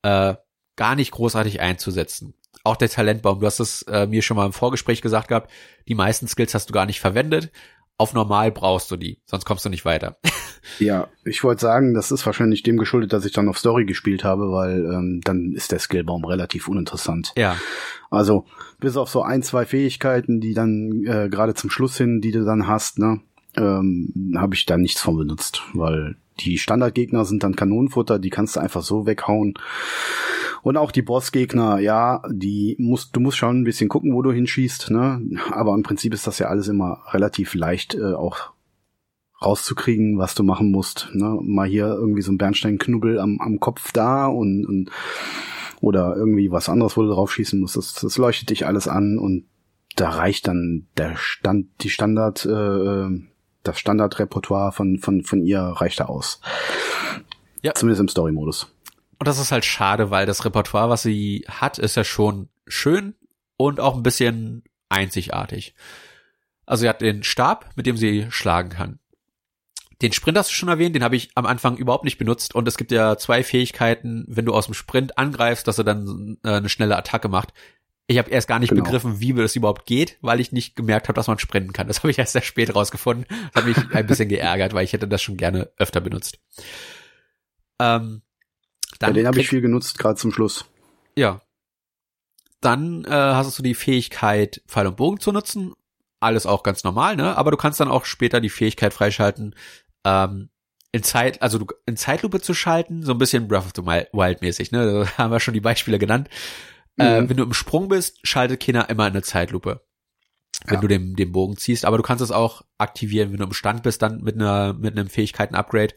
äh, 0.03 0.35
gar 0.77 0.94
nicht 0.94 1.11
großartig 1.11 1.61
einzusetzen. 1.61 2.35
Auch 2.62 2.77
der 2.77 2.90
Talentbaum, 2.90 3.40
du 3.40 3.46
hast 3.46 3.61
es 3.61 3.83
äh, 3.83 4.07
mir 4.07 4.23
schon 4.23 4.37
mal 4.37 4.46
im 4.46 4.53
Vorgespräch 4.53 5.03
gesagt 5.03 5.29
gehabt, 5.29 5.51
die 5.88 5.94
meisten 5.94 6.29
Skills 6.29 6.55
hast 6.55 6.68
du 6.68 6.73
gar 6.73 6.87
nicht 6.87 7.01
verwendet. 7.01 7.51
Auf 8.00 8.14
normal 8.14 8.50
brauchst 8.50 8.90
du 8.90 8.96
die, 8.96 9.18
sonst 9.26 9.44
kommst 9.44 9.66
du 9.66 9.68
nicht 9.68 9.84
weiter. 9.84 10.16
ja, 10.78 11.08
ich 11.22 11.44
wollte 11.44 11.60
sagen, 11.60 11.92
das 11.92 12.10
ist 12.10 12.24
wahrscheinlich 12.24 12.62
dem 12.62 12.78
geschuldet, 12.78 13.12
dass 13.12 13.26
ich 13.26 13.32
dann 13.32 13.46
auf 13.46 13.58
Story 13.58 13.84
gespielt 13.84 14.24
habe, 14.24 14.50
weil 14.50 14.86
ähm, 14.86 15.20
dann 15.22 15.52
ist 15.52 15.70
der 15.70 15.80
Skillbaum 15.80 16.24
relativ 16.24 16.66
uninteressant. 16.66 17.34
Ja. 17.36 17.56
Also 18.10 18.46
bis 18.78 18.96
auf 18.96 19.10
so 19.10 19.20
ein, 19.20 19.42
zwei 19.42 19.66
Fähigkeiten, 19.66 20.40
die 20.40 20.54
dann 20.54 21.04
äh, 21.04 21.28
gerade 21.28 21.52
zum 21.52 21.68
Schluss 21.68 21.98
hin, 21.98 22.22
die 22.22 22.32
du 22.32 22.42
dann 22.42 22.66
hast, 22.66 22.98
ne, 22.98 23.20
ähm, 23.58 24.34
habe 24.34 24.54
ich 24.54 24.64
da 24.64 24.78
nichts 24.78 25.02
von 25.02 25.18
benutzt, 25.18 25.60
weil 25.74 26.16
die 26.38 26.56
Standardgegner 26.56 27.26
sind 27.26 27.42
dann 27.42 27.54
Kanonenfutter, 27.54 28.18
die 28.18 28.30
kannst 28.30 28.56
du 28.56 28.60
einfach 28.60 28.80
so 28.80 29.04
weghauen. 29.04 29.52
Und 30.62 30.77
auch 30.77 30.90
die 30.90 31.03
Bossgegner, 31.03 31.79
ja, 31.79 32.23
die 32.31 32.77
musst, 32.79 33.16
du 33.16 33.20
musst 33.20 33.38
schon 33.38 33.61
ein 33.61 33.64
bisschen 33.64 33.88
gucken, 33.88 34.14
wo 34.14 34.23
du 34.23 34.33
hinschießt, 34.33 34.90
ne? 34.90 35.23
Aber 35.51 35.75
im 35.75 35.83
Prinzip 35.83 36.12
ist 36.12 36.27
das 36.27 36.38
ja 36.38 36.49
alles 36.49 36.68
immer 36.68 37.03
relativ 37.12 37.55
leicht 37.55 37.94
äh, 37.94 38.12
auch 38.12 38.53
rauszukriegen, 39.42 40.18
was 40.18 40.35
du 40.35 40.42
machen 40.42 40.70
musst. 40.70 41.09
Ne? 41.14 41.38
Mal 41.42 41.68
hier 41.68 41.87
irgendwie 41.87 42.23
so 42.23 42.31
ein 42.31 42.38
Bernsteinknubbel 42.38 43.18
am, 43.18 43.38
am 43.40 43.59
Kopf 43.59 43.92
da 43.92 44.27
und, 44.27 44.66
und 44.66 44.90
oder 45.81 46.14
irgendwie 46.14 46.51
was 46.51 46.68
anderes, 46.68 46.96
wo 46.96 47.03
du 47.03 47.09
drauf 47.09 47.33
schießen 47.33 47.59
musst. 47.59 47.77
Das, 47.77 47.94
das 47.94 48.18
leuchtet 48.18 48.51
dich 48.51 48.66
alles 48.66 48.87
an 48.87 49.18
und 49.18 49.46
da 49.96 50.11
reicht 50.11 50.46
dann 50.46 50.87
der 50.96 51.16
Stand, 51.16 51.68
die 51.81 51.90
Standard, 51.90 52.44
äh, 52.44 53.09
das 53.62 53.79
Standardrepertoire 53.79 54.73
von, 54.73 54.99
von, 54.99 55.23
von 55.23 55.42
ihr 55.42 55.61
reicht 55.61 56.01
da 56.01 56.05
aus. 56.05 56.40
Ja. 57.62 57.75
Zumindest 57.75 58.01
im 58.01 58.09
Story-Modus. 58.09 58.73
Und 59.20 59.28
das 59.28 59.38
ist 59.38 59.52
halt 59.52 59.66
schade, 59.66 60.11
weil 60.11 60.24
das 60.24 60.46
Repertoire, 60.46 60.88
was 60.88 61.02
sie 61.02 61.44
hat, 61.46 61.78
ist 61.78 61.94
ja 61.94 62.04
schon 62.04 62.48
schön 62.66 63.14
und 63.59 63.78
auch 63.78 63.94
ein 63.94 64.02
bisschen 64.02 64.64
einzigartig. 64.88 65.74
Also 66.64 66.80
sie 66.83 66.88
hat 66.88 67.02
den 67.02 67.22
Stab, 67.22 67.68
mit 67.76 67.85
dem 67.85 67.98
sie 67.98 68.28
schlagen 68.30 68.70
kann. 68.70 68.98
Den 70.00 70.14
Sprint 70.14 70.38
hast 70.38 70.48
du 70.48 70.54
schon 70.54 70.70
erwähnt, 70.70 70.96
den 70.96 71.04
habe 71.04 71.16
ich 71.16 71.33
am 71.35 71.44
Anfang 71.44 71.76
überhaupt 71.76 72.04
nicht 72.04 72.16
benutzt 72.16 72.54
und 72.54 72.66
es 72.66 72.78
gibt 72.78 72.92
ja 72.92 73.18
zwei 73.18 73.44
Fähigkeiten, 73.44 74.24
wenn 74.26 74.46
du 74.46 74.54
aus 74.54 74.64
dem 74.64 74.74
Sprint 74.74 75.18
angreifst, 75.18 75.68
dass 75.68 75.76
er 75.76 75.85
dann 75.85 76.38
äh, 76.42 76.52
eine 76.52 76.70
schnelle 76.70 76.96
Attacke 76.96 77.28
macht. 77.28 77.52
Ich 78.06 78.16
habe 78.16 78.30
erst 78.30 78.48
gar 78.48 78.59
nicht 78.59 78.70
genau. 78.70 78.85
begriffen, 78.85 79.20
wie 79.20 79.35
das 79.35 79.54
überhaupt 79.54 79.85
geht, 79.85 80.16
weil 80.22 80.40
ich 80.40 80.50
nicht 80.50 80.76
gemerkt 80.76 81.09
habe, 81.09 81.16
dass 81.16 81.26
man 81.26 81.38
sprinten 81.38 81.74
kann. 81.74 81.88
Das 81.88 81.98
habe 81.98 82.11
ich 82.11 82.18
erst 82.18 82.33
sehr 82.33 82.40
spät 82.40 82.74
rausgefunden. 82.74 83.26
Das 83.52 83.62
hat 83.62 83.68
mich 83.68 83.94
ein 83.94 84.06
bisschen 84.06 84.30
geärgert, 84.30 84.72
weil 84.72 84.85
ich 84.85 84.94
hätte 84.94 85.06
das 85.06 85.20
schon 85.20 85.37
gerne 85.37 85.68
öfter 85.76 86.00
benutzt. 86.00 86.40
Ähm, 87.78 88.22
dann 89.00 89.10
ja, 89.10 89.14
den 89.14 89.26
habe 89.26 89.40
ich 89.40 89.48
viel 89.48 89.62
genutzt, 89.62 89.98
gerade 89.98 90.16
zum 90.16 90.30
Schluss. 90.30 90.66
Ja. 91.16 91.40
dann 92.60 93.04
äh, 93.04 93.10
hast 93.10 93.58
du 93.58 93.62
die 93.62 93.74
Fähigkeit, 93.74 94.62
Pfeil 94.68 94.86
und 94.86 94.96
Bogen 94.96 95.18
zu 95.18 95.32
nutzen. 95.32 95.72
Alles 96.20 96.46
auch 96.46 96.62
ganz 96.62 96.84
normal, 96.84 97.16
ne? 97.16 97.36
Aber 97.36 97.50
du 97.50 97.56
kannst 97.56 97.80
dann 97.80 97.88
auch 97.88 98.04
später 98.04 98.40
die 98.40 98.50
Fähigkeit 98.50 98.92
freischalten, 98.92 99.54
ähm, 100.04 100.50
in 100.92 101.02
Zeit, 101.02 101.40
also 101.40 101.66
in 101.86 101.96
Zeitlupe 101.96 102.40
zu 102.40 102.52
schalten, 102.52 103.02
so 103.02 103.12
ein 103.12 103.18
bisschen 103.18 103.48
Breath 103.48 103.64
of 103.64 103.72
the 103.74 103.82
Wild 103.82 104.42
mäßig, 104.42 104.70
ne? 104.70 104.86
Da 104.86 105.18
haben 105.18 105.32
wir 105.32 105.40
schon 105.40 105.54
die 105.54 105.60
Beispiele 105.60 105.98
genannt. 105.98 106.28
Äh, 106.98 107.20
mhm. 107.20 107.24
Äh, 107.24 107.28
wenn 107.30 107.36
du 107.38 107.44
im 107.44 107.54
Sprung 107.54 107.88
bist, 107.88 108.18
schaltet 108.22 108.62
keiner 108.62 108.90
immer 108.90 109.06
in 109.06 109.14
eine 109.14 109.22
Zeitlupe. 109.22 109.80
Wenn 110.66 110.74
ja. 110.74 110.80
du 110.82 110.88
den, 110.88 111.16
den 111.16 111.32
Bogen 111.32 111.56
ziehst. 111.56 111.86
Aber 111.86 111.96
du 111.96 112.02
kannst 112.02 112.22
es 112.22 112.30
auch 112.30 112.62
aktivieren, 112.76 113.32
wenn 113.32 113.38
du 113.38 113.44
im 113.44 113.54
Stand 113.54 113.82
bist, 113.82 114.02
dann 114.02 114.20
mit 114.20 114.34
einer, 114.34 114.74
mit 114.74 114.98
einem 114.98 115.08
Fähigkeiten-Upgrade. 115.08 115.94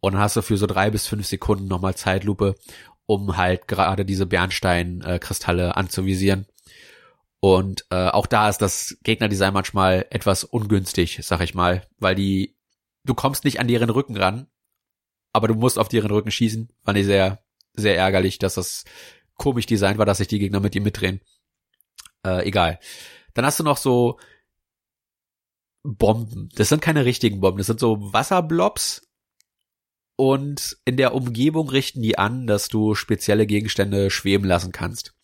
Und 0.00 0.12
dann 0.12 0.22
hast 0.22 0.36
du 0.36 0.42
für 0.42 0.56
so 0.56 0.66
drei 0.66 0.90
bis 0.90 1.06
fünf 1.06 1.26
Sekunden 1.26 1.66
nochmal 1.66 1.94
Zeitlupe, 1.94 2.54
um 3.06 3.36
halt 3.36 3.68
gerade 3.68 4.04
diese 4.04 4.26
Bernstein-Kristalle 4.26 5.76
anzuvisieren. 5.76 6.46
Und 7.40 7.86
äh, 7.90 8.08
auch 8.08 8.26
da 8.26 8.48
ist 8.48 8.58
das 8.58 8.98
Gegnerdesign 9.02 9.54
manchmal 9.54 10.06
etwas 10.10 10.44
ungünstig, 10.44 11.20
sag 11.22 11.40
ich 11.40 11.54
mal, 11.54 11.86
weil 11.98 12.14
die, 12.14 12.56
du 13.04 13.14
kommst 13.14 13.44
nicht 13.44 13.60
an 13.60 13.68
deren 13.68 13.90
Rücken 13.90 14.16
ran, 14.16 14.48
aber 15.32 15.48
du 15.48 15.54
musst 15.54 15.78
auf 15.78 15.88
deren 15.88 16.10
Rücken 16.10 16.30
schießen. 16.30 16.68
Fand 16.84 16.98
ich 16.98 17.06
sehr, 17.06 17.42
sehr 17.74 17.96
ärgerlich, 17.96 18.38
dass 18.38 18.54
das 18.54 18.84
komisch 19.34 19.66
designt 19.66 19.98
war, 19.98 20.06
dass 20.06 20.18
sich 20.18 20.28
die 20.28 20.40
Gegner 20.40 20.60
mit 20.60 20.74
dir 20.74 20.80
mitdrehen. 20.80 21.20
Äh, 22.24 22.46
egal. 22.46 22.80
Dann 23.34 23.46
hast 23.46 23.60
du 23.60 23.64
noch 23.64 23.76
so 23.76 24.18
Bomben. 25.84 26.48
Das 26.56 26.68
sind 26.68 26.82
keine 26.82 27.04
richtigen 27.04 27.40
Bomben, 27.40 27.58
das 27.58 27.68
sind 27.68 27.80
so 27.80 28.12
Wasserblobs, 28.12 29.07
und 30.20 30.76
in 30.84 30.96
der 30.96 31.14
Umgebung 31.14 31.68
richten 31.68 32.02
die 32.02 32.18
an, 32.18 32.48
dass 32.48 32.68
du 32.68 32.96
spezielle 32.96 33.46
Gegenstände 33.46 34.10
schweben 34.10 34.48
lassen 34.48 34.72
kannst. 34.72 35.14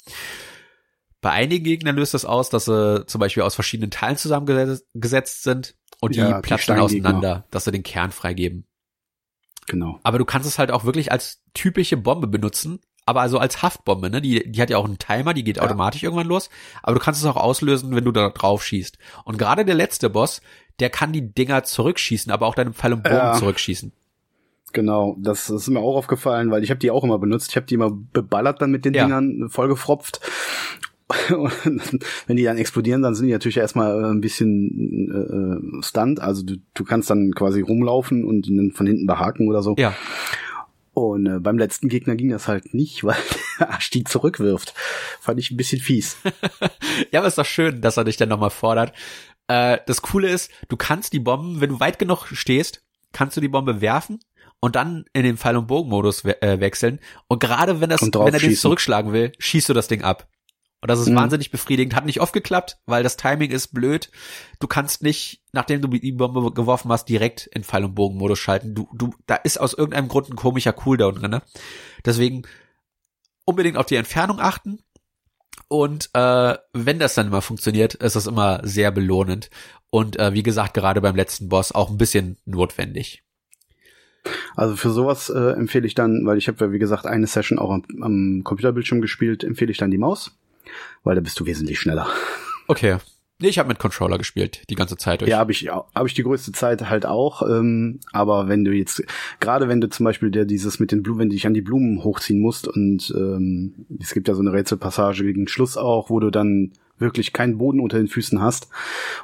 Bei 1.21 1.33
einigen 1.33 1.65
Gegnern 1.65 1.97
löst 1.97 2.15
das 2.15 2.25
aus, 2.25 2.49
dass 2.49 2.67
sie 2.67 3.05
zum 3.07 3.19
Beispiel 3.19 3.43
aus 3.43 3.57
verschiedenen 3.57 3.91
Teilen 3.91 4.17
zusammengesetzt 4.17 5.43
sind 5.43 5.75
und 6.01 6.15
die 6.15 6.21
ja, 6.21 6.41
platzen 6.41 6.79
auseinander, 6.79 7.45
dass 7.51 7.65
sie 7.65 7.73
den 7.73 7.83
Kern 7.83 8.13
freigeben. 8.13 8.69
Genau. 9.67 9.99
Aber 10.05 10.19
du 10.19 10.25
kannst 10.25 10.47
es 10.47 10.61
halt 10.61 10.71
auch 10.71 10.85
wirklich 10.85 11.11
als 11.11 11.43
typische 11.55 11.97
Bombe 11.97 12.29
benutzen, 12.29 12.79
aber 13.05 13.21
also 13.21 13.39
als 13.39 13.63
Haftbombe, 13.63 14.11
ne? 14.11 14.23
Die, 14.23 14.49
die 14.49 14.63
hat 14.63 14.71
ja 14.71 14.79
auch 14.79 14.85
einen 14.85 14.99
Timer, 14.99 15.35
die 15.35 15.43
geht 15.43 15.57
ja. 15.57 15.65
automatisch 15.65 16.05
irgendwann 16.05 16.29
los. 16.29 16.51
Aber 16.85 16.95
du 16.95 17.01
kannst 17.01 17.21
es 17.21 17.27
auch 17.27 17.37
auslösen, 17.37 17.97
wenn 17.97 18.05
du 18.05 18.13
da 18.13 18.29
drauf 18.29 18.65
schießt. 18.65 18.97
Und 19.25 19.39
gerade 19.39 19.65
der 19.65 19.75
letzte 19.75 20.09
Boss, 20.09 20.41
der 20.79 20.89
kann 20.89 21.13
die 21.13 21.35
Dinger 21.35 21.65
zurückschießen, 21.65 22.31
aber 22.31 22.47
auch 22.47 22.55
deinen 22.55 22.75
Pfeil 22.75 22.93
und 22.93 23.03
Bogen 23.03 23.17
ja. 23.17 23.33
zurückschießen. 23.33 23.93
Genau, 24.75 25.17
das, 25.21 25.49
ist 25.49 25.69
mir 25.69 25.79
auch 25.79 25.97
aufgefallen, 25.97 26.51
weil 26.51 26.65
ich 26.65 26.71
habe 26.71 26.81
die 26.81 26.91
auch 26.91 27.05
immer 27.05 27.19
benutzt. 27.19 27.51
Ich 27.51 27.57
habe 27.57 27.65
die 27.65 27.75
immer 27.75 27.93
beballert 27.93 28.61
dann 28.61 28.73
mit 28.73 28.85
den 28.85 28.93
ja. 28.93 29.05
Dingern, 29.05 29.49
vollgefropft. 29.49 30.21
Und 31.31 32.05
wenn 32.27 32.37
die 32.37 32.43
dann 32.43 32.59
explodieren, 32.59 33.01
dann 33.01 33.15
sind 33.15 33.27
die 33.27 33.33
natürlich 33.33 33.59
erstmal 33.59 34.03
äh, 34.03 34.07
ein 34.09 34.21
bisschen 34.21 35.79
äh, 35.81 35.83
Stunt. 35.83 36.19
Also 36.19 36.43
du, 36.43 36.57
du 36.75 36.85
kannst 36.85 37.09
dann 37.09 37.33
quasi 37.35 37.61
rumlaufen 37.61 38.25
und 38.25 38.49
ihn 38.49 38.73
von 38.73 38.87
hinten 38.87 39.07
behaken 39.07 39.49
oder 39.49 39.63
so. 39.63 39.77
Ja. 39.79 39.95
Und 40.93 41.27
äh, 41.27 41.39
beim 41.39 41.57
letzten 41.57 41.89
Gegner 41.89 42.17
ging 42.17 42.31
das 42.31 42.49
halt 42.49 42.75
nicht, 42.75 43.05
weil 43.05 43.17
der 43.61 43.71
Arsch 43.71 43.91
die 43.91 44.03
zurückwirft. 44.03 44.75
Fand 45.21 45.39
ich 45.39 45.53
ein 45.53 45.57
bisschen 45.57 45.81
fies. 45.81 46.17
ja, 47.13 47.21
aber 47.21 47.29
ist 47.29 47.39
doch 47.39 47.47
schön, 47.47 47.81
dass 47.81 47.97
er 47.97 48.05
dich 48.05 48.17
dann 48.17 48.29
nochmal 48.29 48.51
fordert. 48.51 48.93
Äh, 49.47 49.79
das 49.87 50.03
Coole 50.03 50.31
ist, 50.31 50.51
du 50.69 50.77
kannst 50.77 51.13
die 51.13 51.21
Bomben, 51.21 51.61
wenn 51.61 51.71
du 51.71 51.81
weit 51.81 52.01
genug 52.01 52.27
stehst, 52.33 52.83
kannst 53.13 53.37
du 53.37 53.41
die 53.41 53.49
Bombe 53.49 53.81
werfen 53.81 54.19
und 54.65 54.77
dann 54.77 55.05
in 55.13 55.25
den 55.25 55.37
Pfeil- 55.37 55.59
und 55.59 55.67
Bogenmodus 55.67 56.25
we 56.25 56.41
äh, 56.41 56.59
wechseln. 56.59 56.99
Und 57.29 57.39
gerade 57.39 57.83
wenn 57.83 57.91
das, 57.91 58.01
wenn 58.01 58.33
er 58.33 58.41
den 58.41 58.57
zurückschlagen 58.57 59.13
will, 59.13 59.33
schießt 59.39 59.69
du 59.69 59.75
das 59.75 59.89
Ding 59.89 60.03
ab. 60.03 60.27
Und 60.81 60.89
das 60.89 61.01
ist 61.01 61.11
mhm. 61.11 61.17
wahnsinnig 61.17 61.51
befriedigend. 61.51 61.95
Hat 61.95 62.07
nicht 62.07 62.23
oft 62.23 62.33
geklappt, 62.33 62.79
weil 62.87 63.03
das 63.03 63.19
Timing 63.19 63.51
ist 63.51 63.75
blöd. 63.75 64.11
Du 64.61 64.67
kannst 64.67 65.03
nicht, 65.03 65.43
nachdem 65.53 65.83
du 65.83 65.89
die 65.89 66.13
Bombe 66.13 66.51
geworfen 66.51 66.91
hast, 66.91 67.11
direkt 67.11 67.47
in 67.49 67.63
Pfeil- 67.63 67.85
und 67.85 67.95
Bogenmodus 67.95 68.39
schalten. 68.39 68.75
Du, 68.75 68.89
du, 68.95 69.13
da 69.27 69.35
ist 69.35 69.61
aus 69.61 69.75
irgendeinem 69.75 70.09
Grund 70.09 70.31
ein 70.31 70.37
komischer 70.37 70.73
Cooldown 70.73 71.17
drin. 71.17 71.31
Ne? 71.31 71.43
Deswegen 72.07 72.47
unbedingt 73.45 73.77
auf 73.77 73.85
die 73.85 73.97
Entfernung 73.97 74.41
achten. 74.41 74.79
Und 75.69 76.09
äh, 76.15 76.57
wenn 76.73 76.99
das 76.99 77.13
dann 77.13 77.27
immer 77.27 77.43
funktioniert, 77.43 77.93
ist 77.97 78.17
das 78.17 78.27
immer 78.27 78.61
sehr 78.63 78.91
belohnend. 78.93 79.51
Und 79.91 80.19
äh, 80.19 80.33
wie 80.33 80.43
gesagt, 80.43 80.73
gerade 80.73 81.03
beim 81.03 81.17
letzten 81.17 81.51
Boss 81.51 81.71
auch 81.71 81.91
ein 81.91 81.99
bisschen 81.99 82.39
notwendig. 82.47 83.24
Also 84.57 84.77
für 84.77 84.91
sowas 84.91 85.31
äh, 85.31 85.53
empfehle 85.53 85.87
ich 85.87 85.95
dann, 85.95 86.25
weil 86.25 86.39
ich 86.39 86.49
habe 86.49 86.65
ja 86.65 86.73
wie 86.73 86.79
gesagt 86.79 87.07
eine 87.07 87.27
Session 87.27 87.59
auch 87.59 87.71
am, 87.71 87.85
am 88.01 88.41
Computerbildschirm 88.45 89.01
gespielt, 89.01 89.45
empfehle 89.45 89.71
ich 89.71 89.79
dann 89.79 89.91
die 89.91 89.99
Maus, 89.99 90.37
weil 91.03 91.15
da 91.15 91.21
bist 91.21 91.39
du 91.41 91.47
wesentlich 91.47 91.79
schneller. 91.79 92.07
Okay. 92.67 92.99
Nee, 93.41 93.49
ich 93.49 93.59
habe 93.59 93.69
mit 93.69 93.81
Controller 93.81 94.17
gespielt, 94.17 94.63
die 94.71 94.77
ganze 94.77 94.97
Zeit 94.97 95.21
durch. 95.21 95.31
Ja, 95.31 95.39
habe 95.39 95.51
ich, 95.51 95.69
hab 95.69 96.07
ich 96.07 96.15
die 96.15 96.23
größte 96.23 96.53
Zeit 96.53 96.89
halt 96.89 97.05
auch. 97.05 97.43
Ähm, 97.43 97.99
aber 98.13 98.49
wenn 98.49 98.65
du 98.65 98.73
jetzt, 98.73 99.03
gerade 99.41 99.69
wenn 99.69 99.81
du 99.81 99.89
zum 99.89 100.05
Beispiel 100.05 100.31
der 100.31 100.45
dieses 100.45 100.79
mit 100.79 100.93
den 100.93 101.03
Blumen, 101.03 101.21
wenn 101.21 101.31
du 101.31 101.35
dich 101.35 101.47
an 101.47 101.55
die 101.55 101.61
Blumen 101.61 102.05
hochziehen 102.05 102.41
musst 102.41 102.69
und 102.69 103.13
ähm, 103.17 103.87
es 104.01 104.15
gibt 104.15 104.29
ja 104.29 104.35
so 104.35 104.41
eine 104.41 104.53
Rätselpassage 104.53 105.25
gegen 105.25 105.49
Schluss 105.49 105.77
auch, 105.77 106.11
wo 106.11 106.21
du 106.21 106.31
dann 106.31 106.73
wirklich 106.99 107.33
keinen 107.33 107.59
Boden 107.59 107.81
unter 107.81 107.99
den 107.99 108.07
Füßen 108.07 108.41
hast 108.41 108.69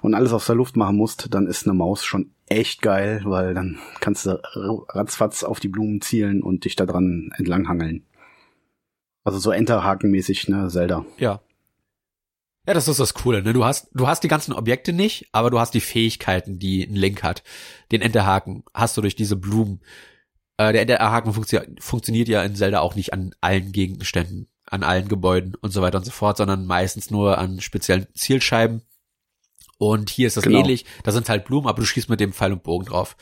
und 0.03 0.15
alles 0.15 0.33
aus 0.33 0.47
der 0.47 0.57
Luft 0.57 0.77
machen 0.77 0.97
musst, 0.97 1.33
dann 1.33 1.47
ist 1.47 1.67
eine 1.67 1.75
Maus 1.75 2.05
schon 2.05 2.31
echt 2.47 2.83
geil, 2.83 3.23
weil 3.25 3.55
dann 3.55 3.79
kannst 4.01 4.27
du 4.27 4.41
ratzfatz 4.89 5.45
auf 5.45 5.61
die 5.61 5.69
Blumen 5.69 6.01
zielen 6.01 6.43
und 6.43 6.65
dich 6.65 6.75
da 6.75 6.85
dran 6.85 7.31
entlanghangeln. 7.37 8.05
Also 9.23 9.39
so 9.39 9.53
Enterhaken-mäßig, 9.53 10.49
ne, 10.49 10.69
Zelda. 10.69 11.05
Ja. 11.19 11.41
Ja, 12.71 12.75
das 12.75 12.87
ist 12.87 13.01
das 13.01 13.15
Coole, 13.15 13.43
ne? 13.43 13.53
Du 13.53 13.65
hast, 13.65 13.89
du 13.95 14.07
hast 14.07 14.23
die 14.23 14.29
ganzen 14.29 14.53
Objekte 14.53 14.93
nicht, 14.93 15.29
aber 15.33 15.51
du 15.51 15.59
hast 15.59 15.75
die 15.75 15.81
Fähigkeiten, 15.81 16.61
die 16.61 16.85
ein 16.85 16.95
Link 16.95 17.25
hat. 17.25 17.43
Den 17.91 18.01
Enterhaken 18.01 18.63
hast 18.73 18.97
du 18.97 19.01
durch 19.01 19.17
diese 19.17 19.35
Blumen. 19.35 19.81
Äh, 20.57 20.73
der 20.73 20.83
Enterhaken 20.83 21.33
funktio 21.33 21.63
funktioniert 21.81 22.29
ja 22.29 22.45
in 22.45 22.55
Zelda 22.55 22.79
auch 22.79 22.95
nicht 22.95 23.13
an 23.13 23.35
allen 23.41 23.73
Gegenständen 23.73 24.47
an 24.67 24.85
allen 24.85 25.09
Gebäuden 25.09 25.57
und 25.57 25.73
so 25.73 25.83
weiter 25.83 25.99
und 25.99 26.05
so 26.05 26.13
fort, 26.13 26.37
sondern 26.37 26.65
meistens 26.65 27.11
nur 27.11 27.39
an 27.39 27.61
speziellen 27.61 28.07
Zielscheiben. 28.15 28.83
Und 29.79 30.09
hier 30.09 30.29
ist 30.29 30.37
das 30.37 30.45
genau. 30.45 30.61
ähnlich. 30.61 30.85
Da 31.03 31.11
sind 31.11 31.29
halt 31.29 31.47
Blumen, 31.47 31.67
aber 31.67 31.81
du 31.81 31.87
schießt 31.87 32.09
mit 32.09 32.21
dem 32.21 32.33
Pfeil 32.33 32.53
und 32.53 32.63
Bogen 32.63 32.87
drauf. 32.87 33.17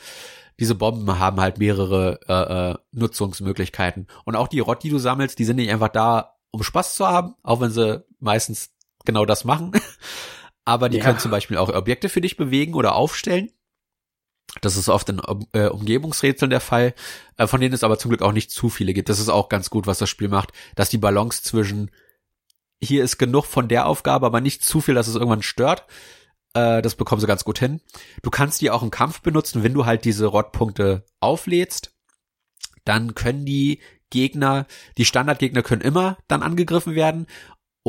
Diese 0.59 0.75
Bomben 0.75 1.17
haben 1.17 1.41
halt 1.41 1.57
mehrere 1.57 2.19
äh, 2.27 2.73
äh, 2.73 2.75
Nutzungsmöglichkeiten. 2.91 4.05
Und 4.25 4.35
auch 4.35 4.47
die 4.47 4.59
Rott, 4.59 4.83
die 4.83 4.91
du 4.91 4.99
sammelst, 4.99 5.39
die 5.39 5.45
sind 5.45 5.55
nicht 5.55 5.71
einfach 5.71 5.89
da, 5.89 6.35
um 6.51 6.61
Spaß 6.61 6.93
zu 6.93 7.07
haben, 7.07 7.33
auch 7.41 7.61
wenn 7.61 7.71
sie 7.71 8.05
meistens 8.19 8.75
genau 9.09 9.25
das 9.25 9.43
machen. 9.43 9.71
aber 10.65 10.89
die 10.89 10.97
ja. 10.97 11.03
können 11.03 11.19
zum 11.19 11.31
Beispiel 11.31 11.57
auch 11.57 11.69
Objekte 11.69 12.09
für 12.09 12.21
dich 12.21 12.37
bewegen 12.37 12.75
oder 12.75 12.95
aufstellen. 12.95 13.51
Das 14.61 14.77
ist 14.77 14.89
oft 14.89 15.09
in 15.09 15.21
äh, 15.53 15.67
Umgebungsrätseln 15.67 16.49
der 16.49 16.59
Fall, 16.59 16.93
äh, 17.37 17.47
von 17.47 17.61
denen 17.61 17.73
es 17.73 17.83
aber 17.83 17.99
zum 17.99 18.09
Glück 18.09 18.21
auch 18.21 18.31
nicht 18.31 18.51
zu 18.51 18.69
viele 18.69 18.93
gibt. 18.93 19.09
Das 19.09 19.19
ist 19.19 19.29
auch 19.29 19.49
ganz 19.49 19.69
gut, 19.69 19.87
was 19.87 19.99
das 19.99 20.09
Spiel 20.09 20.27
macht, 20.27 20.51
dass 20.75 20.89
die 20.89 20.97
Balance 20.97 21.43
zwischen 21.43 21.91
hier 22.81 23.03
ist 23.03 23.17
genug 23.17 23.45
von 23.45 23.67
der 23.67 23.87
Aufgabe, 23.87 24.25
aber 24.25 24.41
nicht 24.41 24.63
zu 24.63 24.79
viel, 24.79 24.95
dass 24.95 25.07
es 25.07 25.15
irgendwann 25.15 25.41
stört. 25.41 25.85
Äh, 26.53 26.81
das 26.81 26.95
bekommen 26.95 27.21
sie 27.21 27.27
ganz 27.27 27.43
gut 27.43 27.59
hin. 27.59 27.81
Du 28.23 28.29
kannst 28.29 28.61
die 28.61 28.71
auch 28.71 28.83
im 28.83 28.91
Kampf 28.91 29.21
benutzen, 29.21 29.63
wenn 29.63 29.73
du 29.73 29.85
halt 29.85 30.05
diese 30.05 30.27
Rottpunkte 30.27 31.05
auflädst. 31.19 31.93
Dann 32.85 33.15
können 33.15 33.45
die 33.45 33.81
Gegner, 34.09 34.65
die 34.97 35.05
Standardgegner 35.05 35.61
können 35.61 35.81
immer 35.81 36.17
dann 36.27 36.41
angegriffen 36.41 36.95
werden 36.95 37.27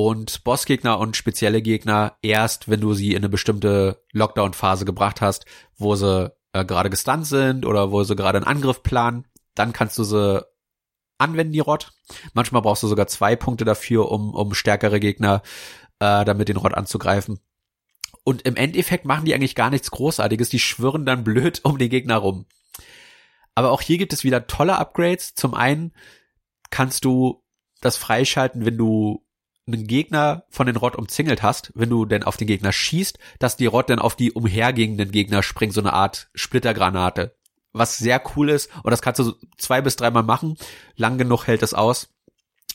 und 0.08 0.44
Bossgegner 0.44 0.98
und 0.98 1.16
spezielle 1.16 1.62
Gegner 1.62 2.16
erst, 2.22 2.68
wenn 2.68 2.80
du 2.80 2.94
sie 2.94 3.10
in 3.10 3.18
eine 3.18 3.28
bestimmte 3.28 4.04
Lockdown-Phase 4.12 4.84
gebracht 4.84 5.20
hast, 5.20 5.46
wo 5.76 5.94
sie 5.94 6.32
äh, 6.52 6.64
gerade 6.64 6.90
gestunt 6.90 7.26
sind 7.26 7.66
oder 7.66 7.90
wo 7.90 8.02
sie 8.02 8.16
gerade 8.16 8.38
einen 8.38 8.46
Angriff 8.46 8.82
planen, 8.82 9.26
dann 9.54 9.72
kannst 9.72 9.98
du 9.98 10.04
sie 10.04 10.44
anwenden, 11.18 11.52
die 11.52 11.60
Rot. 11.60 11.92
Manchmal 12.32 12.62
brauchst 12.62 12.82
du 12.82 12.88
sogar 12.88 13.06
zwei 13.06 13.36
Punkte 13.36 13.64
dafür, 13.64 14.10
um, 14.10 14.34
um 14.34 14.54
stärkere 14.54 15.00
Gegner 15.00 15.42
äh, 15.98 16.24
damit 16.24 16.48
den 16.48 16.56
Rot 16.56 16.74
anzugreifen. 16.74 17.40
Und 18.24 18.42
im 18.42 18.56
Endeffekt 18.56 19.04
machen 19.04 19.24
die 19.24 19.34
eigentlich 19.34 19.54
gar 19.54 19.70
nichts 19.70 19.90
Großartiges, 19.90 20.48
die 20.48 20.58
schwirren 20.58 21.06
dann 21.06 21.24
blöd 21.24 21.60
um 21.62 21.78
den 21.78 21.90
Gegner 21.90 22.16
rum. 22.16 22.46
Aber 23.54 23.70
auch 23.72 23.80
hier 23.80 23.98
gibt 23.98 24.12
es 24.12 24.24
wieder 24.24 24.46
tolle 24.46 24.78
Upgrades. 24.78 25.34
Zum 25.34 25.54
einen 25.54 25.92
kannst 26.70 27.04
du 27.04 27.42
das 27.80 27.96
freischalten, 27.96 28.64
wenn 28.64 28.76
du 28.76 29.24
einen 29.72 29.86
Gegner 29.86 30.44
von 30.50 30.66
den 30.66 30.76
Rott 30.76 30.96
umzingelt 30.96 31.42
hast, 31.42 31.72
wenn 31.74 31.90
du 31.90 32.04
denn 32.04 32.22
auf 32.22 32.36
den 32.36 32.46
Gegner 32.46 32.72
schießt, 32.72 33.18
dass 33.38 33.56
die 33.56 33.66
Rott 33.66 33.90
dann 33.90 33.98
auf 33.98 34.16
die 34.16 34.32
umhergehenden 34.32 35.10
Gegner 35.10 35.42
springt, 35.42 35.72
so 35.72 35.80
eine 35.80 35.92
Art 35.92 36.28
Splittergranate. 36.34 37.36
Was 37.72 37.98
sehr 37.98 38.20
cool 38.34 38.50
ist 38.50 38.70
und 38.82 38.90
das 38.90 39.02
kannst 39.02 39.20
du 39.20 39.34
zwei 39.56 39.80
bis 39.80 39.96
dreimal 39.96 40.24
machen. 40.24 40.56
Lang 40.96 41.18
genug 41.18 41.46
hält 41.46 41.62
es 41.62 41.74
aus. 41.74 42.08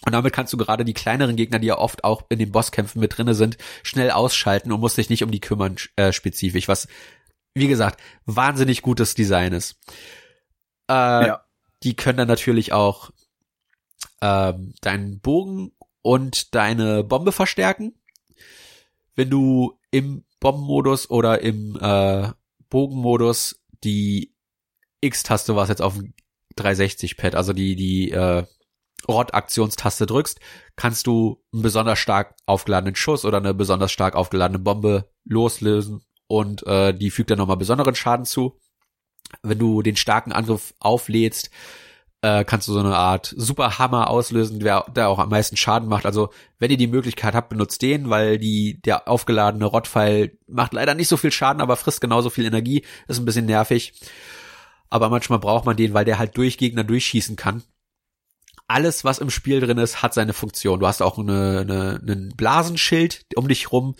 Und 0.05 0.11
damit 0.11 0.33
kannst 0.33 0.53
du 0.53 0.57
gerade 0.57 0.85
die 0.85 0.93
kleineren 0.93 1.35
Gegner, 1.35 1.59
die 1.59 1.67
ja 1.67 1.77
oft 1.77 2.03
auch 2.03 2.23
in 2.29 2.37
den 2.37 2.51
Bosskämpfen 2.51 3.01
mit 3.01 3.17
drinne 3.17 3.33
sind, 3.33 3.57
schnell 3.81 4.11
ausschalten 4.11 4.71
und 4.71 4.79
musst 4.79 4.97
dich 4.97 5.09
nicht 5.09 5.23
um 5.23 5.31
die 5.31 5.39
kümmern 5.39 5.77
äh, 5.95 6.13
spezifisch, 6.13 6.67
was, 6.67 6.87
wie 7.53 7.67
gesagt, 7.67 7.99
wahnsinnig 8.25 8.81
gutes 8.81 9.15
Design 9.15 9.53
ist. 9.53 9.79
Äh, 10.89 11.27
ja. 11.27 11.45
Die 11.83 11.95
können 11.95 12.17
dann 12.17 12.27
natürlich 12.27 12.71
auch 12.71 13.11
ähm, 14.21 14.73
deinen 14.81 15.19
Bogen 15.19 15.71
und 16.05 16.53
deine 16.53 17.03
Bombe 17.03 17.31
verstärken. 17.31 17.95
Wenn 19.15 19.31
du 19.31 19.79
im 19.89 20.23
Bombenmodus 20.39 21.09
oder 21.09 21.41
im 21.41 21.79
äh, 21.81 22.29
Bogenmodus 22.69 23.59
die 23.83 24.35
X-Taste, 25.01 25.55
was 25.55 25.69
jetzt 25.69 25.81
auf 25.81 25.95
dem 25.95 26.13
360-Pad, 26.59 27.33
also 27.33 27.53
die, 27.53 27.75
die 27.75 28.11
äh, 28.11 28.45
Rot-Aktionstaste 29.07 30.05
drückst, 30.05 30.39
kannst 30.75 31.07
du 31.07 31.43
einen 31.51 31.63
besonders 31.63 31.97
stark 31.97 32.35
aufgeladenen 32.45 32.95
Schuss 32.95 33.25
oder 33.25 33.37
eine 33.37 33.55
besonders 33.55 33.91
stark 33.91 34.13
aufgeladene 34.13 34.59
Bombe 34.59 35.09
loslösen 35.23 36.03
und 36.27 36.67
äh, 36.67 36.93
die 36.93 37.09
fügt 37.09 37.31
dann 37.31 37.39
nochmal 37.39 37.57
besonderen 37.57 37.95
Schaden 37.95 38.27
zu. 38.27 38.59
Wenn 39.41 39.57
du 39.57 39.81
den 39.81 39.95
starken 39.95 40.33
Angriff 40.33 40.75
auflädst, 40.77 41.49
äh, 42.25 42.43
kannst 42.43 42.67
du 42.67 42.73
so 42.73 42.79
eine 42.79 42.95
Art 42.95 43.35
Superhammer 43.37 44.09
auslösen, 44.09 44.59
der, 44.59 44.85
der 44.95 45.09
auch 45.09 45.19
am 45.19 45.29
meisten 45.29 45.57
Schaden 45.57 45.87
macht. 45.87 46.07
Also 46.07 46.29
wenn 46.57 46.71
ihr 46.71 46.77
die 46.77 46.87
Möglichkeit 46.87 47.35
habt, 47.35 47.49
benutzt 47.49 47.83
den, 47.83 48.09
weil 48.09 48.39
die 48.39 48.81
der 48.81 49.07
aufgeladene 49.07 49.65
Rotpfeil 49.65 50.35
macht 50.47 50.73
leider 50.73 50.95
nicht 50.95 51.07
so 51.07 51.17
viel 51.17 51.31
Schaden, 51.31 51.61
aber 51.61 51.75
frisst 51.75 52.01
genauso 52.01 52.31
viel 52.31 52.45
Energie. 52.45 52.83
Ist 53.07 53.19
ein 53.19 53.25
bisschen 53.25 53.45
nervig. 53.45 53.93
Aber 54.89 55.09
manchmal 55.09 55.37
braucht 55.37 55.65
man 55.65 55.77
den, 55.77 55.93
weil 55.93 56.05
der 56.05 56.17
halt 56.17 56.35
durch 56.35 56.57
Gegner 56.57 56.83
durchschießen 56.83 57.35
kann. 57.35 57.61
Alles, 58.67 59.03
was 59.03 59.19
im 59.19 59.29
Spiel 59.29 59.59
drin 59.59 59.77
ist, 59.77 60.01
hat 60.01 60.15
seine 60.15 60.33
Funktion. 60.33 60.79
Du 60.79 60.87
hast 60.87 61.03
auch 61.03 61.19
eine, 61.19 61.59
eine, 61.59 61.99
einen 62.01 62.29
Blasenschild 62.35 63.23
um 63.35 63.47
dich 63.47 63.71
rum 63.71 63.95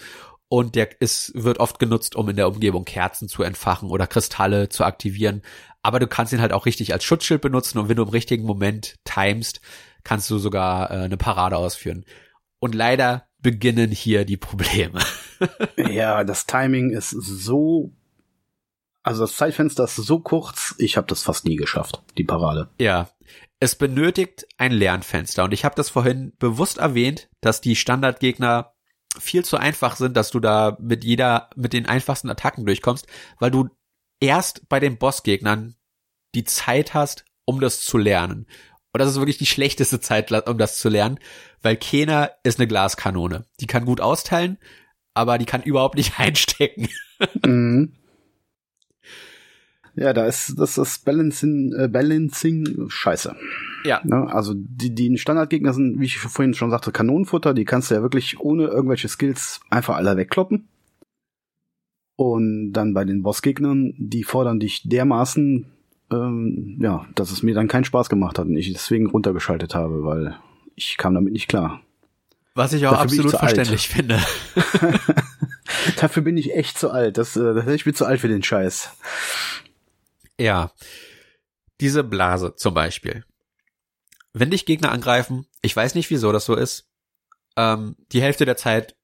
und 0.47 0.75
der 0.75 1.01
ist, 1.01 1.31
wird 1.35 1.59
oft 1.59 1.79
genutzt, 1.79 2.15
um 2.15 2.29
in 2.29 2.35
der 2.35 2.47
Umgebung 2.47 2.85
Kerzen 2.85 3.27
zu 3.27 3.43
entfachen 3.43 3.89
oder 3.89 4.07
Kristalle 4.07 4.69
zu 4.69 4.83
aktivieren 4.83 5.41
aber 5.85 5.99
du 5.99 6.07
kannst 6.07 6.33
ihn 6.33 6.41
halt 6.41 6.51
auch 6.51 6.65
richtig 6.65 6.93
als 6.93 7.03
Schutzschild 7.03 7.41
benutzen 7.41 7.77
und 7.77 7.89
wenn 7.89 7.97
du 7.97 8.01
im 8.01 8.09
richtigen 8.09 8.43
Moment 8.43 8.95
timest, 9.03 9.61
kannst 10.03 10.27
du 10.31 10.39
sogar 10.39 10.89
äh, 10.89 11.03
eine 11.03 11.15
Parade 11.15 11.57
ausführen. 11.57 12.05
Und 12.57 12.73
leider 12.73 13.27
beginnen 13.37 13.91
hier 13.91 14.25
die 14.25 14.37
Probleme. 14.37 14.99
ja, 15.77 16.23
das 16.23 16.47
Timing 16.47 16.89
ist 16.89 17.11
so 17.11 17.93
also 19.03 19.21
das 19.21 19.35
Zeitfenster 19.35 19.83
ist 19.83 19.97
so 19.97 20.19
kurz, 20.19 20.73
ich 20.79 20.97
habe 20.97 21.05
das 21.05 21.21
fast 21.21 21.45
nie 21.45 21.55
geschafft, 21.55 22.01
die 22.17 22.23
Parade. 22.23 22.69
Ja, 22.79 23.07
es 23.59 23.75
benötigt 23.75 24.47
ein 24.57 24.71
Lernfenster 24.71 25.43
und 25.43 25.53
ich 25.53 25.63
habe 25.63 25.75
das 25.75 25.91
vorhin 25.91 26.33
bewusst 26.39 26.79
erwähnt, 26.79 27.29
dass 27.41 27.61
die 27.61 27.75
Standardgegner 27.75 28.73
viel 29.19 29.45
zu 29.45 29.57
einfach 29.57 29.95
sind, 29.95 30.15
dass 30.17 30.31
du 30.31 30.39
da 30.39 30.77
mit 30.79 31.03
jeder 31.03 31.49
mit 31.55 31.73
den 31.73 31.85
einfachsten 31.85 32.29
Attacken 32.29 32.65
durchkommst, 32.65 33.07
weil 33.39 33.51
du 33.51 33.69
erst 34.19 34.67
bei 34.69 34.79
den 34.79 34.97
Bossgegnern 34.97 35.75
die 36.33 36.43
Zeit 36.43 36.93
hast, 36.93 37.25
um 37.45 37.59
das 37.59 37.81
zu 37.81 37.97
lernen. 37.97 38.47
Und 38.93 38.99
das 38.99 39.09
ist 39.09 39.17
wirklich 39.17 39.37
die 39.37 39.45
schlechteste 39.45 39.99
Zeit, 39.99 40.31
um 40.47 40.57
das 40.57 40.77
zu 40.77 40.89
lernen, 40.89 41.19
weil 41.61 41.75
Kena 41.75 42.31
ist 42.43 42.59
eine 42.59 42.67
Glaskanone. 42.67 43.45
Die 43.59 43.67
kann 43.67 43.85
gut 43.85 43.99
austeilen, 43.99 44.57
aber 45.13 45.37
die 45.37 45.45
kann 45.45 45.63
überhaupt 45.63 45.95
nicht 45.95 46.19
einstecken. 46.19 46.89
Mhm. 47.43 47.93
Ja, 49.95 50.13
da 50.13 50.25
ist 50.25 50.55
das 50.57 50.77
ist 50.77 51.05
Balancing, 51.05 51.73
äh, 51.73 51.87
Balancing 51.87 52.89
scheiße. 52.89 53.35
Ja. 53.85 54.01
Ne? 54.03 54.27
Also 54.29 54.53
die, 54.55 54.93
die 54.93 55.17
Standardgegner 55.17 55.73
sind, 55.73 55.99
wie 55.99 56.05
ich 56.05 56.17
vorhin 56.17 56.53
schon 56.53 56.71
sagte, 56.71 56.91
Kanonenfutter. 56.91 57.53
Die 57.53 57.65
kannst 57.65 57.91
du 57.91 57.95
ja 57.95 58.01
wirklich 58.01 58.39
ohne 58.39 58.65
irgendwelche 58.65 59.07
Skills 59.07 59.61
einfach 59.69 59.95
alle 59.95 60.17
wegkloppen. 60.17 60.67
Und 62.17 62.73
dann 62.73 62.93
bei 62.93 63.05
den 63.05 63.23
Bossgegnern, 63.23 63.93
die 63.97 64.23
fordern 64.23 64.59
dich 64.59 64.83
dermaßen, 64.83 65.65
ähm, 66.11 66.77
ja, 66.81 67.05
dass 67.15 67.31
es 67.31 67.43
mir 67.43 67.53
dann 67.53 67.67
keinen 67.67 67.83
Spaß 67.83 68.09
gemacht 68.09 68.39
hat 68.39 68.47
und 68.47 68.55
ich 68.55 68.71
deswegen 68.71 69.07
runtergeschaltet 69.07 69.75
habe, 69.75 70.03
weil 70.03 70.35
ich 70.75 70.97
kam 70.97 71.13
damit 71.13 71.33
nicht 71.33 71.47
klar. 71.47 71.81
Was 72.53 72.71
ich 72.71 72.87
auch 72.87 72.91
Dafür 72.91 73.03
absolut 73.03 73.33
ich 73.33 73.39
verständlich 73.39 73.87
finde. 73.89 74.19
Dafür 75.99 76.23
bin 76.23 76.37
ich 76.37 76.55
echt 76.55 76.77
zu 76.77 76.89
alt. 76.89 77.17
Das, 77.17 77.35
äh, 77.35 77.73
ich 77.75 77.83
bin 77.83 77.93
zu 77.93 78.05
alt 78.05 78.21
für 78.21 78.29
den 78.29 78.43
Scheiß. 78.43 78.91
Ja. 80.39 80.71
Diese 81.81 82.03
Blase 82.03 82.55
zum 82.55 82.73
Beispiel. 82.73 83.25
Wenn 84.33 84.51
dich 84.51 84.65
Gegner 84.65 84.91
angreifen, 84.91 85.47
ich 85.61 85.75
weiß 85.75 85.95
nicht, 85.95 86.09
wieso 86.09 86.31
das 86.31 86.45
so 86.45 86.55
ist, 86.55 86.89
ähm, 87.55 87.95
die 88.11 88.21
Hälfte 88.21 88.45
der 88.45 88.57
Zeit 88.57 88.95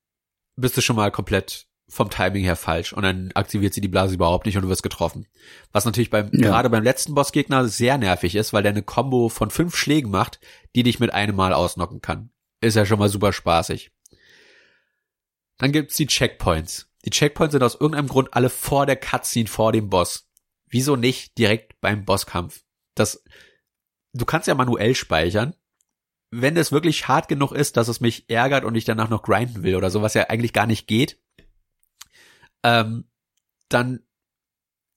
bist 0.55 0.75
du 0.75 0.82
schon 0.82 0.95
mal 0.95 1.11
komplett 1.11 1.67
vom 1.91 2.09
Timing 2.09 2.43
her 2.43 2.55
falsch 2.55 2.93
und 2.93 3.03
dann 3.03 3.32
aktiviert 3.34 3.73
sie 3.73 3.82
die 3.82 3.89
Blase 3.89 4.15
überhaupt 4.15 4.45
nicht 4.45 4.55
und 4.55 4.63
du 4.63 4.69
wirst 4.69 4.84
getroffen. 4.84 5.27
Was 5.73 5.84
natürlich 5.84 6.09
beim, 6.09 6.29
ja. 6.32 6.49
gerade 6.49 6.69
beim 6.69 6.84
letzten 6.84 7.13
Bossgegner 7.15 7.67
sehr 7.67 7.97
nervig 7.97 8.36
ist, 8.36 8.53
weil 8.53 8.63
der 8.63 8.71
eine 8.71 8.84
Combo 8.84 9.27
von 9.27 9.51
fünf 9.51 9.75
Schlägen 9.75 10.09
macht, 10.09 10.39
die 10.73 10.84
dich 10.84 10.99
mit 11.01 11.13
einem 11.13 11.36
Mal 11.36 11.51
ausnocken 11.51 12.01
kann. 12.01 12.32
Ist 12.61 12.75
ja 12.75 12.86
schon 12.86 12.99
mal 12.99 13.09
super 13.09 13.34
spaßig. 13.34 13.91
Dann 15.57 15.73
gibt's 15.73 15.97
die 15.97 16.07
Checkpoints. 16.07 16.88
Die 17.03 17.09
Checkpoints 17.09 17.51
sind 17.51 17.63
aus 17.63 17.75
irgendeinem 17.75 18.07
Grund 18.07 18.29
alle 18.34 18.49
vor 18.49 18.86
der 18.86 18.95
Cutscene 18.95 19.49
vor 19.49 19.73
dem 19.73 19.89
Boss. 19.89 20.30
Wieso 20.72 20.95
nicht 20.95 21.38
direkt 21.38 21.80
beim 21.82 22.05
Bosskampf? 22.05 22.63
Das, 22.95 23.24
du 24.13 24.26
kannst 24.26 24.47
ja 24.47 24.55
manuell 24.55 24.95
speichern. 24.95 25.53
Wenn 26.32 26.55
es 26.55 26.72
wirklich 26.72 27.09
hart 27.09 27.28
genug 27.28 27.51
ist, 27.51 27.76
dass 27.76 27.89
es 27.89 27.99
mich 27.99 28.30
ärgert 28.30 28.63
und 28.63 28.76
ich 28.76 28.86
danach 28.86 29.09
noch 29.09 29.22
grinden 29.22 29.63
will 29.63 29.76
oder 29.76 29.91
so, 29.91 30.01
was 30.01 30.13
ja 30.13 30.30
eigentlich 30.30 30.53
gar 30.53 30.65
nicht 30.65 30.88
geht, 30.88 31.19
ähm, 32.63 33.09
dann 33.67 33.99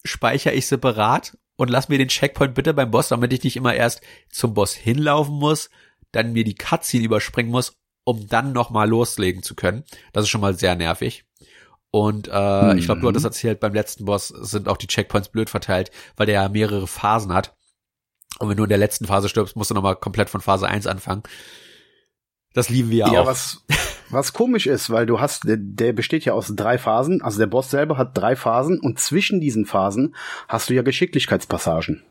speichere 0.04 0.54
ich 0.54 0.66
separat 0.66 1.36
und 1.56 1.70
lass 1.70 1.88
mir 1.88 1.98
den 1.98 2.08
Checkpoint 2.08 2.54
bitte 2.54 2.72
beim 2.72 2.92
Boss, 2.92 3.08
damit 3.08 3.32
ich 3.32 3.42
nicht 3.42 3.56
immer 3.56 3.74
erst 3.74 4.00
zum 4.30 4.54
Boss 4.54 4.74
hinlaufen 4.74 5.34
muss, 5.34 5.70
dann 6.12 6.32
mir 6.32 6.44
die 6.44 6.54
Cutscene 6.54 7.04
überspringen 7.04 7.50
muss, 7.50 7.76
um 8.04 8.28
dann 8.28 8.52
nochmal 8.52 8.88
loslegen 8.88 9.42
zu 9.42 9.56
können. 9.56 9.84
Das 10.12 10.24
ist 10.24 10.30
schon 10.30 10.40
mal 10.40 10.56
sehr 10.56 10.76
nervig. 10.76 11.24
Und 11.94 12.28
äh, 12.28 12.72
mhm. 12.72 12.76
ich 12.76 12.86
glaube, 12.86 13.02
du 13.02 13.06
hattest 13.06 13.24
erzählt, 13.24 13.60
beim 13.60 13.72
letzten 13.72 14.04
Boss 14.04 14.26
sind 14.26 14.68
auch 14.68 14.78
die 14.78 14.88
Checkpoints 14.88 15.28
blöd 15.28 15.48
verteilt, 15.48 15.92
weil 16.16 16.26
der 16.26 16.42
ja 16.42 16.48
mehrere 16.48 16.88
Phasen 16.88 17.32
hat. 17.32 17.54
Und 18.40 18.48
wenn 18.48 18.56
du 18.56 18.64
in 18.64 18.68
der 18.68 18.78
letzten 18.78 19.06
Phase 19.06 19.28
stirbst, 19.28 19.54
musst 19.54 19.70
du 19.70 19.76
nochmal 19.76 19.94
komplett 19.94 20.28
von 20.28 20.40
Phase 20.40 20.66
1 20.66 20.88
anfangen. 20.88 21.22
Das 22.52 22.68
lieben 22.68 22.90
wir 22.90 23.06
ja, 23.06 23.12
ja 23.12 23.20
auch. 23.20 23.26
Was, 23.26 23.64
was 24.10 24.32
komisch 24.32 24.66
ist, 24.66 24.90
weil 24.90 25.06
du 25.06 25.20
hast, 25.20 25.44
der, 25.44 25.56
der 25.56 25.92
besteht 25.92 26.24
ja 26.24 26.32
aus 26.32 26.52
drei 26.56 26.78
Phasen, 26.78 27.22
also 27.22 27.38
der 27.38 27.46
Boss 27.46 27.70
selber 27.70 27.96
hat 27.96 28.18
drei 28.18 28.34
Phasen 28.34 28.80
und 28.80 28.98
zwischen 28.98 29.40
diesen 29.40 29.64
Phasen 29.64 30.16
hast 30.48 30.70
du 30.70 30.74
ja 30.74 30.82
Geschicklichkeitspassagen. 30.82 32.02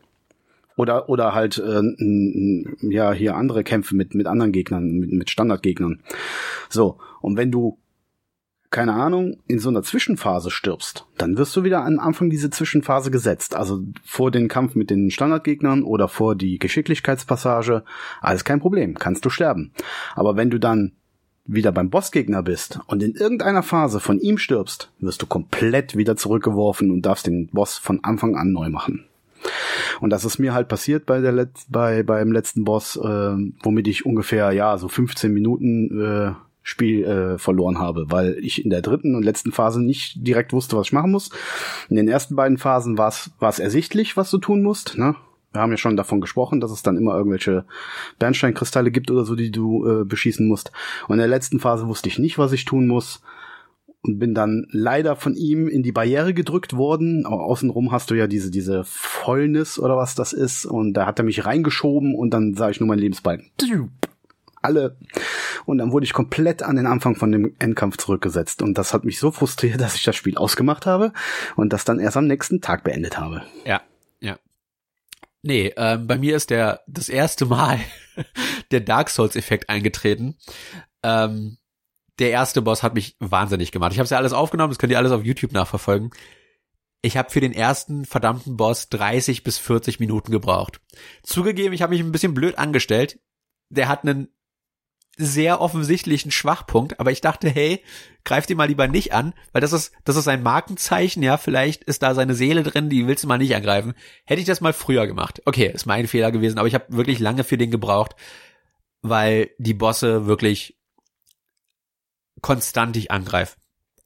Oder, 0.76 1.10
oder 1.10 1.34
halt, 1.34 1.58
äh, 1.58 1.82
ja, 2.88 3.12
hier 3.12 3.36
andere 3.36 3.64
Kämpfe 3.64 3.94
mit, 3.94 4.14
mit 4.14 4.26
anderen 4.26 4.52
Gegnern, 4.52 4.92
mit, 4.92 5.12
mit 5.12 5.28
Standardgegnern. 5.28 6.02
So, 6.70 6.96
und 7.20 7.36
wenn 7.36 7.52
du 7.52 7.78
keine 8.74 8.94
Ahnung, 8.94 9.36
in 9.46 9.60
so 9.60 9.68
einer 9.68 9.84
Zwischenphase 9.84 10.50
stirbst, 10.50 11.06
dann 11.16 11.38
wirst 11.38 11.54
du 11.54 11.62
wieder 11.62 11.84
am 11.84 12.00
Anfang 12.00 12.28
diese 12.28 12.50
Zwischenphase 12.50 13.12
gesetzt. 13.12 13.54
Also 13.54 13.84
vor 14.04 14.32
den 14.32 14.48
Kampf 14.48 14.74
mit 14.74 14.90
den 14.90 15.12
Standardgegnern 15.12 15.84
oder 15.84 16.08
vor 16.08 16.34
die 16.34 16.58
Geschicklichkeitspassage, 16.58 17.84
alles 18.20 18.42
kein 18.42 18.58
Problem, 18.58 18.98
kannst 18.98 19.24
du 19.24 19.30
sterben. 19.30 19.70
Aber 20.16 20.36
wenn 20.36 20.50
du 20.50 20.58
dann 20.58 20.90
wieder 21.46 21.70
beim 21.70 21.88
Bossgegner 21.88 22.42
bist 22.42 22.80
und 22.88 23.00
in 23.00 23.14
irgendeiner 23.14 23.62
Phase 23.62 24.00
von 24.00 24.18
ihm 24.18 24.38
stirbst, 24.38 24.90
wirst 24.98 25.22
du 25.22 25.26
komplett 25.26 25.96
wieder 25.96 26.16
zurückgeworfen 26.16 26.90
und 26.90 27.02
darfst 27.02 27.28
den 27.28 27.50
Boss 27.52 27.78
von 27.78 28.02
Anfang 28.02 28.34
an 28.34 28.50
neu 28.50 28.70
machen. 28.70 29.04
Und 30.00 30.10
das 30.10 30.24
ist 30.24 30.40
mir 30.40 30.52
halt 30.52 30.66
passiert 30.66 31.06
bei 31.06 31.20
der 31.20 31.30
Let 31.30 31.50
bei 31.68 32.02
beim 32.02 32.32
letzten 32.32 32.64
Boss, 32.64 32.96
äh, 32.96 33.36
womit 33.62 33.86
ich 33.86 34.04
ungefähr 34.04 34.50
ja 34.50 34.78
so 34.78 34.88
15 34.88 35.32
Minuten 35.32 36.00
äh, 36.00 36.32
Spiel 36.66 37.04
äh, 37.04 37.38
verloren 37.38 37.78
habe, 37.78 38.06
weil 38.08 38.38
ich 38.40 38.64
in 38.64 38.70
der 38.70 38.80
dritten 38.80 39.14
und 39.14 39.22
letzten 39.22 39.52
Phase 39.52 39.82
nicht 39.82 40.26
direkt 40.26 40.54
wusste, 40.54 40.78
was 40.78 40.86
ich 40.86 40.92
machen 40.94 41.10
muss. 41.10 41.28
In 41.90 41.96
den 41.96 42.08
ersten 42.08 42.36
beiden 42.36 42.56
Phasen 42.56 42.96
war 42.96 43.10
es 43.10 43.58
ersichtlich, 43.58 44.16
was 44.16 44.30
du 44.30 44.38
tun 44.38 44.62
musst. 44.62 44.96
Ne? 44.96 45.14
Wir 45.52 45.60
haben 45.60 45.70
ja 45.70 45.76
schon 45.76 45.98
davon 45.98 46.22
gesprochen, 46.22 46.62
dass 46.62 46.70
es 46.70 46.82
dann 46.82 46.96
immer 46.96 47.14
irgendwelche 47.14 47.66
Bernsteinkristalle 48.18 48.90
gibt 48.90 49.10
oder 49.10 49.26
so, 49.26 49.36
die 49.36 49.52
du 49.52 49.86
äh, 49.86 50.04
beschießen 50.06 50.48
musst. 50.48 50.72
Und 51.06 51.16
in 51.16 51.18
der 51.18 51.28
letzten 51.28 51.60
Phase 51.60 51.86
wusste 51.86 52.08
ich 52.08 52.18
nicht, 52.18 52.38
was 52.38 52.52
ich 52.52 52.64
tun 52.64 52.88
muss 52.88 53.20
und 54.00 54.18
bin 54.18 54.34
dann 54.34 54.66
leider 54.70 55.16
von 55.16 55.36
ihm 55.36 55.68
in 55.68 55.82
die 55.82 55.92
Barriere 55.92 56.32
gedrückt 56.32 56.78
worden. 56.78 57.26
Aber 57.26 57.42
außenrum 57.42 57.92
hast 57.92 58.10
du 58.10 58.14
ja 58.14 58.26
diese, 58.26 58.50
diese 58.50 58.84
Fäulnis 58.84 59.78
oder 59.78 59.98
was 59.98 60.14
das 60.14 60.32
ist. 60.32 60.64
Und 60.64 60.94
da 60.94 61.04
hat 61.04 61.18
er 61.18 61.26
mich 61.26 61.44
reingeschoben 61.44 62.14
und 62.14 62.30
dann 62.30 62.54
sah 62.54 62.70
ich 62.70 62.80
nur 62.80 62.88
mein 62.88 62.98
Lebensbalken 62.98 63.50
alle. 64.64 64.96
Und 65.66 65.78
dann 65.78 65.92
wurde 65.92 66.04
ich 66.04 66.12
komplett 66.12 66.62
an 66.62 66.76
den 66.76 66.86
Anfang 66.86 67.16
von 67.16 67.32
dem 67.32 67.54
Endkampf 67.58 67.96
zurückgesetzt. 67.96 68.62
Und 68.62 68.78
das 68.78 68.92
hat 68.94 69.04
mich 69.04 69.18
so 69.18 69.30
frustriert, 69.30 69.80
dass 69.80 69.94
ich 69.94 70.02
das 70.02 70.16
Spiel 70.16 70.36
ausgemacht 70.36 70.86
habe 70.86 71.12
und 71.56 71.72
das 71.72 71.84
dann 71.84 72.00
erst 72.00 72.16
am 72.16 72.26
nächsten 72.26 72.60
Tag 72.60 72.84
beendet 72.84 73.18
habe. 73.18 73.42
Ja, 73.64 73.82
ja. 74.20 74.38
Nee, 75.42 75.72
ähm, 75.76 76.06
bei 76.06 76.18
mir 76.18 76.36
ist 76.36 76.50
der 76.50 76.80
das 76.86 77.08
erste 77.08 77.46
Mal 77.46 77.80
der 78.70 78.80
Dark 78.80 79.10
Souls-Effekt 79.10 79.68
eingetreten. 79.68 80.36
Ähm, 81.02 81.58
der 82.18 82.30
erste 82.30 82.62
Boss 82.62 82.82
hat 82.82 82.94
mich 82.94 83.16
wahnsinnig 83.18 83.72
gemacht. 83.72 83.92
Ich 83.92 83.98
habe 83.98 84.08
ja 84.08 84.16
alles 84.16 84.32
aufgenommen, 84.32 84.70
das 84.70 84.78
könnt 84.78 84.92
ihr 84.92 84.98
alles 84.98 85.12
auf 85.12 85.24
YouTube 85.24 85.52
nachverfolgen. 85.52 86.10
Ich 87.02 87.16
habe 87.18 87.30
für 87.30 87.40
den 87.40 87.52
ersten 87.52 88.06
verdammten 88.06 88.56
Boss 88.56 88.88
30 88.88 89.42
bis 89.42 89.58
40 89.58 90.00
Minuten 90.00 90.32
gebraucht. 90.32 90.80
Zugegeben, 91.22 91.74
ich 91.74 91.82
habe 91.82 91.90
mich 91.90 92.00
ein 92.00 92.12
bisschen 92.12 92.32
blöd 92.32 92.56
angestellt. 92.56 93.20
Der 93.68 93.88
hat 93.88 94.04
einen 94.04 94.28
sehr 95.16 95.60
offensichtlichen 95.60 96.30
Schwachpunkt, 96.30 96.98
aber 97.00 97.12
ich 97.12 97.20
dachte, 97.20 97.48
hey, 97.48 97.82
greif 98.24 98.46
die 98.46 98.54
mal 98.54 98.68
lieber 98.68 98.88
nicht 98.88 99.12
an, 99.12 99.34
weil 99.52 99.60
das 99.60 99.72
ist, 99.72 99.92
das 100.04 100.16
ist 100.16 100.28
ein 100.28 100.42
Markenzeichen, 100.42 101.22
ja, 101.22 101.36
vielleicht 101.36 101.84
ist 101.84 102.02
da 102.02 102.14
seine 102.14 102.34
Seele 102.34 102.62
drin, 102.62 102.90
die 102.90 103.06
willst 103.06 103.24
du 103.24 103.28
mal 103.28 103.38
nicht 103.38 103.54
angreifen. 103.54 103.94
Hätte 104.24 104.40
ich 104.40 104.46
das 104.46 104.60
mal 104.60 104.72
früher 104.72 105.06
gemacht. 105.06 105.42
Okay, 105.44 105.70
ist 105.72 105.86
mein 105.86 106.08
Fehler 106.08 106.32
gewesen, 106.32 106.58
aber 106.58 106.68
ich 106.68 106.74
habe 106.74 106.86
wirklich 106.88 107.18
lange 107.18 107.44
für 107.44 107.58
den 107.58 107.70
gebraucht, 107.70 108.16
weil 109.02 109.50
die 109.58 109.74
Bosse 109.74 110.26
wirklich 110.26 110.78
konstant 112.40 112.96
dich 112.96 113.10
angreifen. 113.10 113.60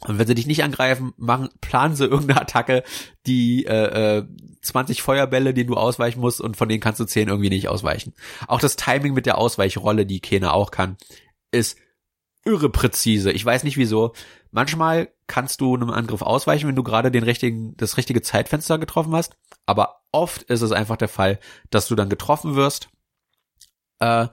Und 0.07 0.19
wenn 0.19 0.27
sie 0.27 0.35
dich 0.35 0.47
nicht 0.47 0.63
angreifen, 0.63 1.13
machen, 1.17 1.49
planen 1.61 1.97
sie 1.97 2.05
irgendeine 2.05 2.41
Attacke, 2.41 2.85
die 3.27 3.67
äh, 3.67 4.19
äh, 4.19 4.27
20 4.63 5.03
Feuerbälle, 5.03 5.55
denen 5.55 5.69
du 5.69 5.77
ausweichen 5.77 6.21
musst 6.21 6.41
und 6.41 6.57
von 6.57 6.69
denen 6.69 6.81
kannst 6.81 7.01
du 7.01 7.05
10 7.05 7.29
irgendwie 7.29 7.51
nicht 7.51 7.69
ausweichen. 7.69 8.15
Auch 8.47 8.61
das 8.61 8.77
Timing 8.77 9.15
mit 9.15 9.27
der 9.27 9.39
Ausweichrolle, 9.39 10.07
die 10.07 10.21
Kena 10.21 10.53
auch 10.53 10.71
kann, 10.71 10.97
ist 11.51 11.79
irre 12.45 12.71
präzise. 12.71 13.33
Ich 13.33 13.45
weiß 13.45 13.65
nicht 13.65 13.77
wieso. 13.77 14.15
Manchmal 14.53 15.13
kannst 15.27 15.61
du 15.61 15.75
einem 15.75 15.91
Angriff 15.91 16.23
ausweichen, 16.23 16.69
wenn 16.69 16.77
du 16.77 16.85
gerade 16.85 17.11
den 17.11 17.25
richtigen, 17.25 17.77
das 17.77 17.97
richtige 17.97 18.23
Zeitfenster 18.23 18.79
getroffen 18.79 19.15
hast. 19.15 19.37
Aber 19.67 20.03
oft 20.13 20.43
ist 20.45 20.63
es 20.63 20.73
einfach 20.73 20.97
der 20.97 21.09
Fall, 21.09 21.41
dass 21.71 21.89
du 21.89 21.97
dann 21.97 22.09
getroffen 22.09 22.55
wirst, 22.55 22.89
äh, 23.99 24.29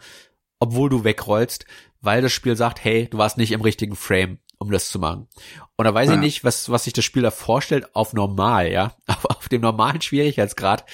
obwohl 0.59 0.89
du 0.89 1.03
wegrollst, 1.03 1.65
weil 2.01 2.21
das 2.21 2.31
Spiel 2.31 2.55
sagt, 2.55 2.83
hey, 2.83 3.09
du 3.09 3.17
warst 3.17 3.37
nicht 3.37 3.51
im 3.51 3.61
richtigen 3.61 3.95
Frame 3.95 4.39
um 4.57 4.71
das 4.71 4.89
zu 4.89 4.99
machen. 4.99 5.27
Und 5.75 5.85
da 5.85 5.93
weiß 5.93 6.09
ja. 6.09 6.15
ich 6.15 6.19
nicht, 6.19 6.43
was, 6.43 6.69
was 6.69 6.85
sich 6.85 6.93
das 6.93 7.05
Spiel 7.05 7.23
da 7.23 7.31
vorstellt 7.31 7.95
auf 7.95 8.13
normal, 8.13 8.71
ja, 8.71 8.95
auf, 9.07 9.25
auf 9.25 9.49
dem 9.49 9.61
normalen 9.61 10.01
Schwierigkeitsgrad, 10.01 10.85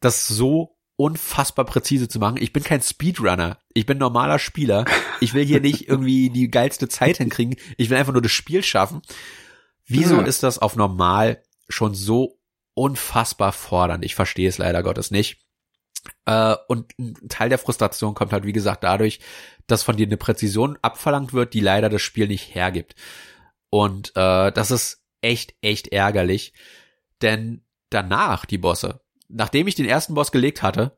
das 0.00 0.28
so 0.28 0.76
unfassbar 0.96 1.64
präzise 1.64 2.08
zu 2.08 2.18
machen. 2.18 2.36
Ich 2.38 2.52
bin 2.52 2.62
kein 2.62 2.82
Speedrunner. 2.82 3.58
Ich 3.72 3.86
bin 3.86 3.96
normaler 3.96 4.38
Spieler. 4.38 4.84
Ich 5.20 5.32
will 5.32 5.46
hier 5.46 5.60
nicht 5.60 5.88
irgendwie 5.88 6.28
die 6.28 6.50
geilste 6.50 6.88
Zeit 6.88 7.16
hinkriegen. 7.16 7.56
Ich 7.78 7.88
will 7.88 7.96
einfach 7.96 8.12
nur 8.12 8.20
das 8.20 8.32
Spiel 8.32 8.62
schaffen. 8.62 9.00
Wieso 9.86 10.16
ja. 10.16 10.22
ist 10.22 10.42
das 10.42 10.58
auf 10.58 10.76
normal 10.76 11.42
schon 11.70 11.94
so 11.94 12.38
unfassbar 12.74 13.52
fordernd? 13.52 14.04
Ich 14.04 14.14
verstehe 14.14 14.48
es 14.48 14.58
leider 14.58 14.82
Gottes 14.82 15.10
nicht. 15.10 15.38
Äh, 16.24 16.56
und 16.68 16.98
ein 16.98 17.28
Teil 17.28 17.48
der 17.48 17.58
Frustration 17.58 18.14
kommt 18.14 18.32
halt, 18.32 18.44
wie 18.44 18.52
gesagt, 18.52 18.84
dadurch, 18.84 19.20
dass 19.66 19.82
von 19.82 19.96
dir 19.96 20.06
eine 20.06 20.16
Präzision 20.16 20.78
abverlangt 20.82 21.32
wird, 21.32 21.54
die 21.54 21.60
leider 21.60 21.88
das 21.88 22.02
Spiel 22.02 22.28
nicht 22.28 22.54
hergibt. 22.54 22.94
Und 23.70 24.10
äh, 24.16 24.52
das 24.52 24.70
ist 24.70 25.02
echt, 25.20 25.54
echt 25.62 25.88
ärgerlich. 25.88 26.52
Denn 27.22 27.62
danach, 27.90 28.44
die 28.44 28.58
Bosse, 28.58 29.00
nachdem 29.28 29.66
ich 29.66 29.74
den 29.74 29.86
ersten 29.86 30.14
Boss 30.14 30.32
gelegt 30.32 30.62
hatte, 30.62 30.96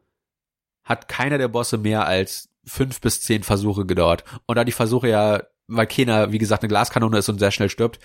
hat 0.85 1.09
keiner 1.09 1.39
der 1.39 1.49
Bosse 1.49 1.79
mehr 1.79 2.07
als 2.07 2.49
fünf 2.65 3.01
bis 3.01 3.21
zehn 3.21 3.43
Versuche 3.43 3.87
gedauert. 3.87 4.25
Und 4.47 4.57
da 4.57 4.65
die 4.65 4.73
Versuche 4.73 5.09
ja, 5.09 5.43
weil 5.69 5.87
keiner, 5.87 6.33
wie 6.33 6.39
gesagt, 6.39 6.63
eine 6.63 6.69
Glaskanone 6.69 7.19
ist 7.19 7.29
und 7.29 7.39
sehr 7.39 7.51
schnell 7.51 7.69
stirbt, 7.69 7.99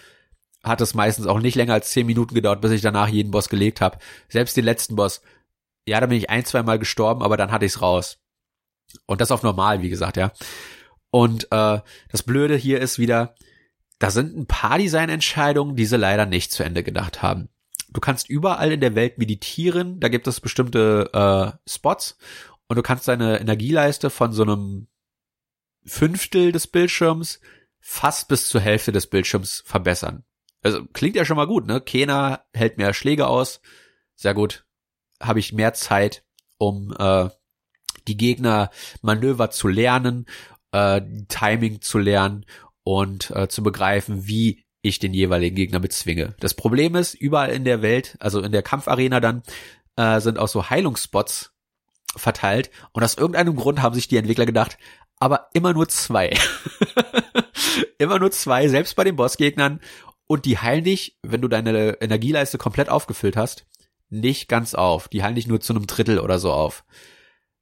hat 0.63 0.81
es 0.81 0.93
meistens 0.93 1.27
auch 1.27 1.39
nicht 1.39 1.55
länger 1.55 1.73
als 1.73 1.91
zehn 1.91 2.05
Minuten 2.05 2.35
gedauert, 2.35 2.61
bis 2.61 2.71
ich 2.71 2.81
danach 2.81 3.07
jeden 3.07 3.31
Boss 3.31 3.49
gelegt 3.49 3.81
habe. 3.81 3.99
Selbst 4.27 4.57
den 4.57 4.65
letzten 4.65 4.95
Boss 4.95 5.21
ja, 5.87 6.01
da 6.01 6.07
bin 6.07 6.17
ich 6.17 6.29
ein, 6.29 6.45
zwei 6.45 6.63
Mal 6.63 6.79
gestorben, 6.79 7.23
aber 7.23 7.37
dann 7.37 7.51
hatte 7.51 7.65
ich's 7.65 7.81
raus. 7.81 8.19
Und 9.05 9.21
das 9.21 9.31
auf 9.31 9.41
normal, 9.41 9.81
wie 9.81 9.89
gesagt, 9.89 10.17
ja. 10.17 10.31
Und 11.09 11.45
äh, 11.51 11.79
das 12.11 12.23
Blöde 12.23 12.55
hier 12.55 12.81
ist 12.81 12.99
wieder, 12.99 13.35
da 13.97 14.11
sind 14.11 14.37
ein 14.37 14.47
paar 14.47 14.77
Designentscheidungen, 14.77 15.75
die 15.75 15.85
sie 15.85 15.97
leider 15.97 16.25
nicht 16.25 16.51
zu 16.51 16.63
Ende 16.63 16.83
gedacht 16.83 17.21
haben. 17.21 17.49
Du 17.89 18.01
kannst 18.01 18.29
überall 18.29 18.73
in 18.73 18.81
der 18.81 18.95
Welt 18.95 19.17
meditieren, 19.17 19.99
da 20.01 20.09
gibt 20.09 20.27
es 20.27 20.41
bestimmte 20.41 21.09
äh, 21.13 21.69
Spots 21.69 22.17
und 22.67 22.75
du 22.75 22.83
kannst 22.83 23.07
deine 23.07 23.39
Energieleiste 23.39 24.09
von 24.09 24.33
so 24.33 24.43
einem 24.43 24.87
Fünftel 25.85 26.51
des 26.51 26.67
Bildschirms 26.67 27.39
fast 27.79 28.27
bis 28.27 28.49
zur 28.49 28.59
Hälfte 28.59 28.91
des 28.91 29.07
Bildschirms 29.07 29.63
verbessern. 29.65 30.25
Also 30.63 30.85
klingt 30.91 31.15
ja 31.15 31.23
schon 31.23 31.37
mal 31.37 31.47
gut, 31.47 31.65
ne? 31.65 31.79
Kena 31.79 32.43
hält 32.53 32.77
mehr 32.77 32.93
Schläge 32.93 33.27
aus. 33.27 33.61
Sehr 34.15 34.33
gut 34.33 34.66
habe 35.21 35.39
ich 35.39 35.53
mehr 35.53 35.73
Zeit, 35.73 36.23
um 36.57 36.93
äh, 36.97 37.29
die 38.07 38.17
Gegner 38.17 38.69
Manöver 39.01 39.51
zu 39.51 39.67
lernen, 39.67 40.25
äh, 40.71 41.01
Timing 41.27 41.81
zu 41.81 41.97
lernen 41.97 42.45
und 42.83 43.31
äh, 43.31 43.47
zu 43.47 43.63
begreifen, 43.63 44.27
wie 44.27 44.65
ich 44.81 44.99
den 44.99 45.13
jeweiligen 45.13 45.55
Gegner 45.55 45.79
bezwinge. 45.79 46.35
Das 46.39 46.53
Problem 46.53 46.95
ist, 46.95 47.13
überall 47.13 47.49
in 47.49 47.65
der 47.65 47.81
Welt, 47.81 48.15
also 48.19 48.41
in 48.41 48.51
der 48.51 48.63
Kampfarena 48.63 49.19
dann, 49.19 49.43
äh, 49.95 50.21
sind 50.21 50.37
auch 50.39 50.47
so 50.47 50.69
Heilungsspots 50.69 51.51
verteilt 52.15 52.71
und 52.93 53.03
aus 53.03 53.15
irgendeinem 53.15 53.55
Grund 53.55 53.81
haben 53.81 53.95
sich 53.95 54.07
die 54.07 54.17
Entwickler 54.17 54.45
gedacht, 54.45 54.77
aber 55.19 55.49
immer 55.53 55.73
nur 55.73 55.89
zwei. 55.89 56.33
immer 57.97 58.19
nur 58.19 58.31
zwei, 58.31 58.67
selbst 58.67 58.95
bei 58.95 59.03
den 59.03 59.15
Bossgegnern 59.15 59.81
und 60.27 60.45
die 60.45 60.57
heilen 60.57 60.83
dich, 60.83 61.17
wenn 61.23 61.41
du 61.41 61.47
deine 61.47 62.01
Energieleiste 62.01 62.57
komplett 62.57 62.89
aufgefüllt 62.89 63.35
hast 63.35 63.65
nicht 64.09 64.47
ganz 64.47 64.73
auf. 64.73 65.07
Die 65.07 65.23
halten 65.23 65.35
dich 65.35 65.47
nur 65.47 65.59
zu 65.59 65.73
einem 65.73 65.87
Drittel 65.87 66.19
oder 66.19 66.39
so 66.39 66.51
auf. 66.51 66.83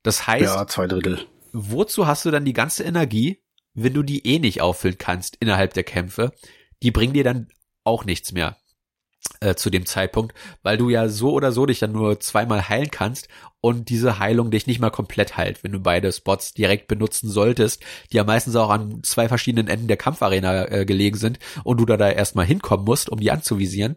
Das 0.03 0.27
heißt, 0.27 0.43
ja, 0.43 0.67
zwei 0.67 0.87
Drittel. 0.87 1.25
Wozu 1.51 2.05
hast 2.05 2.25
du 2.25 2.31
dann 2.31 2.45
die 2.45 2.53
ganze 2.53 2.83
Energie, 2.83 3.41
wenn 3.73 3.93
du 3.93 4.03
die 4.03 4.25
eh 4.27 4.39
nicht 4.39 4.61
auffüllen 4.61 4.97
kannst 4.97 5.37
innerhalb 5.39 5.73
der 5.73 5.83
Kämpfe? 5.83 6.31
Die 6.83 6.91
bringen 6.91 7.13
dir 7.13 7.23
dann 7.23 7.47
auch 7.83 8.05
nichts 8.05 8.31
mehr 8.31 8.57
äh, 9.39 9.55
zu 9.55 9.69
dem 9.69 9.85
Zeitpunkt, 9.85 10.35
weil 10.63 10.77
du 10.77 10.89
ja 10.89 11.07
so 11.09 11.31
oder 11.31 11.51
so 11.51 11.65
dich 11.65 11.79
dann 11.79 11.91
nur 11.91 12.19
zweimal 12.19 12.69
heilen 12.69 12.91
kannst 12.91 13.27
und 13.61 13.89
diese 13.89 14.19
Heilung 14.19 14.51
dich 14.51 14.67
nicht 14.67 14.79
mal 14.79 14.91
komplett 14.91 15.37
heilt, 15.37 15.63
wenn 15.63 15.71
du 15.71 15.79
beide 15.79 16.11
Spots 16.11 16.53
direkt 16.53 16.87
benutzen 16.87 17.29
solltest, 17.29 17.83
die 18.11 18.17
ja 18.17 18.23
meistens 18.23 18.55
auch 18.55 18.69
an 18.69 19.01
zwei 19.03 19.27
verschiedenen 19.27 19.67
Enden 19.67 19.87
der 19.87 19.97
Kampfarena 19.97 20.65
äh, 20.65 20.85
gelegen 20.85 21.17
sind 21.17 21.39
und 21.63 21.77
du 21.77 21.85
da, 21.85 21.97
da 21.97 22.09
erstmal 22.09 22.45
hinkommen 22.45 22.85
musst, 22.85 23.09
um 23.09 23.19
die 23.19 23.31
anzuvisieren. 23.31 23.95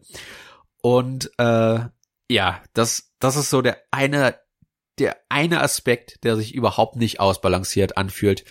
Und 0.80 1.30
äh, 1.38 1.80
ja, 2.28 2.62
das, 2.74 3.12
das 3.18 3.36
ist 3.36 3.50
so 3.50 3.62
der 3.62 3.78
eine, 3.90 4.36
der 4.98 5.16
eine 5.28 5.60
Aspekt, 5.60 6.24
der 6.24 6.36
sich 6.36 6.54
überhaupt 6.54 6.96
nicht 6.96 7.20
ausbalanciert 7.20 7.96
anfühlt, 7.96 8.44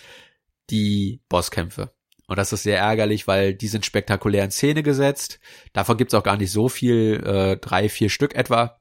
die 0.70 1.20
Bosskämpfe. 1.28 1.92
Und 2.26 2.36
das 2.36 2.52
ist 2.52 2.62
sehr 2.62 2.78
ärgerlich, 2.78 3.26
weil 3.26 3.54
die 3.54 3.68
sind 3.68 3.86
spektakulär 3.86 4.44
in 4.44 4.50
Szene 4.50 4.82
gesetzt. 4.82 5.40
Davon 5.72 5.96
gibt's 5.96 6.12
auch 6.12 6.22
gar 6.22 6.36
nicht 6.36 6.52
so 6.52 6.68
viel, 6.68 7.22
äh, 7.24 7.56
drei, 7.56 7.88
vier 7.88 8.10
Stück 8.10 8.34
etwa. 8.34 8.78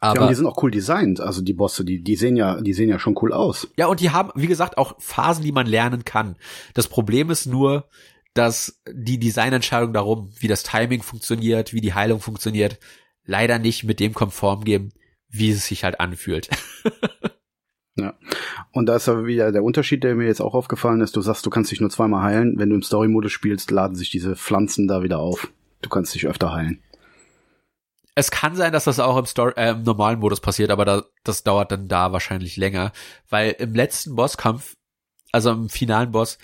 Aber 0.00 0.16
ja, 0.16 0.22
und 0.22 0.28
die 0.30 0.34
sind 0.34 0.46
auch 0.46 0.62
cool 0.62 0.70
designt. 0.70 1.20
Also 1.20 1.42
die 1.42 1.52
Bosse, 1.52 1.84
die, 1.84 2.02
die 2.02 2.16
sehen 2.16 2.34
ja, 2.34 2.60
die 2.60 2.72
sehen 2.72 2.88
ja 2.88 2.98
schon 2.98 3.16
cool 3.20 3.32
aus. 3.32 3.68
Ja, 3.76 3.86
und 3.86 4.00
die 4.00 4.10
haben, 4.10 4.30
wie 4.34 4.46
gesagt, 4.46 4.78
auch 4.78 4.94
Phasen, 4.98 5.44
die 5.44 5.52
man 5.52 5.66
lernen 5.66 6.04
kann. 6.04 6.36
Das 6.72 6.88
Problem 6.88 7.30
ist 7.30 7.46
nur, 7.46 7.88
dass 8.34 8.80
die 8.90 9.18
Designentscheidung 9.18 9.92
darum, 9.92 10.32
wie 10.38 10.48
das 10.48 10.62
Timing 10.62 11.02
funktioniert, 11.02 11.74
wie 11.74 11.82
die 11.82 11.92
Heilung 11.92 12.20
funktioniert, 12.20 12.78
leider 13.24 13.58
nicht 13.58 13.84
mit 13.84 14.00
dem 14.00 14.14
konform 14.14 14.64
geben, 14.64 14.92
wie 15.28 15.50
es 15.50 15.66
sich 15.66 15.84
halt 15.84 16.00
anfühlt. 16.00 16.48
ja. 17.96 18.14
Und 18.72 18.86
da 18.86 18.96
ist 18.96 19.08
aber 19.08 19.26
wieder 19.26 19.52
der 19.52 19.64
Unterschied, 19.64 20.04
der 20.04 20.14
mir 20.14 20.26
jetzt 20.26 20.40
auch 20.40 20.54
aufgefallen 20.54 21.00
ist. 21.00 21.16
Du 21.16 21.20
sagst, 21.20 21.44
du 21.46 21.50
kannst 21.50 21.70
dich 21.70 21.80
nur 21.80 21.90
zweimal 21.90 22.22
heilen. 22.22 22.58
Wenn 22.58 22.70
du 22.70 22.76
im 22.76 22.82
Story-Modus 22.82 23.32
spielst, 23.32 23.70
laden 23.70 23.96
sich 23.96 24.10
diese 24.10 24.36
Pflanzen 24.36 24.88
da 24.88 25.02
wieder 25.02 25.18
auf. 25.18 25.48
Du 25.80 25.88
kannst 25.88 26.14
dich 26.14 26.26
öfter 26.26 26.52
heilen. 26.52 26.82
Es 28.14 28.30
kann 28.30 28.56
sein, 28.56 28.72
dass 28.72 28.84
das 28.84 29.00
auch 29.00 29.16
im, 29.16 29.24
Story, 29.24 29.54
äh, 29.56 29.70
im 29.70 29.84
normalen 29.84 30.18
Modus 30.18 30.40
passiert, 30.40 30.70
aber 30.70 30.84
da, 30.84 31.02
das 31.24 31.44
dauert 31.44 31.72
dann 31.72 31.88
da 31.88 32.12
wahrscheinlich 32.12 32.58
länger, 32.58 32.92
weil 33.30 33.52
im 33.52 33.74
letzten 33.74 34.14
Bosskampf, 34.14 34.76
also 35.32 35.50
im 35.50 35.70
finalen 35.70 36.12
Boss, 36.12 36.36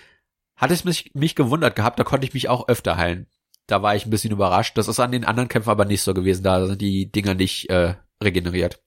hat 0.56 0.70
es 0.70 0.84
mich, 0.84 1.10
mich 1.14 1.34
gewundert 1.34 1.76
gehabt, 1.76 1.98
da 1.98 2.04
konnte 2.04 2.26
ich 2.26 2.32
mich 2.32 2.48
auch 2.48 2.68
öfter 2.68 2.96
heilen 2.96 3.26
da 3.68 3.82
war 3.82 3.94
ich 3.94 4.06
ein 4.06 4.10
bisschen 4.10 4.32
überrascht. 4.32 4.76
Das 4.76 4.88
ist 4.88 4.98
an 4.98 5.12
den 5.12 5.24
anderen 5.24 5.48
Kämpfen 5.48 5.70
aber 5.70 5.84
nicht 5.84 6.02
so 6.02 6.14
gewesen. 6.14 6.42
Da 6.42 6.66
sind 6.66 6.80
die 6.80 7.12
Dinger 7.12 7.34
nicht 7.34 7.70
äh, 7.70 7.94
regeneriert. 8.22 8.82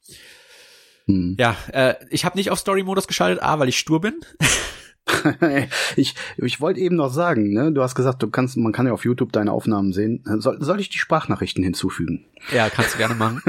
Hm. 1.05 1.37
Ja, 1.39 1.55
äh, 1.71 1.95
ich 2.09 2.25
habe 2.25 2.37
nicht 2.37 2.51
auf 2.51 2.59
Story-Modus 2.59 3.07
geschaltet, 3.07 3.41
A, 3.41 3.59
weil 3.59 3.69
ich 3.69 3.77
stur 3.77 4.01
bin. 4.01 4.19
ich 5.95 6.15
ich 6.37 6.61
wollte 6.61 6.79
eben 6.79 6.95
noch 6.95 7.11
sagen, 7.11 7.53
ne, 7.53 7.71
du 7.71 7.81
hast 7.81 7.95
gesagt, 7.95 8.23
du 8.23 8.29
kannst, 8.29 8.57
man 8.57 8.71
kann 8.71 8.87
ja 8.87 8.93
auf 8.93 9.05
YouTube 9.05 9.31
deine 9.31 9.51
Aufnahmen 9.51 9.93
sehen. 9.93 10.23
Soll, 10.39 10.61
soll 10.61 10.79
ich 10.79 10.89
die 10.89 10.97
Sprachnachrichten 10.97 11.63
hinzufügen? 11.63 12.25
Ja, 12.51 12.69
kannst 12.69 12.95
du 12.95 12.97
gerne 12.97 13.15
machen. 13.15 13.41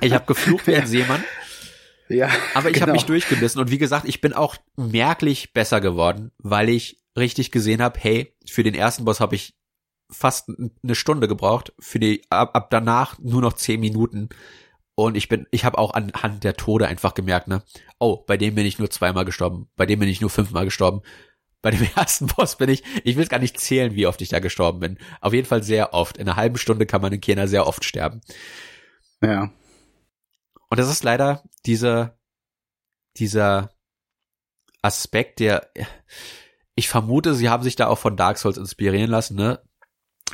ich 0.00 0.12
habe 0.12 0.26
geflucht 0.26 0.66
wie 0.66 0.76
ein 0.76 0.86
Seemann. 0.86 1.22
Ja, 2.08 2.30
aber 2.54 2.68
ich 2.68 2.74
genau. 2.74 2.86
habe 2.86 2.92
mich 2.92 3.04
durchgebissen 3.04 3.60
und 3.60 3.70
wie 3.70 3.78
gesagt, 3.78 4.08
ich 4.08 4.20
bin 4.20 4.32
auch 4.32 4.56
merklich 4.76 5.52
besser 5.52 5.80
geworden, 5.80 6.32
weil 6.38 6.68
ich 6.68 7.02
richtig 7.16 7.50
gesehen 7.50 7.82
habe, 7.82 7.98
hey, 8.00 8.34
für 8.46 8.62
den 8.62 8.74
ersten 8.74 9.04
Boss 9.04 9.20
habe 9.20 9.34
ich 9.34 9.57
fast 10.10 10.50
eine 10.82 10.94
Stunde 10.94 11.28
gebraucht, 11.28 11.72
für 11.78 11.98
die 11.98 12.22
ab, 12.30 12.50
ab 12.54 12.70
danach 12.70 13.18
nur 13.18 13.42
noch 13.42 13.52
zehn 13.52 13.80
Minuten. 13.80 14.28
Und 14.94 15.16
ich 15.16 15.28
bin, 15.28 15.46
ich 15.50 15.64
habe 15.64 15.78
auch 15.78 15.94
anhand 15.94 16.44
der 16.44 16.54
Tode 16.54 16.88
einfach 16.88 17.14
gemerkt, 17.14 17.48
ne, 17.48 17.62
oh, 17.98 18.24
bei 18.26 18.36
dem 18.36 18.54
bin 18.54 18.66
ich 18.66 18.78
nur 18.78 18.90
zweimal 18.90 19.24
gestorben, 19.24 19.68
bei 19.76 19.86
dem 19.86 20.00
bin 20.00 20.08
ich 20.08 20.20
nur 20.20 20.30
fünfmal 20.30 20.64
gestorben. 20.64 21.02
Bei 21.60 21.70
dem 21.70 21.86
ersten 21.96 22.26
Boss 22.28 22.56
bin 22.56 22.68
ich, 22.68 22.82
ich 23.04 23.16
will 23.16 23.26
gar 23.26 23.38
nicht 23.38 23.60
zählen, 23.60 23.94
wie 23.94 24.06
oft 24.06 24.20
ich 24.22 24.28
da 24.28 24.38
gestorben 24.38 24.80
bin. 24.80 24.98
Auf 25.20 25.32
jeden 25.32 25.46
Fall 25.46 25.62
sehr 25.62 25.92
oft. 25.94 26.16
In 26.16 26.28
einer 26.28 26.36
halben 26.36 26.56
Stunde 26.56 26.86
kann 26.86 27.02
man 27.02 27.12
in 27.12 27.20
Kena 27.20 27.46
sehr 27.46 27.66
oft 27.66 27.84
sterben. 27.84 28.20
Ja. 29.22 29.50
Und 30.70 30.78
das 30.78 30.88
ist 30.88 31.04
leider 31.04 31.42
dieser, 31.66 32.18
dieser 33.16 33.70
Aspekt, 34.82 35.40
der, 35.40 35.70
ich 36.74 36.88
vermute, 36.88 37.34
sie 37.34 37.48
haben 37.48 37.62
sich 37.62 37.76
da 37.76 37.88
auch 37.88 37.98
von 37.98 38.16
Dark 38.16 38.38
Souls 38.38 38.56
inspirieren 38.56 39.10
lassen, 39.10 39.36
ne? 39.36 39.60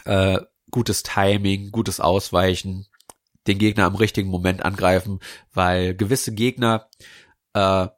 Äh, 0.04 0.40
gutes 0.70 1.02
Timing, 1.02 1.70
gutes 1.70 2.00
Ausweichen, 2.00 2.86
den 3.46 3.58
Gegner 3.58 3.84
am 3.84 3.94
richtigen 3.94 4.28
Moment 4.28 4.64
angreifen, 4.64 5.20
weil 5.52 5.94
gewisse 5.94 6.32
Gegner, 6.34 6.88
äh, 7.54 7.88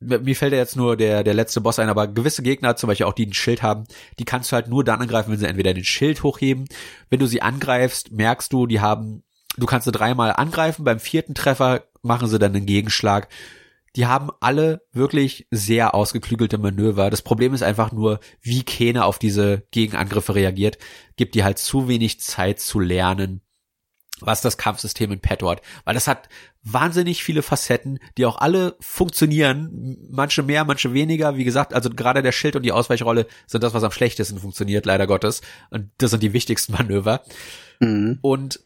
mir 0.00 0.36
fällt 0.36 0.52
ja 0.52 0.58
jetzt 0.58 0.76
nur 0.76 0.96
der, 0.96 1.24
der 1.24 1.32
letzte 1.32 1.62
Boss 1.62 1.78
ein, 1.78 1.88
aber 1.88 2.06
gewisse 2.08 2.42
Gegner, 2.42 2.76
zum 2.76 2.88
Beispiel 2.88 3.06
auch 3.06 3.14
die 3.14 3.26
ein 3.26 3.32
Schild 3.32 3.62
haben, 3.62 3.84
die 4.18 4.26
kannst 4.26 4.52
du 4.52 4.54
halt 4.54 4.68
nur 4.68 4.84
dann 4.84 5.00
angreifen, 5.00 5.32
wenn 5.32 5.38
sie 5.38 5.46
entweder 5.46 5.72
den 5.72 5.84
Schild 5.84 6.22
hochheben. 6.22 6.68
Wenn 7.08 7.20
du 7.20 7.26
sie 7.26 7.40
angreifst, 7.40 8.12
merkst 8.12 8.52
du, 8.52 8.66
die 8.66 8.80
haben, 8.80 9.22
du 9.56 9.64
kannst 9.66 9.86
sie 9.86 9.92
dreimal 9.92 10.32
angreifen, 10.32 10.84
beim 10.84 11.00
vierten 11.00 11.34
Treffer 11.34 11.84
machen 12.02 12.28
sie 12.28 12.38
dann 12.38 12.54
einen 12.54 12.66
Gegenschlag. 12.66 13.28
Die 13.96 14.06
haben 14.06 14.30
alle 14.40 14.82
wirklich 14.92 15.46
sehr 15.50 15.94
ausgeklügelte 15.94 16.58
Manöver. 16.58 17.08
Das 17.10 17.22
Problem 17.22 17.54
ist 17.54 17.62
einfach 17.62 17.92
nur, 17.92 18.20
wie 18.42 18.62
Kene 18.62 19.04
auf 19.04 19.18
diese 19.18 19.62
Gegenangriffe 19.70 20.34
reagiert, 20.34 20.76
gibt 21.16 21.34
die 21.34 21.44
halt 21.44 21.58
zu 21.58 21.88
wenig 21.88 22.20
Zeit 22.20 22.60
zu 22.60 22.78
lernen, 22.78 23.40
was 24.20 24.42
das 24.42 24.58
Kampfsystem 24.58 25.12
in 25.12 25.20
petto 25.20 25.48
hat. 25.48 25.62
Weil 25.84 25.94
das 25.94 26.08
hat 26.08 26.28
wahnsinnig 26.62 27.24
viele 27.24 27.42
Facetten, 27.42 27.98
die 28.18 28.26
auch 28.26 28.38
alle 28.38 28.76
funktionieren. 28.80 29.96
Manche 30.10 30.42
mehr, 30.42 30.64
manche 30.64 30.92
weniger. 30.92 31.36
Wie 31.36 31.44
gesagt, 31.44 31.72
also 31.72 31.88
gerade 31.88 32.22
der 32.22 32.32
Schild 32.32 32.54
und 32.54 32.64
die 32.64 32.72
Ausweichrolle 32.72 33.26
sind 33.46 33.64
das, 33.64 33.72
was 33.72 33.82
am 33.82 33.92
schlechtesten 33.92 34.38
funktioniert, 34.38 34.84
leider 34.84 35.06
Gottes. 35.06 35.40
Und 35.70 35.90
das 35.98 36.10
sind 36.10 36.22
die 36.22 36.34
wichtigsten 36.34 36.72
Manöver. 36.78 37.22
Mhm. 37.80 38.18
Und 38.20 38.60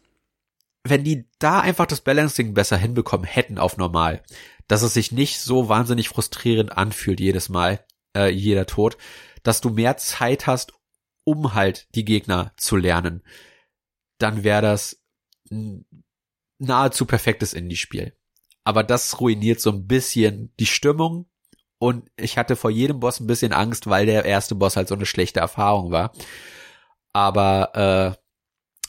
wenn 0.83 1.03
die 1.03 1.27
da 1.39 1.59
einfach 1.59 1.85
das 1.85 2.01
Balancing 2.01 2.53
besser 2.53 2.77
hinbekommen 2.77 3.25
hätten 3.25 3.57
auf 3.57 3.77
normal, 3.77 4.23
dass 4.67 4.81
es 4.81 4.93
sich 4.93 5.11
nicht 5.11 5.39
so 5.39 5.69
wahnsinnig 5.69 6.09
frustrierend 6.09 6.77
anfühlt 6.77 7.19
jedes 7.19 7.49
Mal, 7.49 7.85
äh, 8.15 8.29
jeder 8.29 8.65
Tod, 8.65 8.97
dass 9.43 9.61
du 9.61 9.69
mehr 9.69 9.97
Zeit 9.97 10.47
hast, 10.47 10.73
um 11.23 11.53
halt 11.53 11.87
die 11.95 12.05
Gegner 12.05 12.53
zu 12.57 12.77
lernen, 12.77 13.23
dann 14.17 14.43
wäre 14.43 14.61
das 14.61 15.01
nahezu 16.59 17.05
perfektes 17.05 17.53
Indie-Spiel. 17.53 18.15
Aber 18.63 18.83
das 18.83 19.19
ruiniert 19.19 19.59
so 19.59 19.71
ein 19.71 19.87
bisschen 19.87 20.53
die 20.59 20.65
Stimmung 20.65 21.27
und 21.79 22.09
ich 22.15 22.37
hatte 22.37 22.55
vor 22.55 22.69
jedem 22.69 22.99
Boss 22.99 23.19
ein 23.19 23.27
bisschen 23.27 23.53
Angst, 23.53 23.87
weil 23.87 24.05
der 24.05 24.23
erste 24.25 24.55
Boss 24.55 24.75
halt 24.75 24.87
so 24.87 24.95
eine 24.95 25.07
schlechte 25.07 25.39
Erfahrung 25.39 25.91
war. 25.91 26.13
Aber 27.11 28.15
äh, 28.15 28.20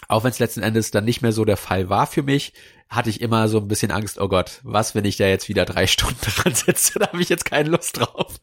auch 0.08 0.24
wenn 0.24 0.30
es 0.30 0.38
letzten 0.38 0.62
Endes 0.62 0.90
dann 0.90 1.04
nicht 1.04 1.22
mehr 1.22 1.32
so 1.32 1.44
der 1.44 1.56
Fall 1.56 1.88
war 1.88 2.06
für 2.06 2.22
mich, 2.22 2.52
hatte 2.88 3.10
ich 3.10 3.20
immer 3.20 3.48
so 3.48 3.58
ein 3.58 3.68
bisschen 3.68 3.90
Angst, 3.90 4.20
oh 4.20 4.28
Gott, 4.28 4.60
was, 4.62 4.94
wenn 4.94 5.04
ich 5.04 5.16
da 5.16 5.26
jetzt 5.26 5.48
wieder 5.48 5.64
drei 5.64 5.86
Stunden 5.88 6.18
dran 6.20 6.54
sitze, 6.54 6.98
da 6.98 7.08
habe 7.08 7.22
ich 7.22 7.28
jetzt 7.28 7.44
keine 7.44 7.70
Lust 7.70 7.98
drauf. 7.98 8.36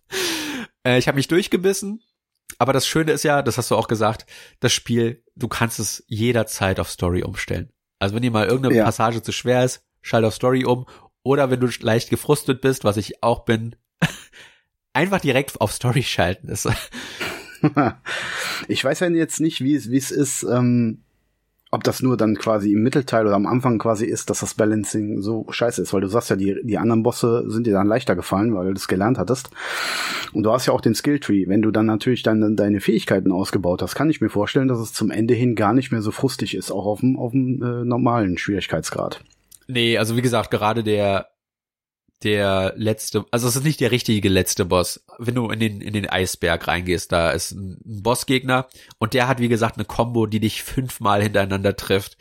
Äh, 0.84 0.98
ich 0.98 1.08
habe 1.08 1.18
mich 1.18 1.28
durchgebissen, 1.28 2.02
aber 2.58 2.74
das 2.74 2.88
Schöne 2.88 3.12
ist 3.12 3.24
ja, 3.24 3.42
das 3.42 3.58
hast 3.58 3.72
du 3.72 3.76
auch 3.76 3.88
gesagt, 3.88 4.26
das 4.60 4.74
Spiel, 4.74 5.24
du 5.36 5.48
kannst 5.48 5.80
es 5.80 6.04
jederzeit 6.08 6.80
auf 6.80 6.90
Story 6.90 7.24
umstellen. 7.24 7.72
Also 8.00 8.16
wenn 8.16 8.22
dir 8.22 8.32
mal 8.32 8.48
irgendeine 8.48 8.76
ja. 8.76 8.86
Passage 8.86 9.22
zu 9.22 9.32
schwer 9.32 9.64
ist, 9.64 9.84
schalt 10.02 10.26
auf 10.26 10.34
Story 10.34 10.66
um. 10.66 10.86
Oder 11.22 11.52
wenn 11.52 11.60
du 11.60 11.68
leicht 11.82 12.10
gefrustet 12.10 12.62
bist, 12.62 12.86
was 12.86 12.98
ich 12.98 13.22
auch 13.22 13.46
bin, 13.46 13.76
einfach 14.94 15.20
direkt 15.20 15.60
auf 15.62 15.74
Story 15.74 16.04
schalten. 16.04 16.50
ich 18.68 18.84
weiß 18.84 19.02
ja 19.02 19.10
jetzt 19.10 19.40
nicht, 19.42 19.62
wie 19.62 19.76
es, 19.76 19.92
wie 19.92 19.98
es 19.98 20.12
ist, 20.12 20.44
ähm, 20.44 21.04
ob 21.72 21.84
das 21.84 22.02
nur 22.02 22.18
dann 22.18 22.36
quasi 22.36 22.72
im 22.72 22.82
Mittelteil 22.82 23.28
oder 23.28 23.36
am 23.36 23.46
Anfang 23.46 23.78
quasi 23.78 24.06
ist, 24.06 24.30
dass 24.30 24.40
das 24.40 24.56
Balancing 24.56 25.22
so 25.22 25.46
scheiße 25.50 25.82
ist, 25.82 25.94
weil 25.94 26.02
du 26.02 26.08
sagst 26.08 26.32
ja, 26.32 26.36
die, 26.36 26.58
die 26.64 26.78
anderen 26.80 27.04
Bosse 27.04 27.44
sind 27.48 27.68
dir 27.68 27.74
dann 27.74 27.88
leichter 27.88 28.16
gefallen, 28.16 28.56
weil 28.56 28.68
du 28.68 28.74
das 28.74 28.88
gelernt 28.88 29.20
hattest. 29.20 29.52
Und 30.34 30.44
du 30.44 30.52
hast 30.52 30.66
ja 30.66 30.74
auch 30.74 30.82
den 30.82 30.96
Skilltree. 30.96 31.48
Wenn 31.48 31.62
du 31.62 31.70
dann 31.70 31.86
natürlich 31.86 32.24
dann 32.24 32.56
deine 32.56 32.82
Fähigkeiten 32.82 33.32
ausgebaut 33.32 33.84
hast, 33.84 33.94
kann 33.94 34.10
ich 34.10 34.20
mir 34.20 34.30
vorstellen, 34.30 34.68
dass 34.68 34.80
es 34.80 34.94
zum 34.94 35.12
Ende 35.12 35.36
hin 35.36 35.56
gar 35.56 35.74
nicht 35.74 35.92
mehr 35.92 36.02
so 36.02 36.12
frustig 36.12 36.56
ist, 36.56 36.72
auch 36.72 36.86
auf 36.86 37.02
dem, 37.02 37.18
auf 37.18 37.32
dem 37.32 37.62
äh, 37.62 37.86
normalen 37.86 38.38
Schwierigkeitsgrad. 38.38 39.24
Nee, 39.68 40.00
also 40.00 40.18
wie 40.18 40.24
gesagt, 40.24 40.50
gerade 40.50 40.84
der 40.84 41.28
der 42.24 42.74
letzte, 42.76 43.26
also 43.32 43.48
es 43.48 43.56
ist 43.56 43.64
nicht 43.64 43.80
der 43.80 43.92
richtige 43.92 44.30
letzte 44.30 44.66
Boss. 44.66 45.06
Wenn 45.18 45.36
du 45.36 45.50
in 45.50 45.60
den, 45.60 45.82
in 45.82 45.94
den 45.94 46.10
Eisberg 46.10 46.68
reingehst, 46.68 47.12
da 47.12 47.32
ist 47.32 47.52
ein, 47.52 47.80
ein 47.86 48.04
Bossgegner 48.04 48.68
und 48.98 49.14
der 49.14 49.28
hat, 49.28 49.40
wie 49.40 49.48
gesagt, 49.48 49.78
eine 49.78 49.86
Combo, 49.86 50.26
die 50.26 50.40
dich 50.40 50.64
fünfmal 50.64 51.24
hintereinander 51.24 51.76
trifft. 51.76 52.18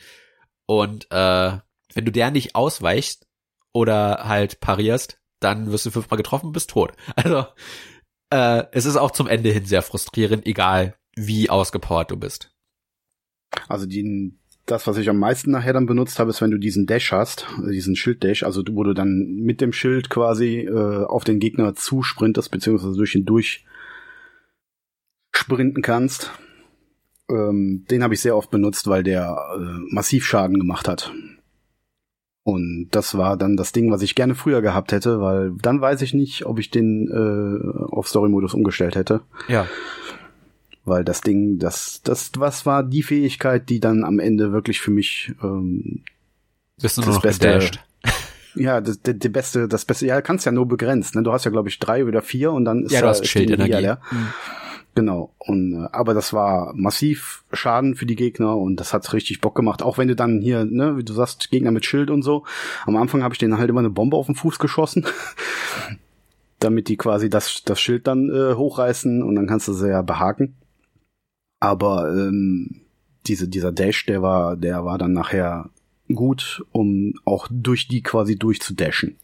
Und 0.66 1.11
äh, 1.11 1.59
wenn 1.94 2.05
du 2.05 2.12
der 2.12 2.30
nicht 2.30 2.55
ausweichst 2.55 3.26
oder 3.72 4.24
halt 4.24 4.61
parierst, 4.61 5.20
dann 5.40 5.72
wirst 5.72 5.86
du 5.86 5.90
fünfmal 5.90 6.16
getroffen 6.16 6.46
und 6.46 6.53
bist 6.53 6.70
tot. 6.70 6.92
Also 7.16 7.46
äh, 8.30 8.64
es 8.72 8.84
ist 8.84 8.96
auch 8.96 9.11
zum 9.11 9.26
Ende 9.26 9.51
hin 9.51 9.64
sehr 9.64 9.82
frustrierend, 9.82 10.46
egal 10.46 10.96
wie 11.16 11.51
ausgepowert 11.51 12.11
du 12.11 12.16
bist. 12.16 12.53
Also 13.68 13.86
die, 13.86 14.38
das, 14.70 14.86
was 14.86 14.98
ich 14.98 15.08
am 15.08 15.18
meisten 15.18 15.50
nachher 15.50 15.72
dann 15.72 15.86
benutzt 15.86 16.18
habe, 16.18 16.30
ist, 16.30 16.40
wenn 16.40 16.50
du 16.50 16.58
diesen 16.58 16.86
Dash 16.86 17.10
hast, 17.10 17.46
diesen 17.70 17.96
Schild-Dash, 17.96 18.42
also 18.42 18.62
wo 18.70 18.84
du 18.84 18.94
dann 18.94 19.36
mit 19.40 19.60
dem 19.60 19.72
Schild 19.72 20.10
quasi 20.10 20.60
äh, 20.60 21.04
auf 21.04 21.24
den 21.24 21.40
Gegner 21.40 21.74
zusprintest, 21.74 22.50
beziehungsweise 22.50 22.96
durch 22.96 23.14
ihn 23.14 23.24
durch 23.24 23.64
sprinten 25.32 25.82
kannst. 25.82 26.32
Ähm, 27.30 27.86
den 27.90 28.02
habe 28.02 28.14
ich 28.14 28.20
sehr 28.20 28.36
oft 28.36 28.50
benutzt, 28.50 28.86
weil 28.86 29.02
der 29.02 29.36
äh, 29.56 29.94
massiv 29.94 30.24
Schaden 30.24 30.58
gemacht 30.58 30.88
hat. 30.88 31.12
Und 32.42 32.88
das 32.92 33.16
war 33.16 33.36
dann 33.36 33.56
das 33.56 33.72
Ding, 33.72 33.90
was 33.90 34.02
ich 34.02 34.14
gerne 34.14 34.34
früher 34.34 34.62
gehabt 34.62 34.92
hätte, 34.92 35.20
weil 35.20 35.52
dann 35.60 35.80
weiß 35.80 36.00
ich 36.02 36.14
nicht, 36.14 36.46
ob 36.46 36.58
ich 36.58 36.70
den 36.70 37.08
äh, 37.08 37.94
auf 37.94 38.08
Story-Modus 38.08 38.54
umgestellt 38.54 38.96
hätte. 38.96 39.22
Ja 39.48 39.66
weil 40.89 41.05
das 41.05 41.20
Ding, 41.20 41.59
das, 41.59 42.01
das, 42.03 42.32
was 42.36 42.66
war 42.66 42.82
die 42.82 43.03
Fähigkeit, 43.03 43.68
die 43.68 43.80
dann 43.80 44.05
am 44.05 44.18
Ende 44.18 44.53
wirklich 44.53 44.80
für 44.80 44.91
mich 44.91 45.32
ähm, 45.43 46.03
das 46.80 46.97
noch 46.97 47.22
Beste. 47.22 47.49
Gedasht? 47.49 47.80
Ja, 48.55 48.80
das, 48.80 49.01
der, 49.03 49.14
der 49.14 49.28
beste, 49.28 49.68
das 49.68 49.84
Beste, 49.84 50.07
ja, 50.07 50.20
kannst 50.20 50.45
ja 50.45 50.51
nur 50.51 50.66
begrenzt. 50.66 51.14
Ne? 51.14 51.22
Du 51.22 51.32
hast 51.32 51.45
ja, 51.45 51.51
glaube 51.51 51.68
ich, 51.68 51.78
drei 51.78 52.05
oder 52.05 52.22
vier 52.22 52.51
und 52.51 52.64
dann 52.64 52.82
ist 52.82 52.93
ja, 52.93 53.03
du 53.03 53.07
hast 53.07 53.24
Schildenergie. 53.24 53.84
Ja, 53.84 54.01
mhm. 54.11 54.28
Genau. 54.97 55.32
Und 55.39 55.74
äh, 55.74 55.89
aber 55.93 56.12
das 56.12 56.32
war 56.32 56.72
massiv 56.74 57.45
Schaden 57.53 57.95
für 57.95 58.07
die 58.07 58.16
Gegner 58.16 58.57
und 58.57 58.76
das 58.76 58.93
hat 58.93 59.12
richtig 59.12 59.41
Bock 59.41 59.55
gemacht. 59.55 59.80
Auch 59.80 59.97
wenn 59.97 60.09
du 60.09 60.16
dann 60.16 60.41
hier, 60.41 60.64
ne, 60.64 60.97
wie 60.97 61.05
du 61.05 61.12
sagst, 61.12 61.51
Gegner 61.51 61.70
mit 61.70 61.84
Schild 61.84 62.11
und 62.11 62.22
so. 62.22 62.45
Am 62.84 62.97
Anfang 62.97 63.22
habe 63.22 63.32
ich 63.32 63.39
denen 63.39 63.59
halt 63.59 63.70
immer 63.70 63.78
eine 63.78 63.91
Bombe 63.91 64.16
auf 64.16 64.26
den 64.26 64.34
Fuß 64.34 64.59
geschossen. 64.59 65.07
damit 66.59 66.89
die 66.89 66.97
quasi 66.97 67.30
das, 67.30 67.62
das 67.64 67.80
Schild 67.80 68.07
dann 68.07 68.30
äh, 68.30 68.55
hochreißen 68.55 69.22
und 69.22 69.34
dann 69.36 69.47
kannst 69.47 69.68
du 69.68 69.72
sie 69.72 69.89
ja 69.89 70.03
behaken. 70.03 70.57
Aber 71.61 72.11
ähm, 72.12 72.82
diese, 73.26 73.48
dieser 73.48 73.72
Dash, 73.72 74.06
der 74.06 74.22
war, 74.22 74.56
der 74.56 74.84
war 74.84 74.98
dann 74.98 75.12
nachher 75.12 75.70
gut, 76.12 76.64
um 76.72 77.14
auch 77.24 77.48
durch 77.50 77.88
die 77.88 78.02
quasi 78.02 78.38
durchzudashen. 78.38 79.18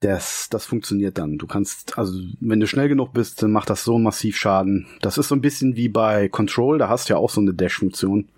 Das, 0.00 0.48
das 0.48 0.64
funktioniert 0.64 1.18
dann. 1.18 1.38
Du 1.38 1.48
kannst, 1.48 1.98
also 1.98 2.22
wenn 2.38 2.60
du 2.60 2.68
schnell 2.68 2.88
genug 2.88 3.12
bist, 3.12 3.42
dann 3.42 3.50
macht 3.50 3.68
das 3.68 3.82
so 3.82 3.98
massiv 3.98 4.36
Schaden. 4.36 4.86
Das 5.00 5.18
ist 5.18 5.28
so 5.28 5.34
ein 5.34 5.40
bisschen 5.40 5.74
wie 5.74 5.88
bei 5.88 6.28
Control, 6.28 6.78
da 6.78 6.88
hast 6.88 7.08
du 7.08 7.14
ja 7.14 7.18
auch 7.18 7.30
so 7.30 7.40
eine 7.40 7.52
Dash-Funktion. 7.52 8.28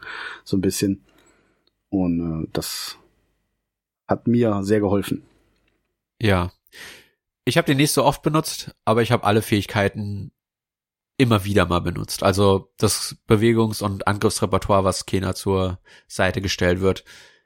So 0.42 0.56
ein 0.56 0.62
bisschen. 0.62 1.04
Und 1.90 2.44
äh, 2.44 2.48
das 2.52 2.96
hat 4.08 4.26
mir 4.26 4.62
sehr 4.62 4.80
geholfen. 4.80 5.22
Ja. 6.20 6.50
Ich 7.44 7.58
habe 7.58 7.66
den 7.66 7.76
nicht 7.76 7.92
so 7.92 8.04
oft 8.04 8.22
benutzt, 8.22 8.74
aber 8.84 9.02
ich 9.02 9.12
habe 9.12 9.24
alle 9.24 9.42
Fähigkeiten 9.42 10.32
immer 11.20 11.44
wieder 11.44 11.66
mal 11.66 11.80
benutzt. 11.80 12.22
Also 12.22 12.72
das 12.78 13.16
Bewegungs- 13.28 13.82
und 13.82 14.06
Angriffsrepertoire, 14.06 14.84
was 14.84 15.04
Kena 15.04 15.34
zur 15.34 15.78
Seite 16.08 16.40
gestellt 16.40 16.80
wird, 16.80 17.04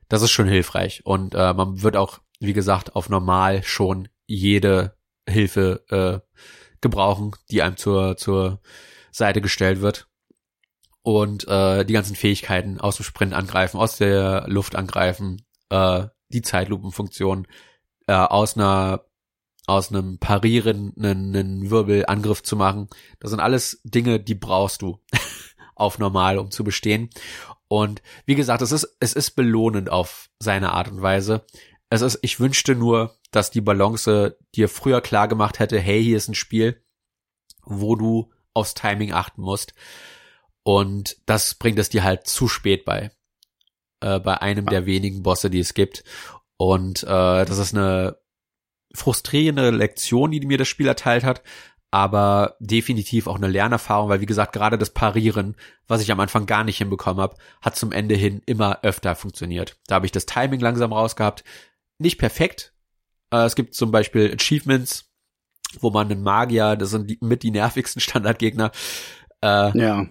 das 0.08 0.22
ist 0.22 0.30
schon 0.30 0.46
hilfreich. 0.46 1.04
Und 1.04 1.34
äh, 1.34 1.52
man 1.52 1.82
wird 1.82 1.96
auch, 1.96 2.20
wie 2.38 2.52
gesagt, 2.52 2.94
auf 2.94 3.08
normal 3.08 3.64
schon 3.64 4.08
jede 4.26 4.96
Hilfe 5.28 5.84
äh, 5.90 6.40
gebrauchen, 6.80 7.32
die 7.50 7.62
einem 7.62 7.76
zur, 7.76 8.16
zur 8.16 8.60
Seite 9.10 9.40
gestellt 9.40 9.80
wird. 9.80 10.06
Und 11.02 11.48
äh, 11.48 11.84
die 11.84 11.92
ganzen 11.94 12.14
Fähigkeiten 12.14 12.80
aus 12.80 12.96
dem 12.96 13.04
Sprint 13.04 13.34
angreifen, 13.34 13.78
aus 13.78 13.96
der 13.96 14.44
Luft 14.46 14.76
angreifen, 14.76 15.44
äh, 15.70 16.06
die 16.28 16.42
Zeitlupenfunktion, 16.42 17.48
äh, 18.06 18.12
aus 18.12 18.56
einer 18.56 19.04
aus 19.66 19.90
einem 19.90 20.18
Parieren 20.18 20.92
einen, 20.98 21.34
einen 21.34 21.70
Wirbelangriff 21.70 22.42
zu 22.42 22.56
machen. 22.56 22.88
Das 23.20 23.30
sind 23.30 23.40
alles 23.40 23.80
Dinge, 23.84 24.20
die 24.20 24.34
brauchst 24.34 24.82
du 24.82 25.00
auf 25.74 25.98
normal, 25.98 26.38
um 26.38 26.50
zu 26.50 26.64
bestehen. 26.64 27.10
Und 27.68 28.02
wie 28.26 28.34
gesagt, 28.34 28.62
es 28.62 28.72
ist, 28.72 28.96
es 29.00 29.14
ist 29.14 29.32
belohnend 29.32 29.90
auf 29.90 30.30
seine 30.38 30.72
Art 30.72 30.88
und 30.88 31.02
Weise. 31.02 31.44
Es 31.88 32.02
ist, 32.02 32.18
ich 32.22 32.40
wünschte 32.40 32.74
nur, 32.74 33.16
dass 33.30 33.50
die 33.50 33.60
Balance 33.60 34.36
dir 34.54 34.68
früher 34.68 35.00
klar 35.00 35.28
gemacht 35.28 35.58
hätte, 35.58 35.78
hey, 35.78 36.02
hier 36.02 36.16
ist 36.16 36.28
ein 36.28 36.34
Spiel, 36.34 36.82
wo 37.64 37.96
du 37.96 38.30
aufs 38.52 38.74
Timing 38.74 39.12
achten 39.12 39.42
musst. 39.42 39.74
Und 40.62 41.16
das 41.26 41.54
bringt 41.54 41.78
es 41.78 41.88
dir 41.88 42.04
halt 42.04 42.26
zu 42.26 42.48
spät 42.48 42.84
bei. 42.84 43.10
Äh, 44.00 44.20
bei 44.20 44.40
einem 44.40 44.66
der 44.66 44.86
wenigen 44.86 45.22
Bosse, 45.22 45.50
die 45.50 45.58
es 45.58 45.74
gibt. 45.74 46.04
Und 46.56 47.02
äh, 47.02 47.44
das 47.44 47.58
ist 47.58 47.74
eine 47.74 48.18
frustrierende 48.95 49.70
Lektion, 49.70 50.30
die 50.30 50.40
mir 50.47 50.59
das 50.59 50.68
Spiel 50.68 50.86
erteilt 50.86 51.24
hat, 51.24 51.42
aber 51.90 52.57
definitiv 52.61 53.26
auch 53.26 53.36
eine 53.36 53.47
Lernerfahrung, 53.49 54.09
weil 54.09 54.20
wie 54.20 54.26
gesagt, 54.26 54.53
gerade 54.53 54.78
das 54.78 54.90
Parieren, 54.90 55.57
was 55.86 56.01
ich 56.03 56.11
am 56.11 56.20
Anfang 56.20 56.47
gar 56.47 56.64
nicht 56.64 56.78
hinbekommen 56.78 57.20
habe, 57.22 57.36
hat 57.62 57.76
zum 57.76 57.92
Ende 57.92 58.14
hin 58.16 58.42
immer 58.47 58.80
öfter 58.82 59.14
funktioniert. 59.14 59.76
Da 59.86 59.97
habe 59.97 60.07
ich 60.07 60.12
das 60.12 60.26
Timing 60.26 60.61
langsam 60.61 60.92
rausgehabt. 60.92 61.45
Nicht 61.99 62.18
perfekt. 62.18 62.72
Äh, 63.32 63.45
es 63.45 63.55
gibt 63.55 63.74
zum 63.74 63.92
Beispiel 63.92 64.34
Achievements, 64.34 65.11
wo 65.80 65.90
man 65.90 66.11
einen 66.11 66.22
Magier, 66.22 66.74
das 66.76 66.90
sind 66.90 67.11
die, 67.11 67.18
mit 67.20 67.42
die 67.45 67.51
nervigsten 67.53 68.01
Standardgegner, 68.01 68.72
äh, 69.42 69.78
Ja. 69.78 70.07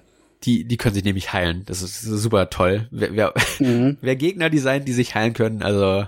die, 0.46 0.66
die 0.66 0.78
können 0.78 0.96
sich 0.96 1.04
nämlich 1.04 1.34
heilen. 1.34 1.64
Das 1.66 1.82
ist 1.82 2.02
super 2.02 2.50
toll. 2.50 2.88
Wer, 2.92 3.14
wer, 3.16 3.34
Mhm. 3.60 3.98
wer 4.02 4.16
Gegner 4.16 4.50
designt, 4.50 4.88
die 4.88 4.94
sich 4.94 5.16
heilen 5.16 5.34
können, 5.34 5.64
also 5.64 6.08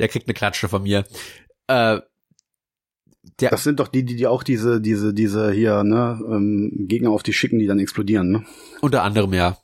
der 0.00 0.08
kriegt 0.08 0.26
eine 0.26 0.34
Klatsche 0.34 0.68
von 0.68 0.82
mir. 0.82 1.04
Äh, 1.68 2.00
der, 3.40 3.50
Das 3.50 3.64
sind 3.64 3.80
doch 3.80 3.88
die, 3.88 4.04
die, 4.04 4.16
die 4.16 4.26
auch 4.26 4.42
diese, 4.42 4.80
diese, 4.80 5.12
diese 5.12 5.52
hier, 5.52 5.84
ne, 5.84 6.18
ähm, 6.26 6.86
Gegner 6.88 7.10
auf 7.10 7.22
die 7.22 7.32
schicken, 7.32 7.58
die 7.58 7.66
dann 7.66 7.78
explodieren, 7.78 8.30
ne? 8.30 8.44
unter 8.80 9.02
anderem 9.02 9.32
ja. 9.34 9.58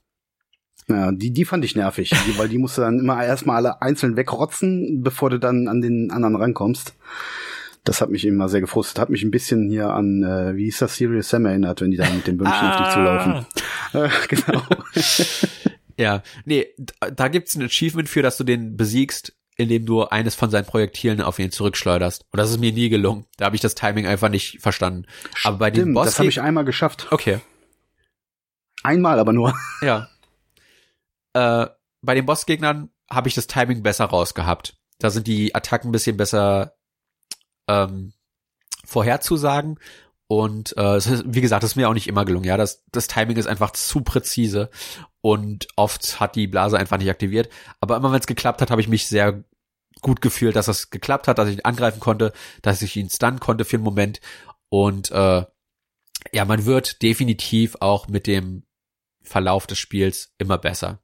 Ja, 0.88 1.12
die, 1.12 1.32
die 1.32 1.44
fand 1.44 1.64
ich 1.64 1.76
nervig, 1.76 2.10
die, 2.10 2.38
weil 2.38 2.48
die 2.48 2.58
musst 2.58 2.76
du 2.76 2.82
dann 2.82 2.98
immer 2.98 3.24
erstmal 3.24 3.56
alle 3.56 3.80
einzeln 3.80 4.16
wegrotzen, 4.16 5.02
bevor 5.02 5.30
du 5.30 5.38
dann 5.38 5.68
an 5.68 5.80
den 5.80 6.10
anderen 6.10 6.36
rankommst. 6.36 6.94
Das 7.84 8.00
hat 8.00 8.10
mich 8.10 8.24
immer 8.24 8.48
sehr 8.48 8.60
gefrustet. 8.60 8.98
Hat 8.98 9.10
mich 9.10 9.22
ein 9.22 9.30
bisschen 9.30 9.68
hier 9.68 9.90
an, 9.90 10.22
äh, 10.22 10.54
wie 10.56 10.64
hieß 10.64 10.78
das, 10.78 10.96
Serious 10.96 11.28
Sam 11.28 11.46
erinnert, 11.46 11.80
wenn 11.80 11.90
die 11.90 11.96
da 11.96 12.08
mit 12.10 12.26
dem 12.26 12.36
Bömmchen 12.36 12.68
auf 12.68 12.76
dich 12.76 12.94
zulaufen. 12.94 13.46
Äh, 13.92 14.08
genau. 14.28 14.62
Ja, 15.98 16.22
nee, 16.46 16.68
da, 16.78 17.10
da 17.10 17.28
gibt's 17.28 17.54
ein 17.54 17.62
Achievement 17.62 18.08
für, 18.08 18.22
dass 18.22 18.36
du 18.36 18.44
den 18.44 18.76
besiegst, 18.76 19.36
indem 19.56 19.86
du 19.86 20.04
eines 20.04 20.34
von 20.34 20.50
seinen 20.50 20.66
Projektilen 20.66 21.20
auf 21.20 21.38
ihn 21.38 21.50
zurückschleuderst. 21.50 22.24
Und 22.30 22.38
das 22.38 22.50
ist 22.50 22.58
mir 22.58 22.72
nie 22.72 22.88
gelungen. 22.88 23.26
Da 23.36 23.46
habe 23.46 23.56
ich 23.56 23.62
das 23.62 23.74
Timing 23.74 24.06
einfach 24.06 24.28
nicht 24.28 24.60
verstanden. 24.60 25.06
Aber 25.44 25.58
bei 25.58 25.70
den 25.70 25.82
Stimmt, 25.82 25.94
Boss 25.94 26.06
das 26.06 26.18
habe 26.18 26.28
ich 26.28 26.40
einmal 26.40 26.64
geschafft. 26.64 27.08
Okay, 27.10 27.40
Einmal 28.82 29.18
aber 29.18 29.32
nur. 29.32 29.54
ja. 29.80 30.08
Äh, 31.34 31.66
bei 32.02 32.14
den 32.14 32.26
Bossgegnern 32.26 32.90
habe 33.10 33.28
ich 33.28 33.34
das 33.34 33.46
Timing 33.46 33.82
besser 33.82 34.06
rausgehabt. 34.06 34.76
Da 34.98 35.10
sind 35.10 35.26
die 35.26 35.54
Attacken 35.54 35.88
ein 35.88 35.92
bisschen 35.92 36.16
besser 36.16 36.74
ähm, 37.68 38.12
vorherzusagen. 38.84 39.78
Und 40.32 40.74
äh, 40.78 40.98
wie 41.26 41.42
gesagt, 41.42 41.62
das 41.62 41.72
ist 41.72 41.76
mir 41.76 41.90
auch 41.90 41.92
nicht 41.92 42.06
immer 42.06 42.24
gelungen. 42.24 42.46
Ja, 42.46 42.56
das, 42.56 42.86
das 42.90 43.06
Timing 43.06 43.36
ist 43.36 43.46
einfach 43.46 43.72
zu 43.72 44.00
präzise 44.00 44.70
und 45.20 45.68
oft 45.76 46.20
hat 46.20 46.36
die 46.36 46.46
Blase 46.46 46.78
einfach 46.78 46.96
nicht 46.96 47.10
aktiviert. 47.10 47.50
Aber 47.80 47.98
immer 47.98 48.12
wenn 48.12 48.18
es 48.18 48.26
geklappt 48.26 48.62
hat, 48.62 48.70
habe 48.70 48.80
ich 48.80 48.88
mich 48.88 49.06
sehr 49.06 49.44
gut 50.00 50.22
gefühlt, 50.22 50.56
dass 50.56 50.64
das 50.64 50.88
geklappt 50.88 51.28
hat, 51.28 51.36
dass 51.36 51.50
ich 51.50 51.56
ihn 51.58 51.66
angreifen 51.66 52.00
konnte, 52.00 52.32
dass 52.62 52.80
ich 52.80 52.96
ihn 52.96 53.10
stunnen 53.10 53.40
konnte 53.40 53.66
für 53.66 53.76
einen 53.76 53.84
Moment. 53.84 54.22
Und 54.70 55.10
äh, 55.10 55.44
ja, 56.32 56.44
man 56.46 56.64
wird 56.64 57.02
definitiv 57.02 57.76
auch 57.80 58.08
mit 58.08 58.26
dem 58.26 58.62
Verlauf 59.20 59.66
des 59.66 59.78
Spiels 59.78 60.32
immer 60.38 60.56
besser. 60.56 61.02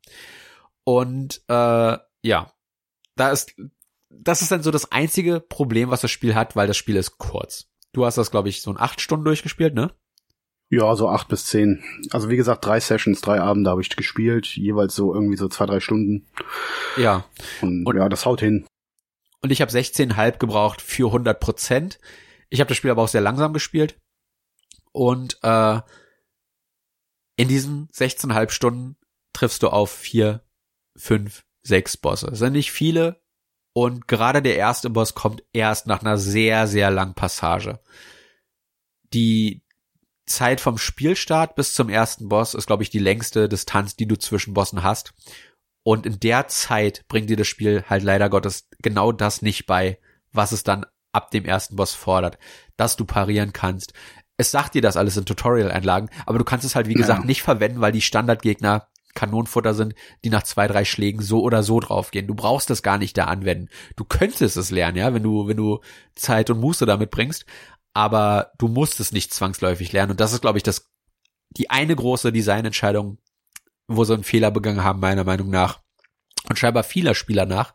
Und 0.84 1.42
äh, 1.48 1.98
ja, 2.22 2.52
da 3.14 3.30
ist 3.30 3.54
das 4.08 4.40
ist 4.40 4.50
dann 4.50 4.62
so 4.62 4.70
das 4.70 4.90
einzige 4.90 5.38
Problem, 5.38 5.90
was 5.90 6.00
das 6.00 6.10
Spiel 6.10 6.34
hat, 6.34 6.56
weil 6.56 6.66
das 6.66 6.78
Spiel 6.78 6.96
ist 6.96 7.18
kurz. 7.18 7.68
Du 7.92 8.04
hast 8.04 8.18
das, 8.18 8.30
glaube 8.30 8.48
ich, 8.48 8.62
so 8.62 8.70
in 8.70 8.76
acht 8.78 9.00
Stunden 9.00 9.24
durchgespielt, 9.24 9.74
ne? 9.74 9.92
Ja, 10.70 10.94
so 10.96 11.08
acht 11.08 11.28
bis 11.28 11.46
zehn. 11.46 11.82
Also 12.10 12.28
wie 12.28 12.36
gesagt, 12.36 12.64
drei 12.66 12.78
Sessions, 12.78 13.22
drei 13.22 13.40
Abende 13.40 13.70
habe 13.70 13.80
ich 13.80 13.88
gespielt, 13.88 14.46
jeweils 14.56 14.94
so 14.94 15.14
irgendwie 15.14 15.36
so 15.38 15.48
zwei, 15.48 15.64
drei 15.66 15.80
Stunden. 15.80 16.26
Ja. 16.98 17.24
Und, 17.62 17.86
Und- 17.86 17.96
ja, 17.96 18.08
das 18.08 18.26
haut 18.26 18.40
hin. 18.40 18.66
Und 19.40 19.50
ich 19.50 19.62
habe 19.62 19.70
16,5 19.70 20.38
gebraucht 20.38 20.82
für 20.82 21.06
100 21.12 21.38
Prozent. 21.40 21.98
Ich 22.50 22.60
habe 22.60 22.68
das 22.68 22.76
Spiel 22.76 22.90
aber 22.90 23.02
auch 23.02 23.08
sehr 23.08 23.20
langsam 23.20 23.52
gespielt. 23.52 23.98
Und 24.92 25.38
äh, 25.42 25.80
in 27.36 27.48
diesen 27.48 27.88
16,5 27.90 28.50
Stunden 28.50 28.96
triffst 29.32 29.62
du 29.62 29.68
auf 29.68 29.90
vier, 29.92 30.44
fünf, 30.96 31.44
sechs 31.62 31.96
Bosse. 31.96 32.26
Es 32.32 32.40
sind 32.40 32.52
nicht 32.54 32.72
viele. 32.72 33.22
Und 33.80 34.08
gerade 34.08 34.42
der 34.42 34.56
erste 34.56 34.90
Boss 34.90 35.14
kommt 35.14 35.44
erst 35.52 35.86
nach 35.86 36.00
einer 36.00 36.18
sehr, 36.18 36.66
sehr 36.66 36.90
langen 36.90 37.14
Passage. 37.14 37.78
Die 39.14 39.62
Zeit 40.26 40.60
vom 40.60 40.78
Spielstart 40.78 41.54
bis 41.54 41.74
zum 41.74 41.88
ersten 41.88 42.28
Boss 42.28 42.54
ist, 42.54 42.66
glaube 42.66 42.82
ich, 42.82 42.90
die 42.90 42.98
längste 42.98 43.48
Distanz, 43.48 43.94
die 43.94 44.08
du 44.08 44.18
zwischen 44.18 44.52
Bossen 44.52 44.82
hast. 44.82 45.14
Und 45.84 46.06
in 46.06 46.18
der 46.18 46.48
Zeit 46.48 47.04
bringt 47.06 47.30
dir 47.30 47.36
das 47.36 47.46
Spiel 47.46 47.84
halt 47.88 48.02
leider 48.02 48.28
Gottes 48.28 48.66
genau 48.82 49.12
das 49.12 49.42
nicht 49.42 49.66
bei, 49.66 50.00
was 50.32 50.50
es 50.50 50.64
dann 50.64 50.84
ab 51.12 51.30
dem 51.30 51.44
ersten 51.44 51.76
Boss 51.76 51.94
fordert, 51.94 52.36
dass 52.76 52.96
du 52.96 53.04
parieren 53.04 53.52
kannst. 53.52 53.92
Es 54.36 54.50
sagt 54.50 54.74
dir 54.74 54.82
das 54.82 54.96
alles 54.96 55.16
in 55.16 55.24
Tutorial-Einlagen, 55.24 56.10
aber 56.26 56.38
du 56.38 56.44
kannst 56.44 56.64
es 56.66 56.74
halt, 56.74 56.88
wie 56.88 56.94
Ja. 56.94 56.98
gesagt, 56.98 57.26
nicht 57.26 57.42
verwenden, 57.42 57.80
weil 57.80 57.92
die 57.92 58.02
Standardgegner 58.02 58.88
Kanonenfutter 59.18 59.74
sind, 59.74 59.94
die 60.24 60.30
nach 60.30 60.44
zwei, 60.44 60.68
drei 60.68 60.84
Schlägen 60.84 61.20
so 61.20 61.42
oder 61.42 61.64
so 61.64 61.80
draufgehen. 61.80 62.28
Du 62.28 62.34
brauchst 62.34 62.70
das 62.70 62.84
gar 62.84 62.98
nicht 62.98 63.18
da 63.18 63.24
anwenden. 63.24 63.68
Du 63.96 64.04
könntest 64.04 64.56
es 64.56 64.70
lernen, 64.70 64.96
ja, 64.96 65.12
wenn 65.12 65.24
du, 65.24 65.48
wenn 65.48 65.56
du 65.56 65.80
Zeit 66.14 66.50
und 66.50 66.60
Muße 66.60 66.86
damit 66.86 67.10
bringst, 67.10 67.44
aber 67.94 68.52
du 68.58 68.68
musst 68.68 69.00
es 69.00 69.10
nicht 69.10 69.34
zwangsläufig 69.34 69.92
lernen. 69.92 70.12
Und 70.12 70.20
das 70.20 70.32
ist, 70.32 70.40
glaube 70.40 70.58
ich, 70.58 70.62
das, 70.62 70.88
die 71.50 71.68
eine 71.68 71.96
große 71.96 72.32
Designentscheidung, 72.32 73.18
wo 73.88 74.04
sie 74.04 74.14
einen 74.14 74.22
Fehler 74.22 74.52
begangen 74.52 74.84
haben, 74.84 75.00
meiner 75.00 75.24
Meinung 75.24 75.50
nach. 75.50 75.80
Und 76.48 76.58
scheinbar 76.58 76.84
vieler 76.84 77.16
Spieler 77.16 77.44
nach, 77.44 77.74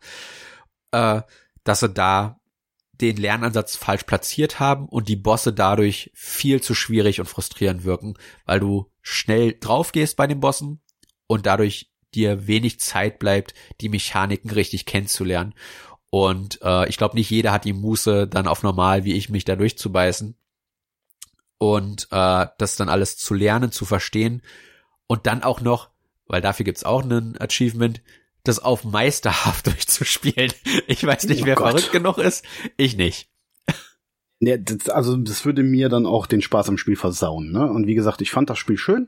äh, 0.91 1.21
dass 1.65 1.81
sie 1.81 1.89
da 1.89 2.39
den 2.93 3.17
Lernansatz 3.17 3.75
falsch 3.75 4.03
platziert 4.03 4.61
haben 4.61 4.87
und 4.87 5.09
die 5.09 5.17
Bosse 5.17 5.51
dadurch 5.51 6.09
viel 6.13 6.61
zu 6.61 6.73
schwierig 6.73 7.19
und 7.19 7.25
frustrierend 7.25 7.83
wirken, 7.83 8.13
weil 8.45 8.61
du 8.61 8.89
schnell 9.01 9.57
drauf 9.59 9.91
gehst 9.91 10.15
bei 10.15 10.25
den 10.25 10.39
Bossen 10.39 10.79
und 11.27 11.45
dadurch 11.45 11.91
dir 12.13 12.47
wenig 12.47 12.79
Zeit 12.79 13.19
bleibt, 13.19 13.53
die 13.81 13.89
Mechaniken 13.89 14.51
richtig 14.51 14.85
kennenzulernen. 14.85 15.53
Und 16.09 16.59
äh, 16.61 16.87
ich 16.89 16.97
glaube, 16.97 17.15
nicht 17.15 17.29
jeder 17.31 17.51
hat 17.51 17.65
die 17.65 17.73
Muße, 17.73 18.27
dann 18.27 18.47
auf 18.47 18.61
normal 18.61 19.03
wie 19.03 19.13
ich 19.13 19.29
mich 19.29 19.45
da 19.45 19.55
durchzubeißen 19.55 20.35
und 21.57 22.07
äh, 22.11 22.47
das 22.57 22.75
dann 22.75 22.89
alles 22.89 23.17
zu 23.17 23.33
lernen, 23.33 23.71
zu 23.71 23.85
verstehen 23.85 24.43
und 25.07 25.25
dann 25.25 25.43
auch 25.43 25.61
noch, 25.61 25.89
weil 26.27 26.41
dafür 26.41 26.65
gibt's 26.65 26.83
auch 26.83 27.01
einen 27.03 27.39
Achievement, 27.39 28.01
das 28.43 28.59
auf 28.59 28.83
meisterhaft 28.83 29.65
durchzuspielen. 29.67 30.53
Ich 30.87 31.03
weiß 31.03 31.23
nicht, 31.25 31.43
Oh 31.43 31.45
wer 31.45 31.55
Gott. 31.55 31.69
verrückt 31.71 31.91
genug 31.91 32.17
ist. 32.19 32.45
Ich 32.77 32.95
nicht. 32.95 33.29
Ja, 34.45 34.57
das, 34.57 34.89
also 34.89 35.15
das 35.17 35.45
würde 35.45 35.63
mir 35.63 35.89
dann 35.89 36.05
auch 36.05 36.25
den 36.25 36.41
Spaß 36.41 36.69
am 36.69 36.77
Spiel 36.77 36.95
versauen. 36.95 37.51
Ne? 37.51 37.69
Und 37.69 37.87
wie 37.87 37.95
gesagt, 37.95 38.21
ich 38.21 38.31
fand 38.31 38.49
das 38.49 38.57
Spiel 38.57 38.77
schön. 38.77 39.07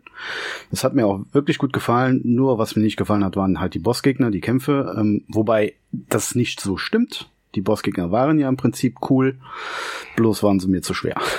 Es 0.71 0.83
hat 0.83 0.93
mir 0.93 1.05
auch 1.05 1.21
wirklich 1.31 1.57
gut 1.57 1.73
gefallen. 1.73 2.21
Nur 2.23 2.57
was 2.57 2.75
mir 2.75 2.83
nicht 2.83 2.97
gefallen 2.97 3.23
hat, 3.23 3.35
waren 3.35 3.59
halt 3.59 3.73
die 3.73 3.79
Bossgegner, 3.79 4.31
die 4.31 4.41
Kämpfe. 4.41 4.95
Ähm, 4.97 5.23
wobei 5.27 5.73
das 5.91 6.35
nicht 6.35 6.61
so 6.61 6.77
stimmt. 6.77 7.29
Die 7.55 7.61
Bossgegner 7.61 8.11
waren 8.11 8.39
ja 8.39 8.49
im 8.49 8.57
Prinzip 8.57 8.97
cool. 9.09 9.37
Bloß 10.15 10.43
waren 10.43 10.59
sie 10.59 10.67
mir 10.67 10.81
zu 10.81 10.93
schwer. 10.93 11.19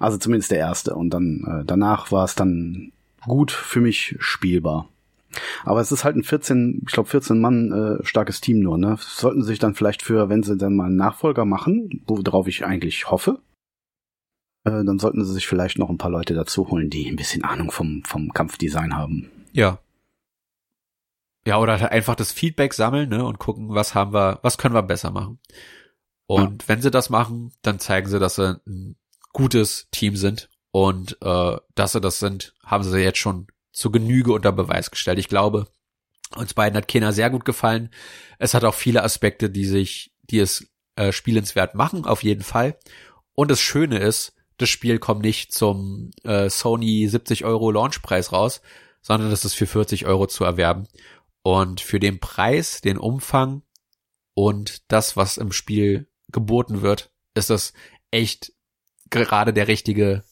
Also 0.00 0.18
zumindest 0.18 0.50
der 0.50 0.58
erste. 0.58 0.96
Und 0.96 1.10
dann 1.10 1.44
äh, 1.46 1.64
danach 1.64 2.10
war 2.10 2.24
es 2.24 2.34
dann 2.34 2.90
gut 3.26 3.52
für 3.52 3.80
mich 3.80 4.16
spielbar. 4.18 4.88
Aber 5.64 5.80
es 5.80 5.92
ist 5.92 6.04
halt 6.04 6.16
ein 6.16 6.24
14, 6.24 6.82
ich 6.86 6.92
glaube 6.92 7.08
14 7.08 7.40
Mann 7.40 7.72
äh, 7.72 8.04
starkes 8.04 8.40
Team 8.40 8.60
nur, 8.60 8.78
ne? 8.78 8.96
Sollten 9.00 9.42
sie 9.42 9.48
sich 9.48 9.58
dann 9.58 9.74
vielleicht 9.74 10.02
für, 10.02 10.28
wenn 10.28 10.42
sie 10.42 10.56
dann 10.56 10.76
mal 10.76 10.86
einen 10.86 10.96
Nachfolger 10.96 11.44
machen, 11.44 12.02
worauf 12.06 12.46
ich 12.48 12.64
eigentlich 12.64 13.10
hoffe, 13.10 13.40
äh, 14.64 14.84
dann 14.84 14.98
sollten 14.98 15.24
sie 15.24 15.32
sich 15.32 15.46
vielleicht 15.46 15.78
noch 15.78 15.90
ein 15.90 15.98
paar 15.98 16.10
Leute 16.10 16.34
dazu 16.34 16.68
holen, 16.68 16.90
die 16.90 17.08
ein 17.08 17.16
bisschen 17.16 17.44
Ahnung 17.44 17.70
vom, 17.70 18.02
vom 18.04 18.32
Kampfdesign 18.32 18.96
haben. 18.96 19.30
Ja. 19.52 19.78
Ja, 21.46 21.58
oder 21.58 21.78
halt 21.78 21.92
einfach 21.92 22.14
das 22.14 22.32
Feedback 22.32 22.72
sammeln, 22.72 23.10
ne, 23.10 23.24
und 23.24 23.38
gucken, 23.38 23.68
was 23.74 23.94
haben 23.94 24.14
wir, 24.14 24.40
was 24.42 24.56
können 24.56 24.74
wir 24.74 24.82
besser 24.82 25.10
machen. 25.10 25.38
Und 26.26 26.68
wenn 26.68 26.80
sie 26.80 26.90
das 26.90 27.10
machen, 27.10 27.52
dann 27.60 27.78
zeigen 27.78 28.08
sie, 28.08 28.18
dass 28.18 28.36
sie 28.36 28.58
ein 28.66 28.96
gutes 29.34 29.88
Team 29.90 30.16
sind 30.16 30.48
und 30.70 31.18
äh, 31.20 31.56
dass 31.74 31.92
sie 31.92 32.00
das 32.00 32.18
sind, 32.18 32.54
haben 32.64 32.82
sie 32.82 32.98
jetzt 32.98 33.18
schon 33.18 33.46
zu 33.74 33.90
Genüge 33.90 34.32
unter 34.32 34.52
Beweis 34.52 34.90
gestellt. 34.90 35.18
Ich 35.18 35.28
glaube, 35.28 35.66
uns 36.36 36.54
beiden 36.54 36.76
hat 36.76 36.88
Kena 36.88 37.12
sehr 37.12 37.28
gut 37.28 37.44
gefallen. 37.44 37.90
Es 38.38 38.54
hat 38.54 38.64
auch 38.64 38.74
viele 38.74 39.02
Aspekte, 39.02 39.50
die 39.50 39.66
sich, 39.66 40.12
die 40.22 40.38
es 40.38 40.68
äh, 40.96 41.12
spielenswert 41.12 41.74
machen, 41.74 42.06
auf 42.06 42.22
jeden 42.22 42.42
Fall. 42.42 42.78
Und 43.34 43.50
das 43.50 43.60
Schöne 43.60 43.98
ist, 43.98 44.34
das 44.56 44.70
Spiel 44.70 44.98
kommt 44.98 45.22
nicht 45.22 45.52
zum 45.52 46.12
äh, 46.22 46.48
Sony 46.48 47.08
70 47.08 47.44
Euro 47.44 47.70
Launchpreis 47.72 48.32
raus, 48.32 48.62
sondern 49.02 49.30
es 49.32 49.44
ist 49.44 49.54
für 49.54 49.66
40 49.66 50.06
Euro 50.06 50.26
zu 50.26 50.44
erwerben. 50.44 50.86
Und 51.42 51.80
für 51.80 52.00
den 52.00 52.20
Preis, 52.20 52.80
den 52.80 52.96
Umfang 52.96 53.62
und 54.34 54.90
das, 54.90 55.16
was 55.16 55.36
im 55.36 55.52
Spiel 55.52 56.08
geboten 56.28 56.80
wird, 56.80 57.10
ist 57.34 57.50
das 57.50 57.72
echt 58.10 58.52
gerade 59.10 59.52
der 59.52 59.68
richtige 59.68 60.24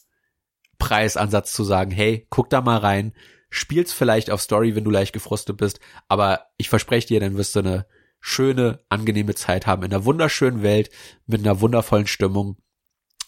Preisansatz 0.82 1.52
zu 1.52 1.62
sagen, 1.62 1.92
hey, 1.92 2.26
guck 2.28 2.50
da 2.50 2.60
mal 2.60 2.78
rein, 2.78 3.12
spiel's 3.50 3.92
vielleicht 3.92 4.32
auf 4.32 4.42
Story, 4.42 4.74
wenn 4.74 4.82
du 4.82 4.90
leicht 4.90 5.12
gefrustet 5.12 5.56
bist, 5.56 5.78
aber 6.08 6.46
ich 6.56 6.68
verspreche 6.68 7.06
dir, 7.06 7.20
dann 7.20 7.36
wirst 7.36 7.54
du 7.54 7.60
eine 7.60 7.86
schöne, 8.18 8.80
angenehme 8.88 9.36
Zeit 9.36 9.68
haben 9.68 9.84
in 9.84 9.92
einer 9.92 10.04
wunderschönen 10.04 10.64
Welt 10.64 10.90
mit 11.24 11.42
einer 11.42 11.60
wundervollen 11.60 12.08
Stimmung, 12.08 12.56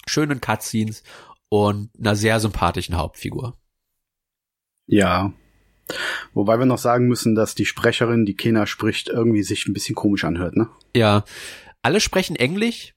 schönen 0.05 0.41
Cutscenes 0.41 1.05
und 1.49 1.91
einer 1.97 2.17
sehr 2.17 2.41
sympathischen 2.41 2.97
Hauptfigur. 2.97 3.57
Ja. 4.89 5.33
Wobei 6.33 6.59
wir 6.59 6.67
noch 6.67 6.79
sagen 6.79 7.07
müssen, 7.07 7.37
dass 7.37 7.55
die 7.55 7.67
Sprecherin, 7.67 8.27
die 8.27 8.35
Kena 8.35 8.67
spricht, 8.67 9.09
irgendwie 9.09 9.45
sich 9.45 9.69
ein 9.69 9.75
bisschen 9.75 9.95
komisch 9.95 10.25
anhört, 10.25 10.57
ne? 10.57 10.69
Ja. 10.97 11.25
Alle 11.83 12.01
sprechen 12.01 12.35
Englisch. 12.35 12.95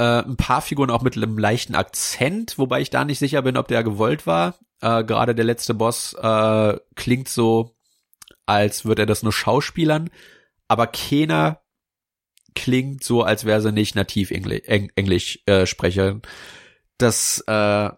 Äh, 0.00 0.22
ein 0.24 0.38
paar 0.38 0.62
Figuren 0.62 0.88
auch 0.88 1.02
mit 1.02 1.14
einem 1.14 1.36
leichten 1.36 1.74
Akzent, 1.74 2.56
wobei 2.56 2.80
ich 2.80 2.88
da 2.88 3.04
nicht 3.04 3.18
sicher 3.18 3.42
bin, 3.42 3.58
ob 3.58 3.68
der 3.68 3.84
gewollt 3.84 4.26
war. 4.26 4.58
Äh, 4.80 5.04
Gerade 5.04 5.34
der 5.34 5.44
letzte 5.44 5.74
Boss 5.74 6.14
äh, 6.14 6.78
klingt 6.96 7.28
so, 7.28 7.76
als 8.46 8.86
würde 8.86 9.02
er 9.02 9.06
das 9.06 9.22
nur 9.22 9.34
schauspielern. 9.34 10.08
Aber 10.68 10.86
Kena 10.86 11.60
klingt 12.54 13.04
so, 13.04 13.22
als 13.22 13.44
wäre 13.44 13.60
sie 13.60 13.72
nicht 13.72 13.94
nativ 13.94 14.30
Engl 14.30 14.62
Eng 14.64 14.90
Englisch 14.96 15.40
äh, 15.44 15.66
Sprecherin. 15.66 16.22
Das 16.96 17.44
äh, 17.46 17.90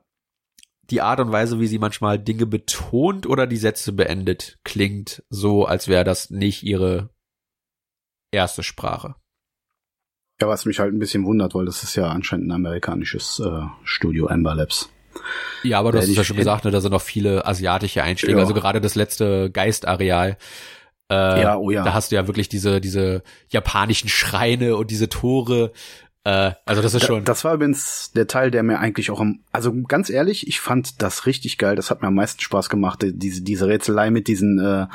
die 0.91 1.01
Art 1.03 1.21
und 1.21 1.31
Weise, 1.31 1.61
wie 1.61 1.69
sie 1.69 1.79
manchmal 1.79 2.19
Dinge 2.19 2.47
betont 2.47 3.29
oder 3.29 3.47
die 3.47 3.57
Sätze 3.57 3.93
beendet, 3.93 4.59
klingt 4.65 5.23
so, 5.31 5.67
als 5.67 5.87
wäre 5.87 6.03
das 6.03 6.31
nicht 6.31 6.65
ihre 6.65 7.11
erste 8.33 8.65
Sprache. 8.65 9.15
Ja, 10.43 10.49
was 10.49 10.65
mich 10.65 10.81
halt 10.81 10.93
ein 10.93 10.99
bisschen 10.99 11.25
wundert, 11.25 11.55
weil 11.55 11.67
das 11.67 11.83
ist 11.83 11.95
ja 11.95 12.09
anscheinend 12.09 12.49
ein 12.49 12.53
amerikanisches 12.53 13.41
äh, 13.45 13.63
Studio, 13.85 14.27
Amber 14.27 14.55
Labs. 14.57 14.91
Ja, 15.63 15.79
aber 15.79 15.93
du 15.93 15.99
hast 15.99 16.09
es 16.09 16.17
ja 16.17 16.25
schon 16.25 16.37
gesagt, 16.37 16.65
ne, 16.65 16.71
da 16.71 16.81
sind 16.81 16.91
noch 16.91 17.01
viele 17.01 17.47
asiatische 17.47 18.03
Einschläge. 18.03 18.39
Ja. 18.39 18.41
Also 18.41 18.55
gerade 18.55 18.81
das 18.81 18.97
letzte 18.97 19.51
Geistareal. 19.51 20.37
Äh, 21.11 21.43
ja, 21.43 21.57
oh 21.57 21.71
ja. 21.71 21.85
Da 21.85 21.95
hast 21.95 22.11
du 22.11 22.17
ja 22.17 22.27
wirklich 22.27 22.49
diese, 22.49 22.81
diese 22.81 23.23
japanischen 23.51 24.09
Schreine 24.09 24.77
und 24.77 24.91
diese 24.91 25.09
Tore. 25.09 25.73
Äh, 26.25 26.53
also 26.65 26.83
das 26.83 26.95
ist 26.95 27.07
schon. 27.07 27.25
Das 27.25 27.45
war 27.45 27.55
übrigens 27.55 28.11
der 28.13 28.27
Teil, 28.27 28.51
der 28.51 28.63
mir 28.63 28.79
eigentlich 28.79 29.11
auch 29.11 29.21
am, 29.21 29.41
also 29.53 29.73
ganz 29.83 30.11
ehrlich, 30.11 30.49
ich 30.49 30.61
fand 30.61 31.03
das 31.03 31.27
richtig 31.27 31.59
geil. 31.59 31.77
Das 31.77 31.91
hat 31.91 32.03
mir 32.03 32.09
am 32.09 32.15
meisten 32.15 32.41
Spaß 32.41 32.69
gemacht, 32.69 33.01
diese, 33.03 33.43
diese 33.43 33.69
Rätselei 33.69 34.11
mit 34.11 34.27
diesen, 34.27 34.59
äh, 34.59 34.87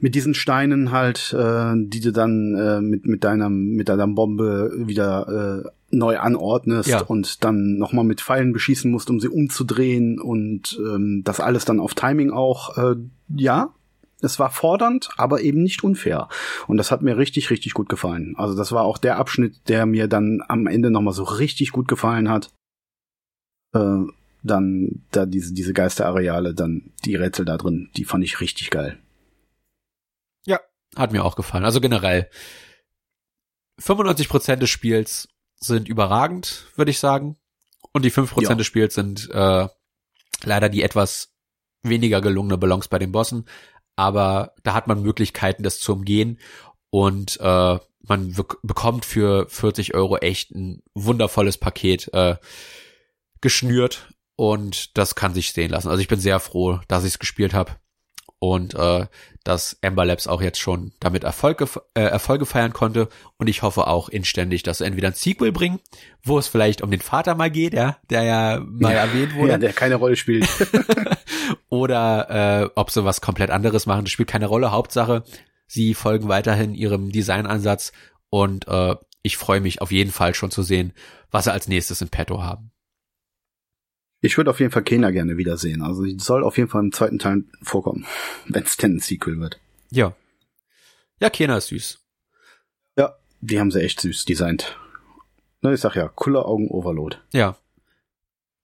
mit 0.00 0.14
diesen 0.14 0.34
Steinen 0.34 0.92
halt, 0.92 1.34
äh, 1.36 1.72
die 1.76 2.00
du 2.00 2.12
dann 2.12 2.54
äh, 2.54 2.80
mit 2.80 3.06
mit 3.06 3.24
deiner 3.24 3.50
mit 3.50 3.88
deiner 3.88 4.06
Bombe 4.06 4.72
wieder 4.76 5.64
äh, 5.64 5.68
neu 5.90 6.18
anordnest 6.18 6.88
ja. 6.88 7.00
und 7.00 7.44
dann 7.44 7.78
nochmal 7.78 8.04
mit 8.04 8.20
Pfeilen 8.20 8.52
beschießen 8.52 8.90
musst, 8.90 9.10
um 9.10 9.20
sie 9.20 9.28
umzudrehen 9.28 10.20
und 10.20 10.78
ähm, 10.78 11.22
das 11.24 11.40
alles 11.40 11.64
dann 11.64 11.80
auf 11.80 11.94
Timing 11.94 12.30
auch, 12.30 12.76
äh, 12.76 12.96
ja, 13.34 13.72
es 14.20 14.38
war 14.38 14.50
fordernd, 14.50 15.10
aber 15.16 15.42
eben 15.42 15.62
nicht 15.62 15.84
unfair. 15.84 16.28
Und 16.66 16.76
das 16.76 16.90
hat 16.90 17.02
mir 17.02 17.16
richtig, 17.16 17.50
richtig 17.50 17.72
gut 17.72 17.88
gefallen. 17.88 18.34
Also 18.36 18.56
das 18.56 18.72
war 18.72 18.82
auch 18.82 18.98
der 18.98 19.16
Abschnitt, 19.16 19.68
der 19.68 19.86
mir 19.86 20.08
dann 20.08 20.42
am 20.48 20.66
Ende 20.66 20.90
nochmal 20.90 21.14
so 21.14 21.22
richtig 21.22 21.70
gut 21.72 21.88
gefallen 21.88 22.28
hat. 22.28 22.50
Äh, 23.74 24.02
dann 24.42 25.02
da 25.10 25.26
diese, 25.26 25.52
diese 25.52 25.72
Geisterareale, 25.72 26.54
dann 26.54 26.90
die 27.04 27.16
Rätsel 27.16 27.44
da 27.44 27.56
drin, 27.56 27.90
die 27.96 28.04
fand 28.04 28.24
ich 28.24 28.40
richtig 28.40 28.70
geil. 28.70 28.98
Hat 30.96 31.12
mir 31.12 31.24
auch 31.24 31.36
gefallen. 31.36 31.64
Also 31.64 31.80
generell 31.80 32.30
95 33.78 34.28
Prozent 34.28 34.62
des 34.62 34.70
Spiels 34.70 35.28
sind 35.60 35.88
überragend, 35.88 36.66
würde 36.76 36.90
ich 36.90 36.98
sagen. 36.98 37.36
Und 37.92 38.04
die 38.04 38.12
5% 38.12 38.42
ja. 38.42 38.54
des 38.54 38.66
Spiels 38.66 38.94
sind 38.94 39.28
äh, 39.30 39.68
leider 40.44 40.68
die 40.68 40.82
etwas 40.82 41.32
weniger 41.82 42.20
gelungene 42.20 42.58
Balance 42.58 42.88
bei 42.88 42.98
den 42.98 43.12
Bossen 43.12 43.46
aber 43.98 44.54
da 44.62 44.74
hat 44.74 44.86
man 44.86 45.02
Möglichkeiten, 45.02 45.64
das 45.64 45.80
zu 45.80 45.92
umgehen 45.92 46.38
und 46.90 47.40
äh, 47.40 47.78
man 48.00 48.36
bekommt 48.62 49.04
für 49.04 49.48
40 49.48 49.94
Euro 49.94 50.18
echt 50.18 50.52
ein 50.52 50.84
wundervolles 50.94 51.58
Paket 51.58 52.08
äh, 52.14 52.36
geschnürt 53.40 54.14
und 54.36 54.96
das 54.96 55.16
kann 55.16 55.34
sich 55.34 55.52
sehen 55.52 55.72
lassen. 55.72 55.88
Also 55.88 56.00
ich 56.00 56.06
bin 56.06 56.20
sehr 56.20 56.38
froh, 56.38 56.78
dass 56.86 57.02
ich 57.02 57.14
es 57.14 57.18
gespielt 57.18 57.54
habe 57.54 57.72
und 58.38 58.74
äh, 58.74 59.06
dass 59.44 59.78
Ember 59.80 60.04
Labs 60.04 60.26
auch 60.26 60.42
jetzt 60.42 60.60
schon 60.60 60.92
damit 61.00 61.24
Erfolge, 61.24 61.66
äh, 61.94 62.02
Erfolge 62.02 62.46
feiern 62.46 62.72
konnte 62.72 63.08
und 63.38 63.48
ich 63.48 63.62
hoffe 63.62 63.86
auch 63.86 64.08
inständig, 64.08 64.62
dass 64.62 64.78
sie 64.78 64.84
entweder 64.84 65.08
ein 65.08 65.14
Sequel 65.14 65.52
bringen, 65.52 65.80
wo 66.22 66.38
es 66.38 66.48
vielleicht 66.48 66.82
um 66.82 66.90
den 66.90 67.00
Vater 67.00 67.34
mal 67.34 67.50
geht, 67.50 67.72
ja, 67.72 67.96
der 68.10 68.22
ja 68.24 68.60
mal 68.60 68.92
ja, 68.92 69.00
erwähnt 69.00 69.34
wurde. 69.34 69.52
Ja, 69.52 69.58
der 69.58 69.72
keine 69.72 69.96
Rolle 69.96 70.16
spielt. 70.16 70.46
oder 71.68 72.62
äh, 72.64 72.70
ob 72.74 72.90
sie 72.90 73.04
was 73.04 73.20
komplett 73.20 73.50
anderes 73.50 73.86
machen. 73.86 74.04
Das 74.04 74.12
spielt 74.12 74.28
keine 74.28 74.46
Rolle. 74.46 74.70
Hauptsache, 74.70 75.24
sie 75.66 75.94
folgen 75.94 76.28
weiterhin 76.28 76.74
ihrem 76.74 77.10
Designansatz 77.10 77.92
und 78.30 78.68
äh, 78.68 78.96
ich 79.22 79.36
freue 79.36 79.60
mich 79.60 79.80
auf 79.80 79.90
jeden 79.90 80.12
Fall 80.12 80.34
schon 80.34 80.50
zu 80.50 80.62
sehen, 80.62 80.92
was 81.30 81.44
sie 81.44 81.52
als 81.52 81.68
nächstes 81.68 82.00
in 82.00 82.08
petto 82.08 82.42
haben. 82.42 82.70
Ich 84.20 84.36
würde 84.36 84.50
auf 84.50 84.60
jeden 84.60 84.72
Fall 84.72 84.82
Kena 84.82 85.10
gerne 85.10 85.36
wiedersehen. 85.36 85.82
Also 85.82 86.04
die 86.04 86.18
soll 86.18 86.42
auf 86.42 86.56
jeden 86.56 86.68
Fall 86.68 86.82
im 86.82 86.92
zweiten 86.92 87.18
Teil 87.18 87.44
vorkommen, 87.62 88.06
wenn 88.48 88.64
es 88.64 88.76
denn 88.76 88.96
ein 88.96 89.00
Sequel 89.00 89.38
wird. 89.38 89.60
Ja. 89.90 90.14
Ja, 91.20 91.30
Kena 91.30 91.56
ist 91.56 91.68
süß. 91.68 92.00
Ja, 92.96 93.16
die 93.40 93.58
haben 93.58 93.70
sie 93.70 93.82
echt 93.82 94.00
süß 94.00 94.24
designt. 94.24 94.76
Na, 95.60 95.72
ich 95.72 95.80
sag 95.80 95.96
ja, 95.96 96.08
cooler 96.08 96.46
Augen 96.46 96.68
Overload. 96.68 97.16
Ja. 97.32 97.56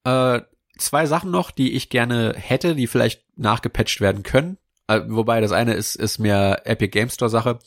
Äh, 0.05 0.43
zwei 0.79 1.07
Sachen 1.07 1.31
noch, 1.31 1.51
die 1.51 1.73
ich 1.73 1.89
gerne 1.89 2.35
hätte, 2.37 2.75
die 2.75 2.87
vielleicht 2.87 3.25
nachgepatcht 3.37 4.01
werden 4.01 4.23
können. 4.23 4.59
Äh, 4.87 5.01
wobei 5.07 5.41
das 5.41 5.53
eine 5.53 5.75
ist, 5.75 5.97
ist 5.97 6.19
mehr 6.19 6.63
Epic 6.67 6.91
Game 6.91 7.11
Store 7.11 7.31
Sache. 7.31 7.59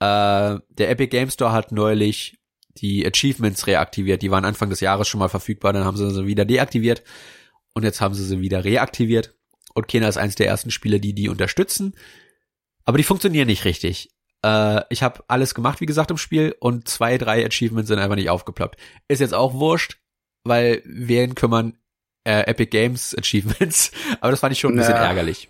Äh, 0.00 0.58
der 0.68 0.90
Epic 0.90 1.08
Game 1.08 1.30
Store 1.30 1.52
hat 1.52 1.72
neulich 1.72 2.38
die 2.80 3.06
Achievements 3.06 3.66
reaktiviert. 3.66 4.22
Die 4.22 4.30
waren 4.30 4.44
Anfang 4.44 4.70
des 4.70 4.80
Jahres 4.80 5.08
schon 5.08 5.20
mal 5.20 5.28
verfügbar, 5.28 5.72
dann 5.72 5.84
haben 5.84 5.96
sie 5.96 6.10
sie 6.10 6.26
wieder 6.26 6.44
deaktiviert 6.44 7.02
und 7.74 7.82
jetzt 7.82 8.00
haben 8.00 8.14
sie 8.14 8.24
sie 8.24 8.40
wieder 8.40 8.64
reaktiviert. 8.64 9.34
Und 9.74 9.88
Kena 9.88 10.08
ist 10.08 10.16
eins 10.16 10.34
der 10.34 10.46
ersten 10.46 10.70
Spiele, 10.70 11.00
die 11.00 11.12
die 11.12 11.28
unterstützen. 11.28 11.94
Aber 12.84 12.98
die 12.98 13.04
funktionieren 13.04 13.48
nicht 13.48 13.64
richtig. 13.64 14.10
Äh, 14.42 14.82
ich 14.90 15.02
habe 15.02 15.24
alles 15.28 15.54
gemacht, 15.54 15.80
wie 15.80 15.86
gesagt, 15.86 16.10
im 16.10 16.18
Spiel 16.18 16.54
und 16.60 16.88
zwei, 16.88 17.18
drei 17.18 17.44
Achievements 17.44 17.88
sind 17.88 17.98
einfach 17.98 18.16
nicht 18.16 18.30
aufgeploppt. 18.30 18.78
Ist 19.08 19.20
jetzt 19.20 19.34
auch 19.34 19.54
wurscht, 19.54 19.98
weil 20.44 20.82
wen 20.84 21.34
kümmern 21.34 21.76
äh, 22.24 22.42
Epic 22.42 22.70
Games 22.70 23.14
Achievements, 23.18 23.90
aber 24.20 24.30
das 24.30 24.40
fand 24.40 24.52
ich 24.52 24.60
schon 24.60 24.72
ein 24.72 24.78
bisschen 24.78 24.94
ja. 24.94 25.04
ärgerlich. 25.04 25.48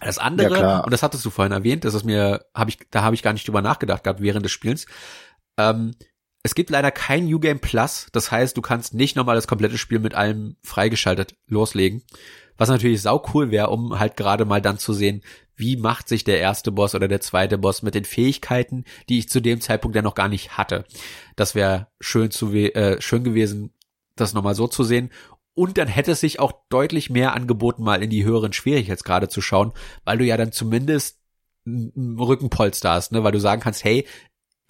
Das 0.00 0.18
andere, 0.18 0.58
ja, 0.58 0.78
und 0.80 0.92
das 0.92 1.02
hattest 1.02 1.24
du 1.24 1.30
vorhin 1.30 1.52
erwähnt, 1.52 1.84
das 1.84 1.92
ist 1.92 2.04
mir, 2.04 2.46
habe 2.54 2.70
ich, 2.70 2.78
da 2.90 3.02
habe 3.02 3.14
ich 3.14 3.22
gar 3.22 3.34
nicht 3.34 3.46
drüber 3.46 3.60
nachgedacht 3.60 4.04
gehabt 4.04 4.22
während 4.22 4.44
des 4.44 4.52
Spiels. 4.52 4.86
Ähm, 5.58 5.94
es 6.42 6.54
gibt 6.54 6.70
leider 6.70 6.90
kein 6.90 7.26
New 7.26 7.38
Game 7.38 7.60
Plus, 7.60 8.08
das 8.12 8.30
heißt, 8.30 8.56
du 8.56 8.62
kannst 8.62 8.94
nicht 8.94 9.16
nochmal 9.16 9.34
das 9.36 9.46
komplette 9.46 9.78
Spiel 9.78 9.98
mit 9.98 10.14
allem 10.14 10.56
freigeschaltet 10.62 11.34
loslegen. 11.46 12.02
Was 12.56 12.68
natürlich 12.68 13.02
sau 13.02 13.22
cool 13.34 13.50
wäre, 13.50 13.70
um 13.70 13.98
halt 13.98 14.16
gerade 14.16 14.44
mal 14.44 14.60
dann 14.60 14.78
zu 14.78 14.92
sehen, 14.92 15.22
wie 15.56 15.76
macht 15.76 16.08
sich 16.08 16.24
der 16.24 16.40
erste 16.40 16.72
Boss 16.72 16.94
oder 16.94 17.08
der 17.08 17.20
zweite 17.20 17.58
Boss 17.58 17.82
mit 17.82 17.94
den 17.94 18.04
Fähigkeiten, 18.04 18.84
die 19.08 19.18
ich 19.18 19.28
zu 19.28 19.40
dem 19.40 19.60
Zeitpunkt 19.60 19.94
ja 19.94 20.02
noch 20.02 20.14
gar 20.14 20.28
nicht 20.28 20.56
hatte. 20.56 20.84
Das 21.36 21.54
wäre 21.54 21.88
schön 22.00 22.30
zu 22.30 22.52
äh, 22.52 23.00
schön 23.00 23.24
gewesen, 23.24 23.72
das 24.16 24.32
nochmal 24.32 24.54
so 24.54 24.66
zu 24.66 24.84
sehen. 24.84 25.10
Und 25.54 25.76
dann 25.76 25.88
hätte 25.88 26.12
es 26.12 26.20
sich 26.20 26.40
auch 26.40 26.52
deutlich 26.70 27.10
mehr 27.10 27.34
angeboten, 27.34 27.82
mal 27.82 28.02
in 28.02 28.08
die 28.08 28.24
höheren 28.24 28.54
Schwierigkeitsgrade 28.54 29.28
zu 29.28 29.42
schauen, 29.42 29.72
weil 30.04 30.16
du 30.16 30.24
ja 30.24 30.38
dann 30.38 30.52
zumindest 30.52 31.18
Rückenpolster 31.66 32.90
hast, 32.92 33.12
ne, 33.12 33.22
weil 33.22 33.32
du 33.32 33.40
sagen 33.40 33.60
kannst, 33.60 33.84
hey, 33.84 34.06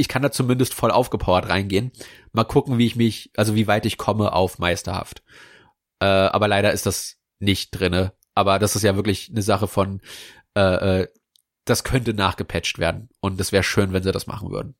ich 0.00 0.08
kann 0.08 0.22
da 0.22 0.30
zumindest 0.30 0.74
voll 0.74 0.90
aufgepowert 0.90 1.48
reingehen. 1.48 1.92
Mal 2.32 2.44
gucken, 2.44 2.78
wie 2.78 2.86
ich 2.86 2.96
mich, 2.96 3.30
also 3.36 3.54
wie 3.54 3.66
weit 3.66 3.86
ich 3.86 3.98
komme 3.98 4.32
auf 4.32 4.58
Meisterhaft. 4.58 5.22
Äh, 6.00 6.06
aber 6.06 6.48
leider 6.48 6.72
ist 6.72 6.86
das 6.86 7.18
nicht 7.38 7.70
drinne. 7.72 8.14
Aber 8.34 8.58
das 8.58 8.76
ist 8.76 8.82
ja 8.82 8.96
wirklich 8.96 9.30
eine 9.30 9.42
Sache 9.42 9.68
von, 9.68 10.00
äh, 10.56 11.02
äh, 11.02 11.08
das 11.64 11.84
könnte 11.84 12.14
nachgepatcht 12.14 12.78
werden. 12.78 13.10
Und 13.20 13.40
es 13.40 13.52
wäre 13.52 13.62
schön, 13.62 13.92
wenn 13.92 14.02
sie 14.02 14.12
das 14.12 14.26
machen 14.26 14.50
würden. 14.50 14.74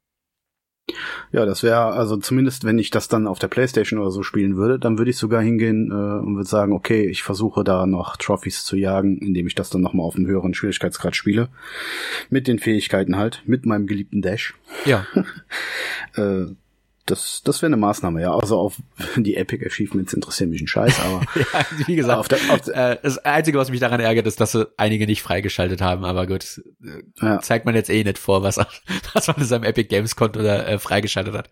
Ja, 1.33 1.45
das 1.47 1.63
wäre, 1.63 1.87
also 1.87 2.17
zumindest 2.17 2.65
wenn 2.65 2.79
ich 2.79 2.91
das 2.91 3.09
dann 3.09 3.27
auf 3.27 3.39
der 3.39 3.49
Playstation 3.49 4.01
oder 4.01 4.11
so 4.11 4.23
spielen 4.23 4.57
würde, 4.57 4.79
dann 4.79 4.99
würde 4.99 5.11
ich 5.11 5.17
sogar 5.17 5.43
hingehen 5.43 5.91
äh, 5.91 5.95
und 5.95 6.37
würde 6.37 6.49
sagen, 6.49 6.73
okay, 6.73 7.07
ich 7.07 7.23
versuche 7.23 7.65
da 7.65 7.87
noch 7.87 8.17
Trophies 8.17 8.65
zu 8.65 8.77
jagen, 8.77 9.19
indem 9.19 9.47
ich 9.47 9.55
das 9.55 9.71
dann 9.71 9.81
nochmal 9.81 10.07
auf 10.07 10.17
einem 10.17 10.27
höheren 10.27 10.55
Schwierigkeitsgrad 10.55 11.17
spiele. 11.17 11.49
Mit 12.29 12.49
den 12.49 12.59
Fähigkeiten 12.59 13.17
halt, 13.17 13.43
mit 13.47 13.67
meinem 13.67 13.87
geliebten 13.87 14.23
Dash. 14.23 14.55
Ja. 14.85 15.07
äh, 16.17 16.47
das, 17.07 17.43
das 17.45 17.63
wäre 17.63 17.69
eine 17.69 17.77
Maßnahme, 17.77 18.21
ja. 18.21 18.35
Also 18.35 18.59
auf 18.59 18.77
die 19.17 19.37
Epic 19.37 19.65
Achievements 19.65 20.13
interessieren 20.13 20.51
mich 20.51 20.61
ein 20.61 20.67
Scheiß, 20.67 21.01
aber 21.01 21.23
ja, 21.35 21.67
wie 21.87 21.97
gesagt, 21.97 22.19
auf 22.19 22.29
der, 22.29 22.39
auf 22.51 22.67
äh, 22.69 22.99
das 23.03 23.19
Einzige, 23.19 23.59
was 23.59 23.71
mich 23.71 23.81
daran 23.81 24.01
ärgert, 24.01 24.27
ist, 24.27 24.41
dass 24.41 24.53
sie 24.53 24.69
einige 24.77 25.07
nicht 25.07 25.23
freigeschaltet 25.23 25.81
haben. 25.81 26.05
Aber 26.05 26.27
gut, 26.27 26.61
äh, 26.85 27.03
ja. 27.25 27.41
zeigt 27.41 27.67
man 27.67 27.75
jetzt 27.75 27.91
eh 27.91 28.05
nicht 28.05 28.19
vor, 28.19 28.43
was, 28.43 28.59
was 29.15 29.27
man 29.27 29.37
in 29.37 29.45
seinem 29.45 29.65
Epic 29.65 29.89
Games 29.89 30.17
Konto 30.17 30.43
da 30.43 30.63
äh, 30.65 30.79
freigeschaltet 30.79 31.35
hat. 31.35 31.51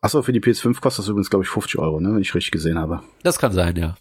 Achso, 0.00 0.22
für 0.22 0.32
die 0.32 0.40
PS5 0.40 0.80
kostet 0.80 1.04
das 1.04 1.08
übrigens, 1.08 1.30
glaube 1.30 1.44
ich, 1.44 1.50
50 1.50 1.78
Euro, 1.78 2.00
ne, 2.00 2.14
wenn 2.14 2.22
ich 2.22 2.34
richtig 2.34 2.52
gesehen 2.52 2.78
habe. 2.78 3.02
Das 3.22 3.38
kann 3.38 3.52
sein, 3.52 3.76
ja. 3.76 3.96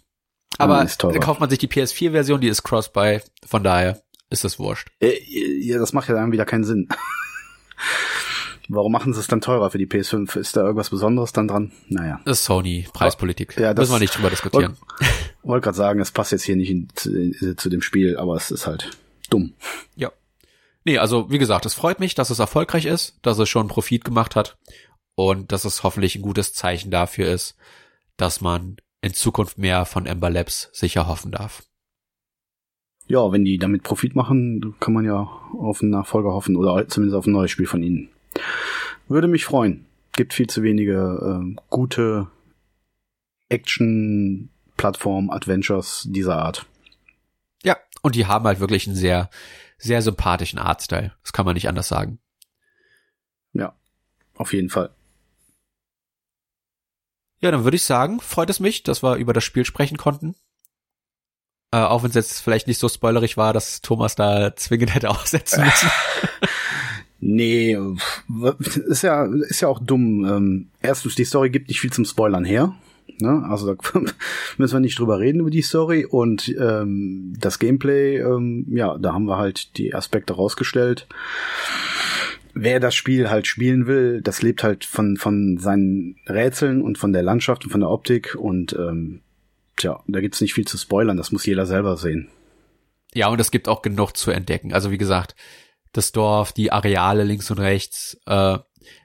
Aber 0.58 0.84
ja, 0.84 0.90
dann 0.98 1.20
kauft 1.20 1.40
man 1.40 1.50
sich 1.50 1.60
die 1.60 1.68
PS4-Version, 1.68 2.40
die 2.40 2.48
ist 2.48 2.64
cross-buy, 2.64 3.22
von 3.46 3.64
daher 3.64 4.02
ist 4.30 4.44
das 4.44 4.60
wurscht. 4.60 4.90
Äh, 5.02 5.18
ja, 5.60 5.80
das 5.80 5.94
macht 5.94 6.08
ja 6.08 6.16
dann 6.16 6.32
wieder 6.32 6.46
keinen 6.46 6.64
Sinn. 6.64 6.88
Warum 8.68 8.92
machen 8.92 9.14
sie 9.14 9.20
es 9.20 9.28
dann 9.28 9.42
teurer 9.42 9.70
für 9.70 9.78
die 9.78 9.86
PS5? 9.86 10.38
Ist 10.38 10.58
da 10.58 10.62
irgendwas 10.62 10.90
Besonderes 10.90 11.34
dann 11.34 11.48
dran? 11.48 11.72
Naja. 11.88 12.20
Das 12.26 12.40
ist 12.40 12.46
Sony, 12.46 12.88
Preispolitik. 12.92 13.58
Ja, 13.58 13.74
das 13.74 13.84
Müssen 13.84 13.96
wir 13.96 14.00
nicht 14.00 14.18
drüber 14.18 14.30
diskutieren. 14.30 14.78
Wollte 15.00 15.26
wollt 15.44 15.64
gerade 15.64 15.78
sagen, 15.78 16.00
es 16.00 16.12
passt 16.12 16.32
jetzt 16.32 16.44
hier 16.44 16.56
nicht 16.56 16.72
in, 16.72 16.88
zu, 16.96 17.56
zu 17.56 17.70
dem 17.70 17.82
Spiel, 17.82 18.18
aber 18.18 18.36
es 18.36 18.52
ist 18.52 18.66
halt 18.66 18.92
dumm. 19.30 19.54
Ja. 19.96 20.12
Nee, 20.84 20.98
also 20.98 21.32
wie 21.32 21.38
gesagt, 21.38 21.66
es 21.66 21.74
freut 21.74 22.00
mich, 22.00 22.16
dass 22.16 22.30
es 22.30 22.40
erfolgreich 22.40 22.86
ist, 22.86 23.18
dass 23.22 23.40
es 23.40 23.50
schon 23.50 23.68
Profit 23.68 24.04
gemacht 24.04 24.36
hat 24.36 24.58
und 25.16 25.52
dass 25.52 25.66
es 25.66 25.84
hoffentlich 25.84 26.16
ein 26.16 26.22
gutes 26.22 26.54
Zeichen 26.54 26.92
dafür 26.92 27.28
ist, 27.28 27.56
dass 28.18 28.42
man 28.42 28.78
in 29.02 29.14
Zukunft 29.14 29.58
mehr 29.58 29.86
von 29.86 30.06
Ember 30.06 30.30
Labs 30.30 30.70
sicher 30.74 31.08
hoffen 31.08 31.32
darf. 31.32 31.64
Ja, 33.08 33.32
wenn 33.32 33.46
die 33.46 33.60
damit 33.60 33.84
Profit 33.84 34.16
machen, 34.16 34.76
kann 34.80 34.94
man 34.94 35.06
ja 35.06 35.30
auf 35.60 35.82
einen 35.82 35.92
Nachfolger 35.92 36.34
hoffen 36.34 36.56
oder 36.56 36.88
zumindest 36.88 37.16
auf 37.16 37.28
ein 37.28 37.34
neues 37.34 37.52
Spiel 37.52 37.68
von 37.68 37.84
ihnen. 37.84 38.10
Würde 39.08 39.28
mich 39.28 39.46
freuen. 39.46 39.86
Gibt 40.14 40.34
viel 40.34 40.48
zu 40.48 40.64
wenige 40.64 40.96
äh, 40.96 41.56
gute 41.70 42.32
Action-Plattform-Adventures 43.50 46.08
dieser 46.10 46.38
Art. 46.38 46.66
Ja, 47.64 47.78
und 48.02 48.16
die 48.16 48.26
haben 48.26 48.46
halt 48.46 48.60
wirklich 48.60 48.88
einen 48.88 48.96
sehr, 48.96 49.30
sehr 49.78 50.02
sympathischen 50.02 50.58
Artstyle. 50.60 51.14
Das 51.22 51.34
kann 51.34 51.46
man 51.46 51.54
nicht 51.54 51.68
anders 51.68 51.88
sagen. 51.88 52.18
Ja, 53.54 53.76
auf 54.36 54.54
jeden 54.54 54.70
Fall. 54.70 54.90
Ja, 57.40 57.52
dann 57.52 57.64
würde 57.64 57.76
ich 57.76 57.84
sagen, 57.84 58.20
freut 58.22 58.50
es 58.50 58.60
mich, 58.60 58.82
dass 58.84 59.04
wir 59.04 59.16
über 59.16 59.34
das 59.34 59.44
Spiel 59.44 59.66
sprechen 59.66 59.98
konnten. 59.98 60.36
Äh, 61.72 61.78
auch 61.78 62.04
wenn 62.04 62.10
es 62.10 62.16
jetzt 62.16 62.42
vielleicht 62.42 62.68
nicht 62.68 62.80
so 62.80 62.90
spoilerig 62.90 63.38
war, 63.38 63.54
dass 63.54 63.82
Thomas 63.82 64.16
da 64.16 64.56
zwingend 64.56 64.96
hätte 64.96 65.10
aussetzen 65.10 65.64
müssen. 65.64 65.92
nee, 67.26 67.78
ist 68.88 69.02
ja, 69.02 69.26
ist 69.26 69.62
ja 69.62 69.68
auch 69.68 69.80
dumm. 69.80 70.26
Ähm, 70.26 70.68
erstens, 70.82 71.16
die 71.16 71.26
Story 71.26 71.50
gibt 71.50 71.68
nicht 71.68 71.82
viel 71.82 71.92
zum 71.92 72.06
Spoilern 72.06 72.46
her. 72.46 72.76
Ne? 73.20 73.44
Also 73.50 73.74
da 73.74 73.90
müssen 74.58 74.76
wir 74.76 74.80
nicht 74.80 75.00
drüber 75.00 75.20
reden 75.20 75.40
über 75.40 75.50
die 75.50 75.62
Story 75.62 76.06
und 76.06 76.54
ähm, 76.60 77.34
das 77.40 77.60
Gameplay, 77.60 78.18
ähm, 78.20 78.66
ja, 78.70 78.98
da 78.98 79.14
haben 79.14 79.26
wir 79.26 79.38
halt 79.38 79.78
die 79.78 79.94
Aspekte 79.94 80.34
rausgestellt. 80.34 81.08
Wer 82.54 82.80
das 82.80 82.96
Spiel 82.96 83.30
halt 83.30 83.48
spielen 83.48 83.86
will, 83.86 84.22
das 84.22 84.42
lebt 84.42 84.64
halt 84.64 84.86
von 84.86 85.18
von 85.18 85.58
seinen 85.58 86.16
Rätseln 86.28 86.82
und 86.82 86.98
von 86.98 87.12
der 87.12 87.24
Landschaft 87.24 87.66
und 87.66 87.72
von 87.72 87.82
der 87.82 87.90
Optik 87.90 88.36
und 88.36 88.74
ähm, 88.74 89.22
tja, 89.76 90.02
da 90.08 90.22
gibt's 90.22 90.42
nicht 90.42 90.54
viel 90.54 90.66
zu 90.66 90.78
spoilern, 90.78 91.18
das 91.18 91.32
muss 91.32 91.46
jeder 91.46 91.66
selber 91.66 91.98
sehen. 91.98 92.30
Ja, 93.14 93.28
und 93.28 93.40
es 93.40 93.52
gibt 93.52 93.68
auch 93.68 93.82
genug 93.82 94.16
zu 94.16 94.32
entdecken. 94.32 94.74
Also 94.74 94.92
wie 94.92 94.98
gesagt, 94.98 95.36
das 95.96 96.12
Dorf, 96.12 96.52
die 96.52 96.72
Areale 96.72 97.24
links 97.24 97.50
und 97.52 97.60
rechts, 97.60 98.20
äh, 98.26 98.60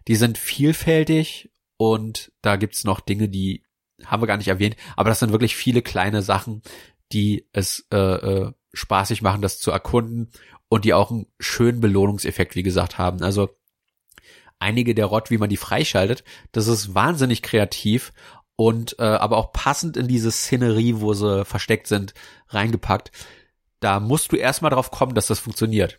die 0.09 0.17
sind 0.17 0.39
vielfältig 0.39 1.51
und 1.77 2.33
da 2.43 2.57
gibt's 2.57 2.85
noch 2.85 3.01
Dinge, 3.01 3.29
die 3.29 3.65
haben 4.05 4.23
wir 4.23 4.27
gar 4.27 4.37
nicht 4.37 4.49
erwähnt, 4.49 4.77
aber 4.97 5.09
das 5.09 5.21
sind 5.21 5.31
wirklich 5.31 5.55
viele 5.55 5.83
kleine 5.83 6.23
Sachen, 6.23 6.63
die 7.13 7.47
es 7.53 7.87
äh, 7.93 7.97
äh, 7.97 8.53
spaßig 8.73 9.23
machen, 9.23 9.43
das 9.43 9.61
zu 9.61 9.71
erkunden 9.71 10.31
und 10.69 10.85
die 10.85 10.95
auch 10.95 11.11
einen 11.11 11.27
schönen 11.39 11.81
Belohnungseffekt, 11.81 12.57
wie 12.57 12.63
gesagt, 12.63 12.99
haben. 12.99 13.23
Also 13.23 13.51
einige 14.59 14.95
der 14.95 15.07
Rott, 15.07 15.31
wie 15.31 15.39
man 15.39 15.49
die 15.49 15.57
freischaltet, 15.57 16.25
das 16.53 16.67
ist 16.67 16.95
wahnsinnig 16.95 17.43
kreativ 17.43 18.13
und 18.57 18.99
äh, 18.99 19.03
aber 19.03 19.37
auch 19.37 19.53
passend 19.53 19.97
in 19.97 20.09
diese 20.09 20.31
Szenerie, 20.31 20.97
wo 20.97 21.15
sie 21.15 21.45
versteckt 21.45 21.87
sind, 21.87 22.15
reingepackt. 22.49 23.13
Da 23.81 24.01
musst 24.01 24.33
du 24.33 24.37
erstmal 24.37 24.71
drauf 24.71 24.91
kommen, 24.91 25.15
dass 25.15 25.29
das 25.29 25.39
funktioniert. 25.39 25.99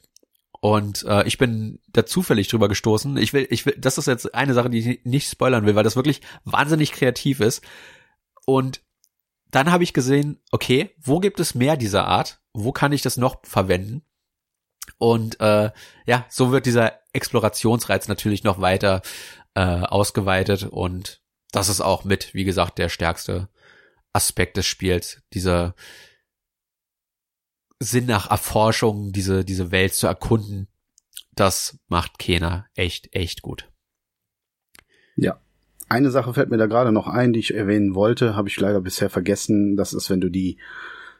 Und 0.61 1.03
äh, 1.03 1.27
ich 1.27 1.37
bin 1.39 1.79
da 1.91 2.05
zufällig 2.05 2.47
drüber 2.47 2.69
gestoßen. 2.69 3.17
Ich 3.17 3.33
will, 3.33 3.47
ich 3.49 3.65
will, 3.65 3.75
das 3.77 3.97
ist 3.97 4.05
jetzt 4.05 4.33
eine 4.33 4.53
Sache, 4.53 4.69
die 4.69 4.77
ich 4.77 5.05
nicht 5.05 5.29
spoilern 5.29 5.65
will, 5.65 5.75
weil 5.75 5.83
das 5.83 5.95
wirklich 5.95 6.21
wahnsinnig 6.45 6.91
kreativ 6.91 7.39
ist. 7.39 7.63
Und 8.45 8.81
dann 9.49 9.71
habe 9.71 9.83
ich 9.83 9.93
gesehen, 9.93 10.39
okay, 10.51 10.91
wo 11.01 11.19
gibt 11.19 11.39
es 11.39 11.55
mehr 11.55 11.77
dieser 11.77 12.07
Art? 12.07 12.41
Wo 12.53 12.71
kann 12.71 12.93
ich 12.93 13.01
das 13.01 13.17
noch 13.17 13.39
verwenden? 13.43 14.03
Und 14.99 15.39
äh, 15.41 15.71
ja, 16.05 16.25
so 16.29 16.51
wird 16.51 16.67
dieser 16.67 16.99
Explorationsreiz 17.11 18.07
natürlich 18.07 18.43
noch 18.43 18.61
weiter 18.61 19.01
äh, 19.55 19.61
ausgeweitet 19.61 20.63
und 20.63 21.21
das 21.51 21.69
ist 21.69 21.81
auch 21.81 22.03
mit, 22.03 22.33
wie 22.33 22.45
gesagt, 22.45 22.77
der 22.77 22.87
stärkste 22.87 23.49
Aspekt 24.13 24.57
des 24.57 24.65
Spiels, 24.65 25.21
dieser 25.33 25.75
Sinn 27.81 28.05
nach 28.05 28.29
Erforschung, 28.29 29.11
diese, 29.11 29.43
diese 29.43 29.71
Welt 29.71 29.95
zu 29.95 30.05
erkunden. 30.05 30.67
Das 31.33 31.79
macht 31.87 32.19
Kena 32.19 32.67
echt, 32.75 33.15
echt 33.15 33.41
gut. 33.41 33.69
Ja. 35.15 35.41
Eine 35.89 36.11
Sache 36.11 36.33
fällt 36.33 36.51
mir 36.51 36.57
da 36.57 36.67
gerade 36.67 36.91
noch 36.91 37.07
ein, 37.07 37.33
die 37.33 37.39
ich 37.39 37.53
erwähnen 37.53 37.95
wollte, 37.95 38.35
habe 38.35 38.47
ich 38.47 38.59
leider 38.59 38.81
bisher 38.81 39.09
vergessen. 39.09 39.75
Das 39.75 39.93
ist, 39.93 40.09
wenn 40.11 40.21
du 40.21 40.29
die, 40.29 40.57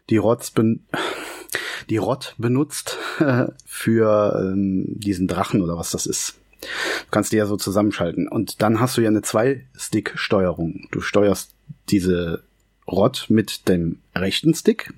die 0.10 0.18
Rots 0.18 0.52
ben 0.52 0.86
die 1.90 1.98
Rot 1.98 2.36
benutzt 2.38 3.00
für 3.66 4.40
ähm, 4.40 4.86
diesen 4.88 5.28
Drachen 5.28 5.62
oder 5.62 5.78
was 5.78 5.92
das 5.92 6.06
ist. 6.06 6.36
Du 6.62 6.68
kannst 7.10 7.34
die 7.34 7.38
ja 7.38 7.48
so 7.48 7.58
zusammenschalten. 7.58 8.28
Und 8.28 8.62
dann 8.62 8.80
hast 8.80 8.98
du 8.98 9.02
ja 9.02 9.10
eine 9.10 9.24
Zwei-Stick-Steuerung. 9.24 10.88
Du 10.92 11.02
steuerst 11.02 11.56
diese 11.90 12.44
Rot 12.88 13.26
mit 13.30 13.68
dem 13.68 14.00
rechten 14.14 14.54
Stick 14.54 14.94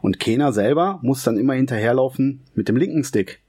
und 0.00 0.20
Kena 0.20 0.52
selber 0.52 0.98
muss 1.02 1.22
dann 1.22 1.38
immer 1.38 1.54
hinterherlaufen 1.54 2.42
mit 2.54 2.68
dem 2.68 2.76
linken 2.76 3.04
Stick. 3.04 3.40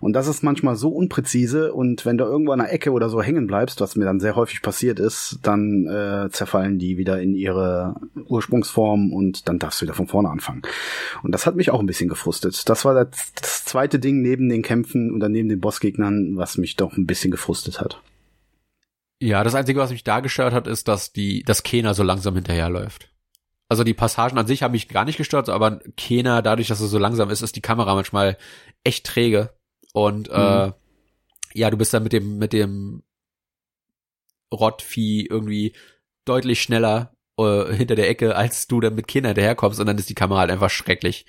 Und 0.00 0.12
das 0.12 0.26
ist 0.26 0.42
manchmal 0.42 0.76
so 0.76 0.90
unpräzise 0.90 1.72
und 1.72 2.04
wenn 2.04 2.18
du 2.18 2.24
irgendwo 2.24 2.52
an 2.52 2.60
einer 2.60 2.72
Ecke 2.72 2.92
oder 2.92 3.08
so 3.08 3.22
hängen 3.22 3.46
bleibst, 3.46 3.80
was 3.80 3.96
mir 3.96 4.04
dann 4.04 4.20
sehr 4.20 4.36
häufig 4.36 4.62
passiert 4.62 4.98
ist, 4.98 5.38
dann 5.42 5.86
äh, 5.86 6.28
zerfallen 6.30 6.78
die 6.78 6.98
wieder 6.98 7.20
in 7.20 7.34
ihre 7.34 7.96
Ursprungsform 8.26 9.12
und 9.12 9.48
dann 9.48 9.58
darfst 9.58 9.80
du 9.80 9.86
wieder 9.86 9.94
von 9.94 10.08
vorne 10.08 10.30
anfangen. 10.30 10.62
Und 11.22 11.32
das 11.32 11.46
hat 11.46 11.56
mich 11.56 11.70
auch 11.70 11.80
ein 11.80 11.86
bisschen 11.86 12.08
gefrustet. 12.08 12.68
Das 12.68 12.84
war 12.84 12.94
das, 12.94 13.32
das 13.40 13.64
zweite 13.64 13.98
Ding 13.98 14.20
neben 14.20 14.48
den 14.48 14.62
Kämpfen 14.62 15.14
oder 15.14 15.28
neben 15.28 15.48
den 15.48 15.60
Bossgegnern, 15.60 16.36
was 16.36 16.58
mich 16.58 16.76
doch 16.76 16.96
ein 16.96 17.06
bisschen 17.06 17.30
gefrustet 17.30 17.80
hat. 17.80 18.00
Ja, 19.20 19.44
das 19.44 19.54
Einzige, 19.54 19.78
was 19.78 19.92
mich 19.92 20.02
da 20.02 20.20
gestört 20.20 20.52
hat, 20.52 20.66
ist, 20.66 20.88
dass 20.88 21.12
die, 21.12 21.44
dass 21.44 21.62
Kena 21.62 21.94
so 21.94 22.02
langsam 22.02 22.34
hinterherläuft. 22.34 23.11
Also 23.72 23.84
die 23.84 23.94
Passagen 23.94 24.36
an 24.36 24.46
sich 24.46 24.62
haben 24.62 24.72
mich 24.72 24.86
gar 24.86 25.06
nicht 25.06 25.16
gestört, 25.16 25.48
aber 25.48 25.80
Kena, 25.96 26.42
dadurch, 26.42 26.68
dass 26.68 26.82
er 26.82 26.88
so 26.88 26.98
langsam 26.98 27.30
ist, 27.30 27.40
ist 27.40 27.56
die 27.56 27.62
Kamera 27.62 27.94
manchmal 27.94 28.36
echt 28.84 29.06
träge. 29.06 29.48
Und 29.94 30.28
äh, 30.28 30.66
mhm. 30.66 30.74
ja, 31.54 31.70
du 31.70 31.78
bist 31.78 31.94
dann 31.94 32.02
mit 32.02 32.12
dem, 32.12 32.36
mit 32.36 32.52
dem 32.52 33.02
Rottvieh 34.52 35.24
irgendwie 35.24 35.72
deutlich 36.26 36.60
schneller 36.60 37.16
äh, 37.38 37.72
hinter 37.72 37.94
der 37.94 38.10
Ecke, 38.10 38.36
als 38.36 38.66
du 38.66 38.78
dann 38.78 38.94
mit 38.94 39.08
Kindern 39.08 39.30
hinterherkommst 39.30 39.80
und 39.80 39.86
dann 39.86 39.96
ist 39.96 40.10
die 40.10 40.14
Kamera 40.14 40.40
halt 40.40 40.50
einfach 40.50 40.68
schrecklich. 40.68 41.24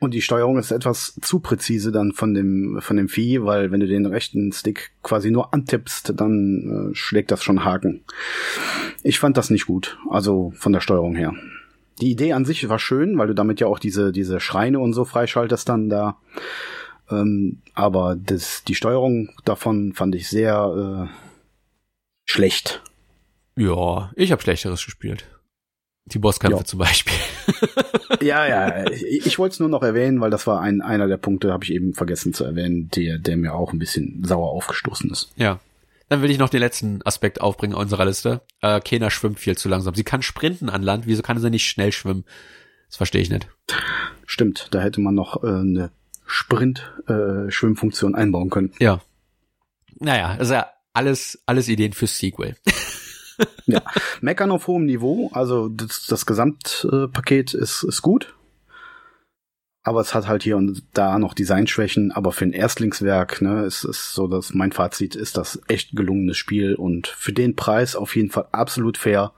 Und 0.00 0.12
die 0.12 0.22
Steuerung 0.22 0.58
ist 0.58 0.72
etwas 0.72 1.20
zu 1.22 1.38
präzise 1.38 1.92
dann 1.92 2.10
von 2.14 2.34
dem, 2.34 2.80
von 2.80 2.96
dem 2.96 3.08
Vieh, 3.08 3.44
weil 3.44 3.70
wenn 3.70 3.78
du 3.78 3.86
den 3.86 4.06
rechten 4.06 4.50
Stick 4.50 4.90
quasi 5.04 5.30
nur 5.30 5.54
antippst, 5.54 6.14
dann 6.16 6.90
äh, 6.90 6.94
schlägt 6.96 7.30
das 7.30 7.44
schon 7.44 7.64
Haken. 7.64 8.02
Ich 9.04 9.20
fand 9.20 9.36
das 9.36 9.50
nicht 9.50 9.66
gut, 9.66 9.98
also 10.10 10.52
von 10.56 10.72
der 10.72 10.80
Steuerung 10.80 11.14
her. 11.14 11.32
Die 12.00 12.10
Idee 12.10 12.32
an 12.32 12.44
sich 12.44 12.68
war 12.68 12.78
schön, 12.78 13.18
weil 13.18 13.28
du 13.28 13.34
damit 13.34 13.60
ja 13.60 13.66
auch 13.66 13.78
diese, 13.78 14.12
diese 14.12 14.40
Schreine 14.40 14.80
und 14.80 14.92
so 14.92 15.04
freischaltest 15.04 15.68
dann 15.68 15.88
da. 15.88 16.16
Ähm, 17.10 17.62
aber 17.74 18.16
das, 18.16 18.64
die 18.64 18.74
Steuerung 18.74 19.30
davon 19.44 19.92
fand 19.92 20.14
ich 20.14 20.28
sehr 20.28 21.08
äh, 21.08 22.30
schlecht. 22.30 22.82
Ja, 23.56 24.12
ich 24.16 24.32
habe 24.32 24.40
schlechteres 24.42 24.84
gespielt. 24.84 25.26
Die 26.06 26.18
Bosskämpfe 26.18 26.58
ja. 26.58 26.64
zum 26.64 26.78
Beispiel. 26.78 27.14
ja, 28.22 28.46
ja, 28.46 28.90
ich, 28.90 29.26
ich 29.26 29.38
wollte 29.38 29.54
es 29.54 29.60
nur 29.60 29.68
noch 29.68 29.82
erwähnen, 29.82 30.20
weil 30.20 30.30
das 30.30 30.46
war 30.46 30.60
ein, 30.60 30.80
einer 30.80 31.08
der 31.08 31.18
Punkte, 31.18 31.52
habe 31.52 31.64
ich 31.64 31.72
eben 31.72 31.92
vergessen 31.92 32.32
zu 32.32 32.44
erwähnen, 32.44 32.88
der, 32.88 33.18
der 33.18 33.36
mir 33.36 33.54
auch 33.54 33.72
ein 33.72 33.78
bisschen 33.78 34.24
sauer 34.24 34.50
aufgestoßen 34.50 35.10
ist. 35.10 35.32
Ja. 35.36 35.60
Dann 36.10 36.22
will 36.22 36.30
ich 36.30 36.38
noch 36.38 36.48
den 36.48 36.58
letzten 36.58 37.00
Aspekt 37.06 37.40
aufbringen 37.40 37.74
unserer 37.74 38.04
Liste. 38.04 38.40
Äh, 38.62 38.80
Kena 38.80 39.10
schwimmt 39.10 39.38
viel 39.38 39.56
zu 39.56 39.68
langsam. 39.68 39.94
Sie 39.94 40.02
kann 40.02 40.22
sprinten 40.22 40.68
an 40.68 40.82
Land, 40.82 41.06
wieso 41.06 41.22
kann 41.22 41.38
sie 41.38 41.50
nicht 41.50 41.68
schnell 41.68 41.92
schwimmen? 41.92 42.24
Das 42.88 42.96
verstehe 42.96 43.22
ich 43.22 43.30
nicht. 43.30 43.46
Stimmt, 44.26 44.66
da 44.72 44.80
hätte 44.80 45.00
man 45.00 45.14
noch 45.14 45.44
äh, 45.44 45.46
eine 45.46 45.92
Sprint-Schwimmfunktion 46.26 48.14
äh, 48.14 48.16
einbauen 48.16 48.50
können. 48.50 48.72
Ja. 48.80 49.00
Naja, 50.00 50.34
ist 50.34 50.50
ja 50.50 50.66
alles, 50.92 51.40
alles 51.46 51.68
Ideen 51.68 51.92
fürs 51.92 52.18
Sequel. 52.18 52.56
ja. 53.66 53.80
Meckern 54.20 54.50
auf 54.50 54.66
hohem 54.66 54.86
Niveau, 54.86 55.30
also 55.32 55.68
das, 55.68 56.06
das 56.06 56.26
Gesamtpaket 56.26 57.54
ist, 57.54 57.84
ist 57.84 58.02
gut. 58.02 58.34
Aber 59.82 60.00
es 60.00 60.14
hat 60.14 60.28
halt 60.28 60.42
hier 60.42 60.58
und 60.58 60.82
da 60.92 61.18
noch 61.18 61.32
Designschwächen, 61.32 62.12
aber 62.12 62.32
für 62.32 62.44
ein 62.44 62.52
Erstlingswerk, 62.52 63.40
ne, 63.40 63.64
ist 63.64 63.84
es 63.84 64.12
so, 64.12 64.26
dass 64.26 64.52
mein 64.52 64.72
Fazit 64.72 65.14
ist 65.14 65.38
das 65.38 65.60
echt 65.68 65.96
gelungenes 65.96 66.36
Spiel 66.36 66.74
und 66.74 67.06
für 67.06 67.32
den 67.32 67.56
Preis 67.56 67.96
auf 67.96 68.14
jeden 68.14 68.30
Fall 68.30 68.48
absolut 68.52 68.98
fair. 68.98 69.32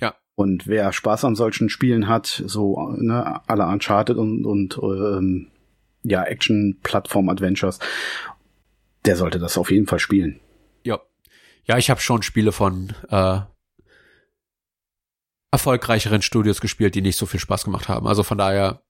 Ja. 0.00 0.14
Und 0.34 0.66
wer 0.66 0.92
Spaß 0.92 1.26
an 1.26 1.34
solchen 1.34 1.68
Spielen 1.68 2.08
hat, 2.08 2.42
so, 2.46 2.92
ne, 2.96 3.42
alle 3.46 3.66
Uncharted 3.66 4.16
und, 4.16 4.46
und 4.46 4.78
ähm, 4.82 5.48
ja, 6.02 6.24
Action-Plattform-Adventures, 6.24 7.78
der 9.04 9.16
sollte 9.16 9.38
das 9.38 9.58
auf 9.58 9.70
jeden 9.70 9.86
Fall 9.86 9.98
spielen. 9.98 10.40
Ja. 10.82 11.00
Ja, 11.64 11.76
ich 11.76 11.90
habe 11.90 12.00
schon 12.00 12.22
Spiele 12.22 12.52
von 12.52 12.94
äh, 13.10 13.40
erfolgreicheren 15.50 16.22
Studios 16.22 16.62
gespielt, 16.62 16.94
die 16.94 17.02
nicht 17.02 17.18
so 17.18 17.26
viel 17.26 17.40
Spaß 17.40 17.64
gemacht 17.64 17.88
haben. 17.88 18.06
Also 18.06 18.22
von 18.22 18.38
daher 18.38 18.82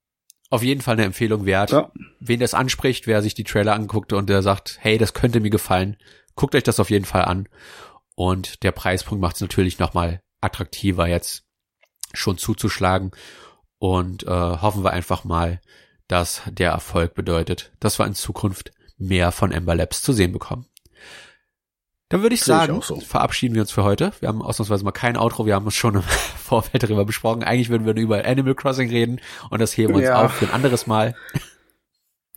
auf 0.50 0.62
jeden 0.62 0.80
Fall 0.80 0.94
eine 0.94 1.04
Empfehlung 1.04 1.46
wert. 1.46 1.70
Ja. 1.70 1.90
Wen 2.20 2.40
das 2.40 2.54
anspricht, 2.54 3.06
wer 3.06 3.22
sich 3.22 3.34
die 3.34 3.44
Trailer 3.44 3.74
anguckt 3.74 4.12
und 4.12 4.28
der 4.28 4.42
sagt, 4.42 4.78
hey, 4.80 4.98
das 4.98 5.14
könnte 5.14 5.40
mir 5.40 5.50
gefallen, 5.50 5.96
guckt 6.34 6.54
euch 6.54 6.62
das 6.62 6.80
auf 6.80 6.90
jeden 6.90 7.04
Fall 7.04 7.24
an. 7.24 7.48
Und 8.14 8.62
der 8.62 8.72
Preispunkt 8.72 9.20
macht 9.20 9.36
es 9.36 9.42
natürlich 9.42 9.78
nochmal 9.78 10.22
attraktiver 10.40 11.06
jetzt 11.06 11.44
schon 12.14 12.38
zuzuschlagen. 12.38 13.12
Und 13.78 14.24
äh, 14.24 14.28
hoffen 14.28 14.82
wir 14.82 14.92
einfach 14.92 15.24
mal, 15.24 15.60
dass 16.08 16.42
der 16.46 16.70
Erfolg 16.70 17.14
bedeutet, 17.14 17.72
dass 17.78 17.98
wir 17.98 18.06
in 18.06 18.14
Zukunft 18.14 18.72
mehr 18.96 19.30
von 19.30 19.52
Ember 19.52 19.74
Labs 19.74 20.02
zu 20.02 20.12
sehen 20.12 20.32
bekommen. 20.32 20.66
Dann 22.08 22.22
würde 22.22 22.34
ich 22.34 22.42
sagen, 22.42 22.78
ich 22.78 22.84
so. 22.84 23.00
verabschieden 23.00 23.54
wir 23.54 23.62
uns 23.62 23.70
für 23.70 23.84
heute. 23.84 24.12
Wir 24.20 24.28
haben 24.28 24.40
ausnahmsweise 24.40 24.82
mal 24.82 24.92
kein 24.92 25.16
Outro, 25.16 25.44
wir 25.44 25.54
haben 25.54 25.66
uns 25.66 25.74
schon 25.74 25.94
im 25.94 26.02
Vorfeld 26.36 26.82
darüber 26.82 27.04
besprochen. 27.04 27.42
Eigentlich 27.42 27.68
würden 27.68 27.86
wir 27.86 27.94
nur 27.94 28.02
über 28.02 28.24
Animal 28.24 28.54
Crossing 28.54 28.88
reden 28.88 29.20
und 29.50 29.60
das 29.60 29.76
heben 29.76 29.90
wir 29.90 29.96
uns 29.96 30.06
ja. 30.06 30.24
auf 30.24 30.32
für 30.32 30.46
ein 30.46 30.52
anderes 30.52 30.86
Mal. 30.86 31.14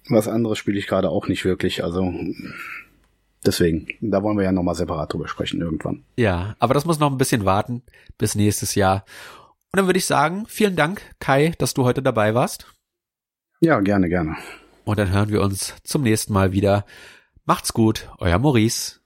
Was 0.09 0.27
anderes 0.27 0.57
spiele 0.57 0.77
ich 0.77 0.87
gerade 0.87 1.09
auch 1.09 1.27
nicht 1.27 1.45
wirklich, 1.45 1.83
also 1.85 2.13
deswegen, 3.45 3.87
da 4.01 4.21
wollen 4.23 4.37
wir 4.37 4.43
ja 4.43 4.51
nochmal 4.51 4.75
separat 4.75 5.13
drüber 5.13 5.29
sprechen 5.29 5.61
irgendwann. 5.61 6.03
Ja, 6.17 6.55
aber 6.59 6.73
das 6.73 6.85
muss 6.85 6.99
noch 6.99 7.09
ein 7.09 7.17
bisschen 7.17 7.45
warten 7.45 7.81
bis 8.17 8.35
nächstes 8.35 8.75
Jahr. 8.75 9.05
Und 9.71 9.77
dann 9.77 9.85
würde 9.85 9.99
ich 9.99 10.05
sagen, 10.05 10.45
vielen 10.47 10.75
Dank, 10.75 11.01
Kai, 11.19 11.53
dass 11.59 11.73
du 11.73 11.85
heute 11.85 12.01
dabei 12.01 12.35
warst. 12.35 12.67
Ja, 13.61 13.79
gerne, 13.79 14.09
gerne. 14.09 14.35
Und 14.83 14.99
dann 14.99 15.11
hören 15.11 15.29
wir 15.29 15.41
uns 15.41 15.75
zum 15.83 16.01
nächsten 16.01 16.33
Mal 16.33 16.51
wieder. 16.51 16.85
Macht's 17.45 17.71
gut, 17.71 18.09
euer 18.17 18.39
Maurice. 18.39 19.00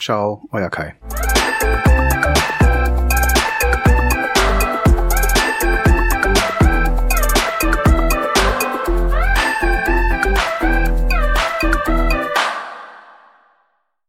Ciao, 0.00 0.40
euer 0.50 0.70
Kai. 0.70 0.94